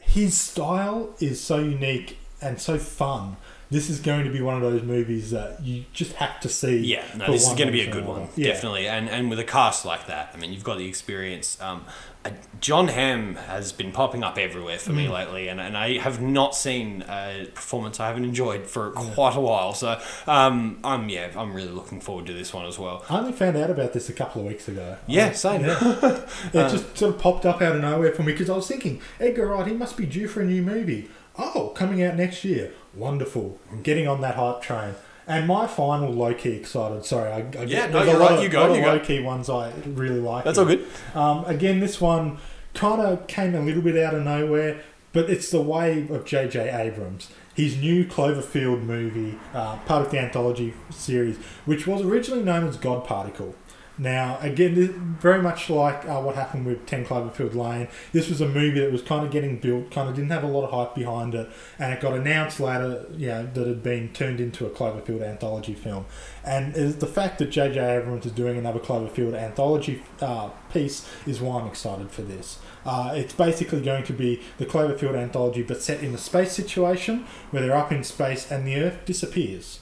His 0.00 0.38
style 0.38 1.14
is 1.20 1.40
so 1.40 1.58
unique 1.58 2.18
and 2.40 2.60
so 2.60 2.78
fun. 2.78 3.36
This 3.72 3.88
is 3.90 4.00
going 4.00 4.24
to 4.24 4.30
be 4.30 4.40
one 4.42 4.54
of 4.54 4.60
those 4.62 4.82
movies 4.82 5.30
that 5.30 5.62
you 5.62 5.84
just 5.94 6.12
have 6.14 6.38
to 6.40 6.48
see. 6.48 6.76
Yeah, 6.78 7.04
no, 7.16 7.32
this 7.32 7.42
is 7.48 7.54
going 7.54 7.66
to 7.68 7.72
be 7.72 7.80
a 7.80 7.90
good 7.90 8.06
one. 8.06 8.28
Yeah. 8.36 8.48
definitely. 8.52 8.86
And 8.86 9.08
and 9.08 9.30
with 9.30 9.38
a 9.38 9.44
cast 9.44 9.84
like 9.84 10.06
that, 10.08 10.30
I 10.34 10.36
mean, 10.38 10.52
you've 10.52 10.62
got 10.64 10.76
the 10.78 10.86
experience. 10.86 11.58
Um, 11.60 11.84
uh, 12.24 12.30
Jon 12.60 12.86
Hamm 12.86 13.34
has 13.34 13.72
been 13.72 13.90
popping 13.90 14.22
up 14.22 14.38
everywhere 14.38 14.78
for 14.78 14.92
Mm. 14.92 14.96
me 14.96 15.08
lately, 15.08 15.48
and, 15.48 15.60
and 15.60 15.76
I 15.76 15.98
have 15.98 16.20
not 16.22 16.54
seen 16.54 17.02
a 17.08 17.48
performance 17.52 17.98
I 17.98 18.06
haven't 18.06 18.24
enjoyed 18.24 18.66
for 18.68 18.90
quite 18.92 19.34
a 19.34 19.40
while. 19.40 19.72
So, 19.74 20.00
um, 20.28 20.78
I'm 20.84 21.08
yeah, 21.08 21.30
I'm 21.34 21.52
really 21.52 21.70
looking 21.72 22.00
forward 22.00 22.26
to 22.26 22.32
this 22.32 22.52
one 22.54 22.66
as 22.66 22.78
well. 22.78 23.04
I 23.10 23.18
only 23.18 23.32
found 23.32 23.56
out 23.56 23.70
about 23.70 23.92
this 23.92 24.08
a 24.08 24.12
couple 24.12 24.40
of 24.42 24.46
weeks 24.46 24.68
ago. 24.68 24.98
Yeah, 25.08 25.32
same. 25.32 25.64
It 26.54 26.70
just 26.70 26.96
sort 26.98 27.14
of 27.14 27.20
popped 27.20 27.46
up 27.46 27.60
out 27.62 27.74
of 27.76 27.82
nowhere 27.82 28.12
for 28.12 28.22
me 28.22 28.32
because 28.32 28.50
I 28.50 28.54
was 28.54 28.68
thinking, 28.68 29.00
Edgar 29.18 29.46
Wright, 29.48 29.66
he 29.66 29.72
must 29.74 29.96
be 29.96 30.06
due 30.06 30.28
for 30.28 30.42
a 30.42 30.44
new 30.44 30.62
movie. 30.62 31.08
Oh, 31.38 31.72
coming 31.74 32.02
out 32.02 32.16
next 32.16 32.44
year. 32.44 32.72
Wonderful. 32.94 33.58
And 33.70 33.82
getting 33.82 34.06
on 34.06 34.20
that 34.20 34.34
hype 34.34 34.62
train. 34.62 34.94
And 35.26 35.46
my 35.46 35.66
final 35.66 36.10
low 36.10 36.34
key 36.34 36.50
excited. 36.50 37.04
Sorry, 37.04 37.30
I, 37.30 37.38
I 37.58 37.62
Yeah, 37.64 37.86
no, 37.86 38.02
you're 38.02 38.16
a 38.16 38.18
right, 38.18 38.32
of, 38.32 38.42
you 38.42 38.48
go, 38.48 38.74
you 38.74 38.80
go. 38.82 38.88
low 38.88 38.98
key 38.98 39.20
ones 39.20 39.48
I 39.48 39.72
really 39.86 40.20
like. 40.20 40.44
That's 40.44 40.58
all 40.58 40.64
good. 40.64 40.84
Um, 41.14 41.44
again, 41.44 41.80
this 41.80 42.00
one 42.00 42.38
kind 42.74 43.00
of 43.00 43.26
came 43.28 43.54
a 43.54 43.60
little 43.60 43.82
bit 43.82 43.96
out 43.96 44.14
of 44.14 44.24
nowhere, 44.24 44.80
but 45.12 45.30
it's 45.30 45.50
the 45.50 45.60
wave 45.62 46.10
of 46.10 46.24
J.J. 46.24 46.70
Abrams. 46.70 47.30
His 47.54 47.76
new 47.76 48.04
Cloverfield 48.06 48.82
movie, 48.82 49.38
uh, 49.54 49.76
part 49.84 50.06
of 50.06 50.10
the 50.10 50.18
anthology 50.18 50.72
series, 50.90 51.36
which 51.66 51.86
was 51.86 52.00
originally 52.02 52.42
known 52.42 52.66
as 52.66 52.76
God 52.78 53.04
Particle. 53.04 53.54
Now, 53.98 54.38
again, 54.40 55.16
very 55.20 55.42
much 55.42 55.68
like 55.68 56.06
uh, 56.06 56.20
what 56.20 56.34
happened 56.34 56.64
with 56.64 56.86
10 56.86 57.04
Cloverfield 57.04 57.54
Lane, 57.54 57.88
this 58.12 58.28
was 58.28 58.40
a 58.40 58.48
movie 58.48 58.80
that 58.80 58.90
was 58.90 59.02
kind 59.02 59.24
of 59.24 59.30
getting 59.30 59.58
built, 59.58 59.90
kind 59.90 60.08
of 60.08 60.14
didn't 60.14 60.30
have 60.30 60.44
a 60.44 60.46
lot 60.46 60.64
of 60.64 60.70
hype 60.70 60.94
behind 60.94 61.34
it, 61.34 61.50
and 61.78 61.92
it 61.92 62.00
got 62.00 62.14
announced 62.14 62.58
later, 62.58 63.06
you 63.16 63.28
know, 63.28 63.46
that 63.52 63.62
it 63.62 63.66
had 63.68 63.82
been 63.82 64.08
turned 64.12 64.40
into 64.40 64.64
a 64.64 64.70
Cloverfield 64.70 65.22
anthology 65.22 65.74
film. 65.74 66.06
And 66.44 66.74
the 66.74 67.06
fact 67.06 67.38
that 67.38 67.50
J.J. 67.50 67.78
Abrams 67.78 68.24
is 68.24 68.32
doing 68.32 68.56
another 68.56 68.80
Cloverfield 68.80 69.38
anthology 69.38 70.02
uh, 70.20 70.48
piece 70.72 71.08
is 71.26 71.40
why 71.40 71.60
I'm 71.60 71.66
excited 71.66 72.10
for 72.10 72.22
this. 72.22 72.58
Uh, 72.84 73.12
it's 73.14 73.34
basically 73.34 73.82
going 73.82 74.04
to 74.04 74.12
be 74.12 74.42
the 74.58 74.66
Cloverfield 74.66 75.14
anthology, 75.14 75.62
but 75.62 75.82
set 75.82 76.02
in 76.02 76.14
a 76.14 76.18
space 76.18 76.52
situation 76.52 77.26
where 77.50 77.62
they're 77.62 77.76
up 77.76 77.92
in 77.92 78.02
space 78.02 78.50
and 78.50 78.66
the 78.66 78.76
Earth 78.76 79.04
disappears. 79.04 79.80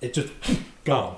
It 0.00 0.14
just 0.14 0.32
gone. 0.84 1.16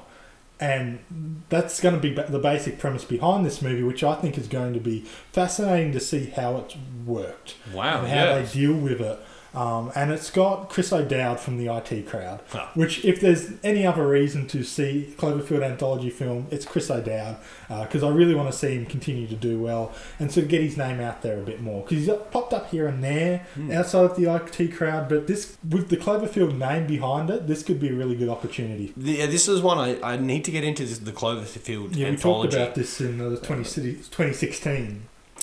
And 0.60 1.42
that's 1.48 1.80
going 1.80 1.94
to 1.94 2.00
be 2.00 2.14
the 2.14 2.38
basic 2.38 2.78
premise 2.78 3.04
behind 3.04 3.44
this 3.44 3.60
movie, 3.60 3.82
which 3.82 4.04
I 4.04 4.14
think 4.14 4.38
is 4.38 4.46
going 4.46 4.72
to 4.74 4.80
be 4.80 5.00
fascinating 5.32 5.92
to 5.92 6.00
see 6.00 6.26
how 6.26 6.58
it's 6.58 6.76
worked. 7.04 7.56
Wow, 7.72 8.00
And 8.00 8.08
how 8.08 8.14
yeah. 8.24 8.38
they 8.38 8.52
deal 8.52 8.74
with 8.74 9.00
it. 9.00 9.18
Um, 9.54 9.92
and 9.94 10.10
it's 10.10 10.30
got 10.30 10.68
Chris 10.68 10.92
O'Dowd 10.92 11.38
from 11.38 11.58
the 11.58 11.72
IT 11.72 12.06
crowd, 12.08 12.40
Ah. 12.52 12.70
which, 12.74 13.04
if 13.04 13.20
there's 13.20 13.52
any 13.62 13.86
other 13.86 14.06
reason 14.06 14.46
to 14.48 14.64
see 14.64 15.14
Cloverfield 15.16 15.62
anthology 15.64 16.10
film, 16.10 16.48
it's 16.50 16.64
Chris 16.64 16.90
O'Dowd, 16.90 17.36
because 17.68 18.02
I 18.02 18.08
really 18.08 18.34
want 18.34 18.50
to 18.50 18.56
see 18.58 18.74
him 18.74 18.84
continue 18.86 19.28
to 19.28 19.34
do 19.36 19.58
well 19.60 19.92
and 20.18 20.32
sort 20.32 20.44
of 20.44 20.50
get 20.50 20.62
his 20.62 20.76
name 20.76 21.00
out 21.00 21.22
there 21.22 21.38
a 21.38 21.42
bit 21.42 21.60
more. 21.62 21.82
Because 21.82 22.04
he's 22.04 22.14
popped 22.32 22.52
up 22.52 22.70
here 22.70 22.88
and 22.88 23.02
there 23.04 23.46
Hmm. 23.54 23.70
outside 23.70 24.04
of 24.06 24.16
the 24.16 24.26
IT 24.26 24.68
crowd, 24.72 25.08
but 25.08 25.28
this 25.28 25.56
with 25.68 25.88
the 25.88 25.96
Cloverfield 25.96 26.58
name 26.58 26.86
behind 26.88 27.30
it, 27.30 27.46
this 27.46 27.62
could 27.62 27.78
be 27.78 27.90
a 27.90 27.94
really 27.94 28.16
good 28.16 28.28
opportunity. 28.28 28.92
Yeah, 28.96 29.26
this 29.26 29.46
is 29.46 29.62
one 29.62 29.78
I, 29.78 30.00
I 30.02 30.16
need 30.16 30.44
to 30.46 30.50
get 30.50 30.64
into 30.64 30.84
this, 30.84 30.98
the 30.98 31.12
Cloverfield 31.12 31.94
Yeah, 31.94 32.10
we 32.10 32.16
talked 32.16 32.52
about 32.54 32.74
this 32.74 33.00
in 33.00 33.20
uh, 33.20 33.28
the 33.28 33.36
20, 33.36 33.62
2016. 33.64 35.02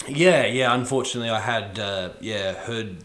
Yeah, 0.10 0.46
yeah. 0.46 0.74
Unfortunately, 0.74 1.30
I 1.30 1.40
had 1.40 1.78
uh, 1.80 2.10
yeah 2.20 2.54
heard 2.54 2.98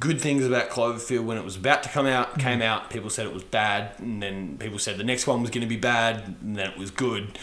good 0.00 0.20
things 0.20 0.44
about 0.44 0.70
Cloverfield 0.70 1.24
when 1.24 1.36
it 1.36 1.44
was 1.44 1.56
about 1.56 1.82
to 1.84 1.88
come 1.88 2.06
out. 2.06 2.34
Mm. 2.34 2.40
Came 2.40 2.62
out, 2.62 2.90
people 2.90 3.10
said 3.10 3.26
it 3.26 3.34
was 3.34 3.44
bad, 3.44 3.92
and 3.98 4.22
then 4.22 4.56
people 4.58 4.78
said 4.78 4.96
the 4.96 5.04
next 5.04 5.26
one 5.26 5.42
was 5.42 5.50
going 5.50 5.62
to 5.62 5.68
be 5.68 5.76
bad, 5.76 6.36
and 6.40 6.56
then 6.56 6.70
it 6.70 6.78
was 6.78 6.90
good. 6.90 7.38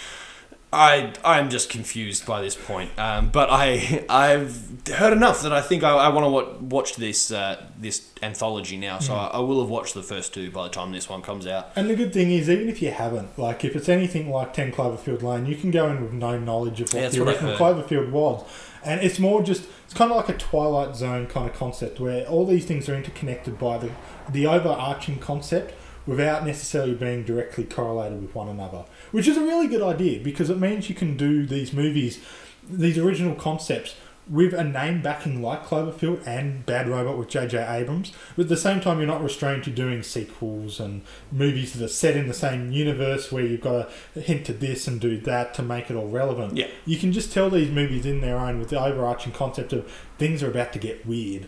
I 0.73 1.13
I'm 1.23 1.49
just 1.49 1.69
confused 1.69 2.25
by 2.25 2.41
this 2.41 2.55
point, 2.55 2.91
um, 2.99 3.29
but 3.29 3.47
I 3.49 4.05
I've 4.09 4.85
heard 4.89 5.13
enough 5.13 5.41
that 5.43 5.53
I 5.53 5.61
think 5.61 5.81
I, 5.83 5.91
I 5.91 6.09
want 6.09 6.25
to 6.25 6.29
watch, 6.29 6.59
watch 6.59 6.95
this 6.97 7.31
uh, 7.31 7.65
this 7.79 8.11
anthology 8.21 8.75
now. 8.75 8.97
Mm. 8.97 9.03
So 9.03 9.13
I, 9.13 9.27
I 9.27 9.39
will 9.39 9.61
have 9.61 9.69
watched 9.69 9.93
the 9.93 10.03
first 10.03 10.33
two 10.33 10.51
by 10.51 10.63
the 10.63 10.69
time 10.69 10.91
this 10.91 11.07
one 11.07 11.21
comes 11.21 11.47
out. 11.47 11.69
And 11.77 11.89
the 11.89 11.95
good 11.95 12.11
thing 12.11 12.31
is, 12.31 12.49
even 12.49 12.67
if 12.67 12.81
you 12.81 12.91
haven't, 12.91 13.39
like 13.39 13.63
if 13.63 13.77
it's 13.77 13.87
anything 13.87 14.29
like 14.29 14.53
10 14.53 14.73
Cloverfield 14.73 15.21
Lane, 15.21 15.45
you 15.45 15.55
can 15.55 15.71
go 15.71 15.89
in 15.89 16.01
with 16.01 16.11
no 16.11 16.37
knowledge 16.37 16.81
of 16.81 16.93
what 16.93 17.01
that's 17.01 17.15
the 17.15 17.23
what 17.23 17.35
original. 17.35 17.55
Cloverfield 17.55 18.11
was. 18.11 18.43
And 18.87 19.01
it's 19.01 19.19
more 19.19 19.43
just, 19.43 19.67
it's 19.85 19.93
kind 19.93 20.11
of 20.11 20.17
like 20.17 20.29
a 20.29 20.37
Twilight 20.37 20.95
Zone 20.95 21.27
kind 21.27 21.49
of 21.49 21.55
concept 21.55 21.99
where 21.99 22.25
all 22.25 22.45
these 22.45 22.65
things 22.65 22.87
are 22.87 22.95
interconnected 22.95 23.59
by 23.59 23.77
the, 23.77 23.91
the 24.29 24.47
overarching 24.47 25.19
concept, 25.19 25.73
without 26.07 26.45
necessarily 26.45 26.95
being 26.95 27.23
directly 27.23 27.65
correlated 27.65 28.21
with 28.21 28.33
one 28.33 28.47
another, 28.47 28.85
which 29.11 29.27
is 29.27 29.37
a 29.37 29.41
really 29.41 29.67
good 29.67 29.81
idea 29.81 30.19
because 30.23 30.49
it 30.49 30.57
means 30.57 30.89
you 30.89 30.95
can 30.95 31.17
do 31.17 31.45
these 31.45 31.73
movies, 31.73 32.23
these 32.67 32.97
original 32.97 33.35
concepts 33.35 33.95
with 34.29 34.53
a 34.53 34.63
name 34.63 35.01
backing 35.01 35.41
like 35.41 35.65
Cloverfield 35.65 36.25
and 36.25 36.65
Bad 36.65 36.87
Robot 36.87 37.17
with 37.17 37.29
J.J. 37.29 37.57
Abrams, 37.57 38.11
but 38.35 38.43
at 38.43 38.49
the 38.49 38.57
same 38.57 38.81
time, 38.81 38.97
you're 38.97 39.07
not 39.07 39.23
restrained 39.23 39.63
to 39.65 39.69
doing 39.69 40.03
sequels 40.03 40.79
and 40.79 41.01
movies 41.31 41.73
that 41.73 41.83
are 41.83 41.89
set 41.89 42.17
in 42.17 42.27
the 42.27 42.33
same 42.33 42.71
universe 42.71 43.31
where 43.31 43.43
you've 43.43 43.61
got 43.61 43.89
to 44.13 44.21
hint 44.21 44.45
to 44.45 44.53
this 44.53 44.87
and 44.87 44.99
do 44.99 45.17
that 45.21 45.53
to 45.53 45.63
make 45.63 45.89
it 45.89 45.95
all 45.95 46.09
relevant. 46.09 46.57
Yeah. 46.57 46.67
You 46.85 46.97
can 46.97 47.11
just 47.11 47.31
tell 47.31 47.49
these 47.49 47.71
movies 47.71 48.05
in 48.05 48.21
their 48.21 48.37
own 48.37 48.59
with 48.59 48.69
the 48.69 48.79
overarching 48.79 49.31
concept 49.31 49.73
of 49.73 49.91
things 50.17 50.43
are 50.43 50.49
about 50.49 50.73
to 50.73 50.79
get 50.79 51.05
weird. 51.05 51.47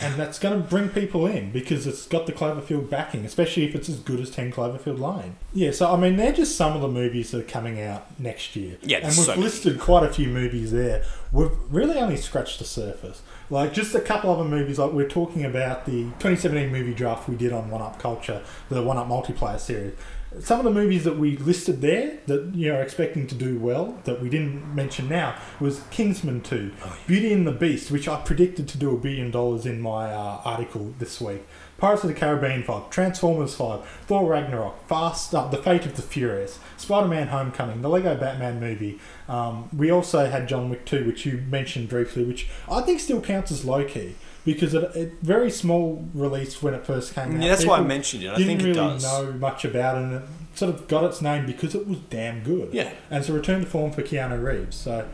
And 0.00 0.14
that's 0.14 0.38
going 0.38 0.62
to 0.62 0.68
bring 0.68 0.90
people 0.90 1.26
in 1.26 1.50
because 1.50 1.84
it's 1.84 2.06
got 2.06 2.26
the 2.26 2.32
Cloverfield 2.32 2.88
backing, 2.88 3.24
especially 3.24 3.64
if 3.64 3.74
it's 3.74 3.88
as 3.88 3.98
good 3.98 4.20
as 4.20 4.30
10 4.30 4.52
Cloverfield 4.52 5.00
Lane. 5.00 5.36
Yeah, 5.52 5.72
so 5.72 5.92
I 5.92 5.96
mean, 5.96 6.16
they're 6.16 6.32
just 6.32 6.54
some 6.54 6.76
of 6.76 6.82
the 6.82 6.88
movies 6.88 7.32
that 7.32 7.40
are 7.40 7.50
coming 7.50 7.80
out 7.80 8.06
next 8.20 8.54
year. 8.54 8.76
Yeah, 8.82 8.98
and 8.98 9.06
we've 9.06 9.14
so 9.14 9.32
many. 9.32 9.42
listed 9.42 9.80
quite 9.80 10.04
a 10.04 10.12
few 10.12 10.28
movies 10.28 10.70
there. 10.70 11.04
We've 11.32 11.50
really 11.68 11.98
only 11.98 12.16
scratched 12.16 12.60
the 12.60 12.64
surface. 12.64 13.22
Like, 13.50 13.72
just 13.72 13.92
a 13.94 14.00
couple 14.00 14.30
other 14.30 14.44
movies, 14.44 14.78
like 14.78 14.92
we're 14.92 15.08
talking 15.08 15.44
about 15.44 15.84
the 15.84 16.04
2017 16.20 16.70
movie 16.70 16.94
draft 16.94 17.28
we 17.28 17.34
did 17.34 17.52
on 17.52 17.68
One 17.68 17.82
Up 17.82 17.98
Culture, 17.98 18.42
the 18.68 18.82
One 18.82 18.98
Up 18.98 19.08
multiplayer 19.08 19.58
series. 19.58 19.94
Some 20.40 20.58
of 20.58 20.64
the 20.64 20.70
movies 20.70 21.04
that 21.04 21.18
we 21.18 21.38
listed 21.38 21.80
there 21.80 22.18
that 22.26 22.54
you 22.54 22.68
know 22.68 22.78
are 22.78 22.82
expecting 22.82 23.26
to 23.28 23.34
do 23.34 23.58
well 23.58 23.98
that 24.04 24.20
we 24.20 24.28
didn't 24.28 24.74
mention 24.74 25.08
now 25.08 25.34
was 25.58 25.80
Kingsman 25.90 26.42
2, 26.42 26.70
Beauty 27.06 27.32
and 27.32 27.46
the 27.46 27.52
Beast, 27.52 27.90
which 27.90 28.06
I 28.06 28.20
predicted 28.20 28.68
to 28.68 28.78
do 28.78 28.94
a 28.94 28.98
billion 28.98 29.30
dollars 29.30 29.64
in 29.64 29.80
my 29.80 30.12
uh, 30.12 30.42
article 30.44 30.92
this 30.98 31.18
week. 31.18 31.46
Pirates 31.78 32.02
of 32.02 32.08
the 32.08 32.14
Caribbean 32.14 32.62
5, 32.62 32.90
Transformers 32.90 33.54
5, 33.54 33.86
Thor 34.06 34.28
Ragnarok, 34.28 34.86
Fast, 34.86 35.34
uh, 35.34 35.48
The 35.48 35.56
Fate 35.56 35.86
of 35.86 35.96
the 35.96 36.02
Furious, 36.02 36.58
Spider-Man 36.76 37.28
Homecoming, 37.28 37.80
the 37.80 37.88
Lego 37.88 38.14
Batman 38.14 38.60
movie. 38.60 38.98
Um, 39.28 39.70
we 39.74 39.90
also 39.90 40.26
had 40.26 40.46
John 40.46 40.68
Wick 40.68 40.84
2, 40.84 41.06
which 41.06 41.24
you 41.24 41.38
mentioned 41.48 41.88
briefly, 41.88 42.24
which 42.24 42.48
I 42.70 42.82
think 42.82 43.00
still 43.00 43.22
counts 43.22 43.50
as 43.50 43.64
low-key 43.64 44.16
because 44.44 44.74
it, 44.74 44.96
it 44.96 45.12
very 45.22 45.50
small 45.50 46.06
release 46.14 46.62
when 46.62 46.74
it 46.74 46.86
first 46.86 47.14
came 47.14 47.36
out. 47.36 47.42
Yeah, 47.42 47.48
that's 47.48 47.66
why 47.66 47.78
I 47.78 47.82
mentioned 47.82 48.24
it. 48.24 48.30
I 48.30 48.36
didn't 48.36 48.46
think 48.46 48.60
it 48.60 48.64
really 48.64 48.74
does. 48.74 49.02
know 49.02 49.32
much 49.32 49.64
about 49.64 49.96
it, 49.96 50.02
and 50.04 50.14
it 50.14 50.22
sort 50.54 50.74
of 50.74 50.88
got 50.88 51.04
its 51.04 51.20
name 51.22 51.46
because 51.46 51.74
it 51.74 51.86
was 51.86 51.98
damn 52.10 52.42
good. 52.42 52.72
Yeah. 52.72 52.92
and 53.10 53.20
it's 53.20 53.28
a 53.28 53.32
return 53.32 53.60
to 53.60 53.66
form 53.66 53.92
for 53.92 54.02
Keanu 54.02 54.42
Reeves. 54.42 54.76
So 54.76 55.08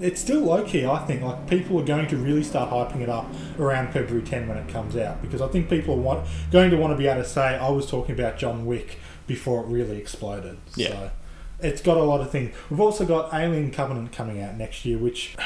it's 0.00 0.20
still 0.20 0.40
low 0.40 0.62
key. 0.64 0.86
I 0.86 1.04
think 1.04 1.22
like 1.22 1.48
people 1.48 1.80
are 1.80 1.84
going 1.84 2.06
to 2.08 2.16
really 2.16 2.42
start 2.42 2.70
hyping 2.70 3.00
it 3.00 3.08
up 3.08 3.26
around 3.58 3.92
February 3.92 4.24
10 4.24 4.48
when 4.48 4.56
it 4.58 4.68
comes 4.68 4.96
out 4.96 5.22
because 5.22 5.40
I 5.40 5.48
think 5.48 5.68
people 5.68 5.94
are 5.94 6.00
want, 6.00 6.26
going 6.50 6.70
to 6.70 6.76
want 6.76 6.92
to 6.92 6.96
be 6.96 7.06
able 7.06 7.22
to 7.22 7.28
say 7.28 7.56
I 7.56 7.68
was 7.70 7.88
talking 7.88 8.14
about 8.14 8.38
John 8.38 8.66
Wick 8.66 8.98
before 9.26 9.64
it 9.64 9.68
really 9.68 9.96
exploded. 9.98 10.58
Yeah. 10.76 10.88
So 10.88 11.10
it's 11.60 11.80
got 11.80 11.96
a 11.96 12.02
lot 12.02 12.20
of 12.20 12.30
things. 12.30 12.54
We've 12.70 12.80
also 12.80 13.04
got 13.04 13.32
Alien 13.32 13.70
Covenant 13.70 14.12
coming 14.12 14.40
out 14.42 14.56
next 14.56 14.84
year, 14.84 14.98
which. 14.98 15.36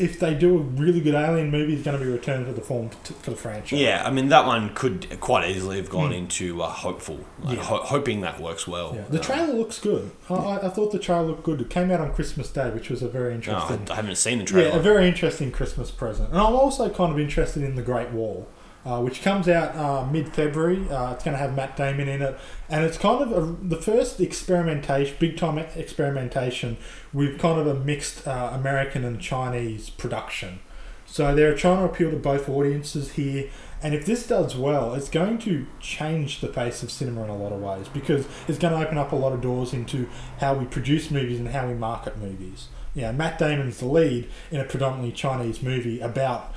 If 0.00 0.18
they 0.20 0.34
do 0.34 0.56
a 0.58 0.60
really 0.60 1.00
good 1.00 1.14
Alien 1.14 1.50
movie, 1.50 1.74
it's 1.74 1.82
going 1.84 1.98
to 1.98 2.04
be 2.04 2.10
returned 2.10 2.46
to 2.46 2.52
the 2.52 2.60
form 2.60 2.90
to, 3.04 3.12
for 3.14 3.30
the 3.30 3.36
franchise. 3.36 3.78
Yeah, 3.80 4.02
I 4.04 4.10
mean 4.10 4.28
that 4.28 4.46
one 4.46 4.74
could 4.74 5.20
quite 5.20 5.48
easily 5.50 5.76
have 5.76 5.90
gone 5.90 6.12
into 6.12 6.62
uh, 6.62 6.68
hopeful, 6.68 7.24
like. 7.42 7.56
Yeah. 7.58 7.64
ho- 7.64 7.82
hoping 7.82 8.20
that 8.22 8.40
works 8.40 8.66
well. 8.66 8.92
Yeah. 8.94 9.02
The 9.10 9.18
Uh, 9.20 9.22
trailer 9.22 9.52
looks 9.54 9.78
good. 9.80 10.10
I, 10.30 10.34
I, 10.34 10.66
I 10.66 10.68
thought 10.68 10.92
the 10.92 10.98
trailer 10.98 11.22
looked 11.26 11.42
good. 11.44 11.60
It 11.60 11.70
came 11.70 11.90
out 11.90 12.00
on 12.00 12.12
Christmas 12.14 12.50
Day, 12.50 12.70
which 12.70 12.90
was 12.90 13.02
a 13.02 13.08
very 13.08 13.34
interesting. 13.34 13.86
I, 13.88 13.92
I 13.92 13.96
haven't 13.96 14.16
seen 14.16 14.38
the 14.38 14.44
trailer. 14.44 14.68
yeah, 14.70 14.76
a 14.76 14.80
very 14.82 15.08
interesting 15.08 15.50
Christmas 15.52 15.90
present. 15.90 16.30
And 16.30 16.38
I'm 16.38 16.54
also 16.54 16.88
kind 16.90 17.12
of 17.12 17.18
interested 17.18 17.62
in 17.62 17.74
the 17.76 17.82
Great 17.82 18.10
Wall, 18.10 18.48
uh, 18.88 19.02
which 19.02 19.20
comes 19.20 19.48
out 19.48 19.76
uh, 19.76 20.06
mid-February. 20.10 20.88
Uh, 20.88 21.12
it's 21.12 21.22
going 21.22 21.36
to 21.36 21.38
have 21.38 21.54
Matt 21.54 21.76
Damon 21.76 22.08
in 22.08 22.22
it, 22.22 22.38
and 22.70 22.84
it's 22.84 22.96
kind 22.96 23.20
of 23.20 23.32
a, 23.32 23.68
the 23.68 23.76
first 23.76 24.18
experimentation, 24.18 25.14
big-time 25.18 25.58
experimentation 25.58 26.78
with 27.12 27.38
kind 27.38 27.60
of 27.60 27.66
a 27.66 27.74
mixed 27.74 28.26
uh, 28.26 28.50
American 28.54 29.04
and 29.04 29.20
Chinese 29.20 29.90
production. 29.90 30.60
So 31.04 31.34
they're 31.34 31.54
trying 31.54 31.78
to 31.78 31.84
appeal 31.84 32.10
to 32.10 32.16
both 32.16 32.48
audiences 32.48 33.12
here. 33.12 33.50
And 33.82 33.94
if 33.94 34.06
this 34.06 34.26
does 34.26 34.56
well, 34.56 34.94
it's 34.94 35.08
going 35.08 35.38
to 35.40 35.66
change 35.80 36.40
the 36.40 36.48
face 36.48 36.82
of 36.82 36.90
cinema 36.90 37.24
in 37.24 37.30
a 37.30 37.36
lot 37.36 37.52
of 37.52 37.60
ways 37.60 37.88
because 37.88 38.26
it's 38.46 38.58
going 38.58 38.74
to 38.74 38.86
open 38.86 38.98
up 38.98 39.12
a 39.12 39.16
lot 39.16 39.32
of 39.32 39.40
doors 39.40 39.72
into 39.72 40.08
how 40.38 40.54
we 40.54 40.64
produce 40.64 41.10
movies 41.10 41.38
and 41.38 41.48
how 41.48 41.68
we 41.68 41.74
market 41.74 42.18
movies. 42.18 42.68
Yeah, 42.94 43.12
Matt 43.12 43.38
Damon's 43.38 43.78
the 43.78 43.86
lead 43.86 44.28
in 44.50 44.60
a 44.60 44.64
predominantly 44.64 45.12
Chinese 45.12 45.62
movie 45.62 46.00
about 46.00 46.54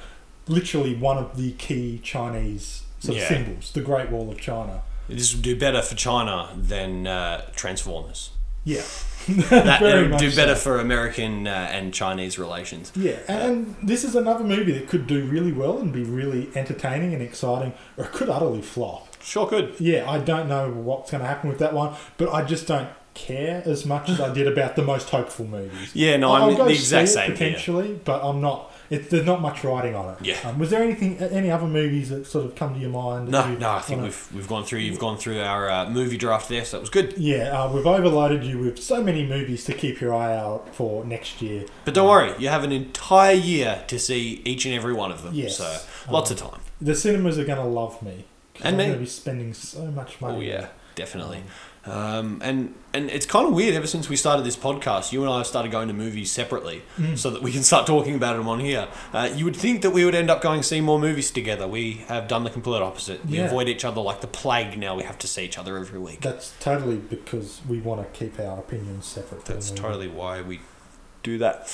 literally 0.48 0.96
one 0.96 1.18
of 1.18 1.38
the 1.38 1.52
key 1.54 2.00
Chinese 2.04 2.84
sort 3.00 3.18
of 3.18 3.24
Yeah. 3.24 3.30
symbols, 3.30 3.72
the 3.72 3.82
Great 3.82 4.10
Wall 4.10 4.30
of 4.32 4.40
China. 4.40 4.82
This 5.10 5.34
would 5.34 5.42
do 5.44 5.56
better 5.56 5.82
for 5.82 5.96
China 5.96 6.50
than 6.56 7.08
uh, 7.08 7.42
Transformers. 7.56 8.32
Yeah, 8.64 8.82
That 9.50 9.82
would 9.82 10.18
do 10.18 10.34
better 10.36 10.56
so. 10.56 10.62
for 10.62 10.80
American 10.80 11.48
uh, 11.48 11.68
and 11.72 11.92
Chinese 11.94 12.38
relations. 12.38 12.92
Yeah, 12.96 13.18
and, 13.28 13.42
and 13.42 13.76
this 13.90 14.04
is 14.04 14.16
another 14.16 14.44
movie 14.44 14.72
that 14.74 14.88
could 14.88 15.08
do 15.08 15.24
really 15.26 15.52
well 15.52 15.80
and 15.80 15.92
be 15.92 16.04
really 16.04 16.50
entertaining 16.56 17.14
and 17.16 17.24
exciting, 17.24 17.74
or 17.98 18.06
it 18.06 18.12
could 18.12 18.30
utterly 18.30 18.62
flop. 18.62 19.08
Sure, 19.22 19.48
could. 19.48 19.76
Yeah, 19.80 20.10
I 20.10 20.20
don't 20.20 20.48
know 20.48 20.70
what's 20.72 21.10
going 21.12 21.22
to 21.22 21.28
happen 21.28 21.50
with 21.50 21.58
that 21.60 21.74
one, 21.74 21.96
but 22.18 22.32
I 22.32 22.44
just 22.44 22.68
don't 22.68 22.90
care 23.16 23.62
as 23.66 23.86
much 23.86 24.10
as 24.10 24.22
I 24.22 24.32
did 24.34 24.48
about 24.48 24.76
the 24.76 24.84
most 24.84 25.10
hopeful 25.10 25.46
movies. 25.46 25.92
Yeah, 25.96 26.18
no, 26.18 26.32
I'll 26.32 26.52
I'm 26.52 26.56
go 26.56 26.66
the 26.66 26.72
exact 26.72 27.10
same 27.10 27.36
here. 27.36 27.50
potentially, 27.50 28.00
but 28.06 28.24
I'm 28.24 28.42
not. 28.42 28.71
It, 28.92 29.10
there's 29.10 29.26
not 29.26 29.42
much 29.42 29.64
writing 29.64 29.96
on 29.96 30.14
it. 30.14 30.18
Yeah. 30.22 30.38
Um, 30.44 30.60
was 30.60 30.70
there 30.70 30.84
anything, 30.84 31.18
any 31.18 31.50
other 31.50 31.66
movies 31.66 32.10
that 32.10 32.28
sort 32.28 32.46
of 32.46 32.56
come 32.56 32.74
to 32.74 32.80
your 32.80 32.90
mind? 32.90 33.30
No, 33.30 33.56
no, 33.56 33.72
I 33.72 33.80
think 33.80 34.02
we've 34.02 34.28
we've 34.36 34.48
gone 34.50 34.66
through. 34.66 34.80
You've 34.80 35.00
gone 35.00 35.18
through 35.18 35.40
our 35.42 35.70
uh, 35.70 35.90
movie 35.90 36.18
draft 36.18 36.50
there, 36.50 36.66
so 36.66 36.76
that 36.76 36.82
was 36.82 36.90
good. 36.90 37.18
Yeah, 37.18 37.58
uh, 37.58 37.72
we've 37.72 37.88
overloaded 37.88 38.44
you 38.44 38.60
with 38.60 38.84
so 38.84 39.02
many 39.02 39.26
movies 39.26 39.64
to 39.66 39.74
keep 39.74 40.02
your 40.02 40.14
eye 40.14 40.36
out 40.36 40.76
for 40.76 41.06
next 41.06 41.42
year. 41.42 41.66
But 41.86 41.94
don't 41.94 42.10
worry, 42.10 42.34
you 42.38 42.50
have 42.50 42.66
an 42.66 42.74
entire 42.74 43.34
year 43.34 43.84
to 43.88 43.98
see 43.98 44.42
each 44.44 44.66
and 44.66 44.76
every 44.76 44.94
one 44.94 45.10
of 45.10 45.24
them. 45.24 45.34
Yes. 45.34 45.58
So 45.58 45.78
lots 46.12 46.30
of 46.30 46.38
time. 46.38 46.60
The 46.82 46.94
cinemas 46.94 47.40
are 47.40 47.46
going 47.46 47.60
to 47.60 47.64
love 47.64 48.04
me. 48.04 48.26
And 48.64 48.76
I'm 48.76 48.78
me. 48.78 48.84
going 48.84 48.94
to 48.96 49.00
be 49.00 49.06
spending 49.06 49.54
so 49.54 49.86
much 49.86 50.20
money. 50.20 50.38
Oh 50.38 50.42
yeah, 50.42 50.68
definitely. 50.96 51.44
Um, 51.84 52.40
and 52.44 52.76
and 52.94 53.10
it's 53.10 53.26
kind 53.26 53.48
of 53.48 53.54
weird. 53.54 53.74
Ever 53.74 53.88
since 53.88 54.08
we 54.08 54.16
started 54.16 54.46
this 54.46 54.56
podcast, 54.56 55.12
you 55.12 55.22
and 55.24 55.32
I 55.34 55.38
have 55.40 55.48
started 55.48 55.72
going 55.72 55.88
to 55.88 55.94
movies 55.96 56.32
separately, 56.32 56.84
Mm. 56.98 57.18
so 57.18 57.32
that 57.32 57.42
we 57.42 57.52
can 57.52 57.64
start 57.64 57.88
talking 57.88 58.14
about 58.14 58.36
them 58.38 58.48
on 58.48 58.60
here. 58.60 58.88
Uh, 59.14 59.30
you 59.36 59.46
would 59.46 59.56
think 59.56 59.82
that 59.82 59.90
we 59.90 60.06
would 60.06 60.14
end 60.14 60.30
up 60.30 60.42
going 60.42 60.62
see 60.62 60.80
more 60.80 61.00
movies 61.00 61.32
together. 61.32 61.68
We 61.68 62.04
have 62.08 62.28
done 62.28 62.44
the 62.44 62.52
complete 62.52 62.82
opposite. 62.84 63.26
We 63.26 63.38
Yeah. 63.38 63.46
avoid 63.46 63.68
each 63.68 63.84
other 63.84 64.00
like 64.02 64.22
the 64.22 64.28
plague. 64.28 64.78
Now 64.78 64.96
we 64.96 65.04
have 65.04 65.18
to 65.20 65.28
see 65.28 65.44
each 65.44 65.58
other 65.58 65.78
every 65.78 66.00
week. 66.00 66.22
That's 66.22 66.54
totally 66.60 66.98
because 66.98 67.62
we 67.68 67.80
want 67.80 68.02
to 68.02 68.20
keep 68.20 68.40
our 68.40 68.60
opinions 68.60 69.08
separate. 69.08 69.46
That's 69.46 69.72
totally 69.72 70.08
why 70.08 70.42
we 70.42 70.60
do 71.24 71.40
that. 71.40 71.74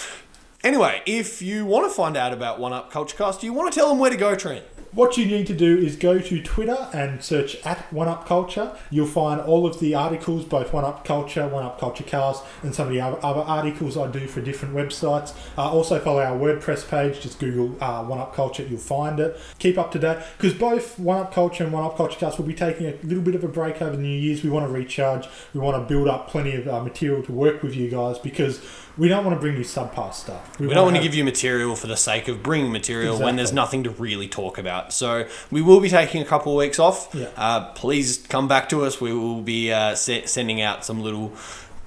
Anyway, 0.63 1.01
if 1.05 1.41
you 1.41 1.65
want 1.65 1.89
to 1.89 1.93
find 1.93 2.15
out 2.15 2.31
about 2.31 2.59
One 2.59 2.71
Up 2.73 2.91
Culturecast, 2.93 3.41
do 3.41 3.45
you 3.45 3.53
want 3.53 3.73
to 3.73 3.77
tell 3.79 3.89
them 3.89 3.99
where 3.99 4.09
to 4.09 4.17
go, 4.17 4.35
Trent? 4.35 4.63
What 4.93 5.17
you 5.17 5.25
need 5.25 5.47
to 5.47 5.53
do 5.53 5.77
is 5.77 5.97
go 5.97 6.17
to 6.17 6.41
Twitter 6.41 6.87
and 6.93 7.21
search 7.21 7.57
at 7.65 7.91
One 7.91 8.07
Up 8.07 8.25
Culture. 8.25 8.71
You'll 8.89 9.05
find 9.05 9.41
all 9.41 9.67
of 9.67 9.79
the 9.79 9.93
articles, 9.93 10.45
both 10.45 10.71
One 10.71 10.85
Up 10.85 11.03
Culture, 11.03 11.45
One 11.47 11.65
Up 11.65 11.77
Culture 11.77 12.05
Cast, 12.05 12.43
and 12.63 12.73
some 12.73 12.87
of 12.87 12.93
the 12.93 13.01
other, 13.01 13.17
articles 13.41 13.97
I 13.97 14.09
do 14.09 14.27
for 14.27 14.39
different 14.39 14.73
websites. 14.73 15.35
Uh, 15.57 15.69
also 15.69 15.99
follow 15.99 16.21
our 16.21 16.37
WordPress 16.37 16.87
page. 16.89 17.19
Just 17.19 17.37
Google 17.39 17.75
uh, 17.83 18.03
One 18.05 18.19
Up 18.19 18.33
Culture, 18.33 18.63
you'll 18.63 18.79
find 18.79 19.19
it. 19.19 19.37
Keep 19.59 19.77
up 19.77 19.91
to 19.91 19.99
date 19.99 20.19
because 20.37 20.53
both 20.53 20.97
One 20.97 21.19
Up 21.19 21.33
Culture 21.33 21.65
and 21.65 21.73
One 21.73 21.83
Up 21.83 21.97
Culture 21.97 22.17
Cast 22.17 22.37
will 22.37 22.45
be 22.45 22.53
taking 22.53 22.87
a 22.87 22.95
little 23.03 23.23
bit 23.23 23.35
of 23.35 23.43
a 23.43 23.49
break 23.49 23.81
over 23.81 23.95
the 23.95 24.01
New 24.01 24.07
Year's. 24.17 24.41
We 24.41 24.49
want 24.49 24.65
to 24.65 24.71
recharge. 24.71 25.27
We 25.53 25.59
want 25.59 25.75
to 25.75 25.93
build 25.93 26.07
up 26.07 26.29
plenty 26.29 26.55
of 26.55 26.67
uh, 26.67 26.81
material 26.81 27.21
to 27.23 27.31
work 27.33 27.61
with 27.61 27.75
you 27.75 27.89
guys 27.89 28.19
because 28.19 28.61
we 28.97 29.07
don't 29.07 29.23
want 29.25 29.35
to 29.37 29.39
bring 29.41 29.55
you 29.57 29.63
subpar 29.63 30.13
stuff. 30.13 30.59
We 30.59 30.67
don't 30.67 30.83
want 30.83 30.95
to 30.95 31.01
have- 31.01 31.03
give 31.03 31.15
you 31.15 31.23
material 31.23 31.75
for 31.75 31.87
the 31.87 31.97
sake 31.97 32.27
of 32.27 32.41
bringing 32.41 32.71
material 32.71 33.17
when 33.19 33.35
there's 33.35 33.53
nothing 33.53 33.83
to 33.83 33.89
really 33.91 34.27
talk 34.27 34.57
about. 34.57 34.91
So 34.93 35.25
we 35.51 35.61
will 35.61 35.79
be 35.79 35.89
taking 35.89 36.21
a 36.21 36.25
couple 36.25 36.51
of 36.53 36.57
weeks 36.57 36.79
off. 36.79 37.09
Yeah. 37.13 37.27
Uh, 37.37 37.65
please 37.73 38.25
come 38.29 38.47
back 38.47 38.69
to 38.69 38.83
us. 38.85 38.99
We 38.99 39.13
will 39.13 39.41
be 39.41 39.71
uh, 39.71 39.95
se- 39.95 40.25
sending 40.25 40.61
out 40.61 40.83
some 40.85 41.01
little 41.01 41.31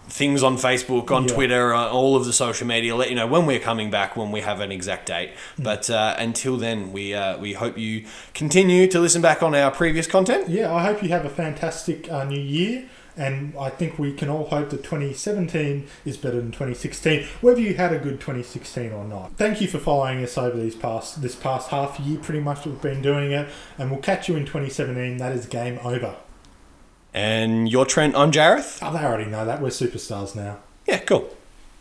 things 0.09 0.43
on 0.43 0.57
Facebook, 0.57 1.11
on 1.13 1.23
Yeah. 1.29 1.35
Twitter, 1.35 1.73
uh, 1.75 1.89
all 1.89 2.17
of 2.17 2.25
the 2.25 2.33
social 2.33 2.67
media. 2.67 2.97
Let 2.97 3.11
you 3.11 3.15
know 3.17 3.29
when 3.29 3.47
we're 3.47 3.61
coming 3.61 3.91
back, 3.93 4.17
when 4.17 4.33
we 4.33 4.41
have 4.41 4.59
an 4.61 4.73
exact 4.73 5.07
date. 5.07 5.31
Mm. 5.59 5.65
But 5.65 5.89
uh, 5.89 6.17
until 6.19 6.57
then, 6.57 6.93
we 6.93 7.15
uh, 7.15 7.39
we 7.39 7.53
hope 7.53 7.79
you 7.79 8.05
continue 8.35 8.89
to 8.89 8.99
listen 8.99 9.23
back 9.23 9.41
on 9.43 9.55
our 9.55 9.71
previous 9.71 10.07
content. 10.09 10.49
Yeah, 10.49 10.75
I 10.75 10.83
hope 10.85 11.03
you 11.03 11.11
have 11.11 11.25
a 11.25 11.29
fantastic 11.31 12.11
uh, 12.11 12.25
new 12.25 12.41
year. 12.41 12.89
And 13.21 13.55
I 13.59 13.69
think 13.69 13.99
we 13.99 14.15
can 14.15 14.31
all 14.31 14.47
hope 14.47 14.71
that 14.71 14.83
2017 14.83 15.87
is 16.07 16.17
better 16.17 16.39
than 16.39 16.53
2016, 16.53 17.27
whether 17.43 17.61
you 17.61 17.75
had 17.75 17.93
a 17.93 17.99
good 17.99 18.19
2016 18.19 18.93
or 18.93 19.05
not. 19.05 19.37
Thank 19.37 19.61
you 19.61 19.69
for 19.69 19.79
following 19.79 20.25
us 20.25 20.39
over 20.39 20.57
these 20.57 20.75
past 20.75 21.21
this 21.21 21.37
past 21.37 21.69
half 21.69 22.01
year. 22.01 22.19
Pretty 22.19 22.41
much 22.41 22.65
we've 22.65 22.81
been 22.81 23.03
doing 23.03 23.33
it, 23.33 23.47
and 23.77 23.91
we'll 23.91 24.01
catch 24.01 24.27
you 24.31 24.37
in 24.37 24.47
2017. 24.47 25.19
That 25.19 25.33
is 25.33 25.45
game 25.45 25.79
over. 25.85 26.17
And 27.13 27.71
you're 27.71 27.85
Trent. 27.85 28.17
I'm 28.17 28.33
Jareth. 28.33 28.79
Oh, 28.81 28.91
they 28.91 29.05
already 29.05 29.31
know 29.31 29.45
that 29.45 29.61
we're 29.61 29.69
superstars 29.69 30.35
now. 30.35 30.61
Yeah, 30.87 31.01
cool. 31.01 31.37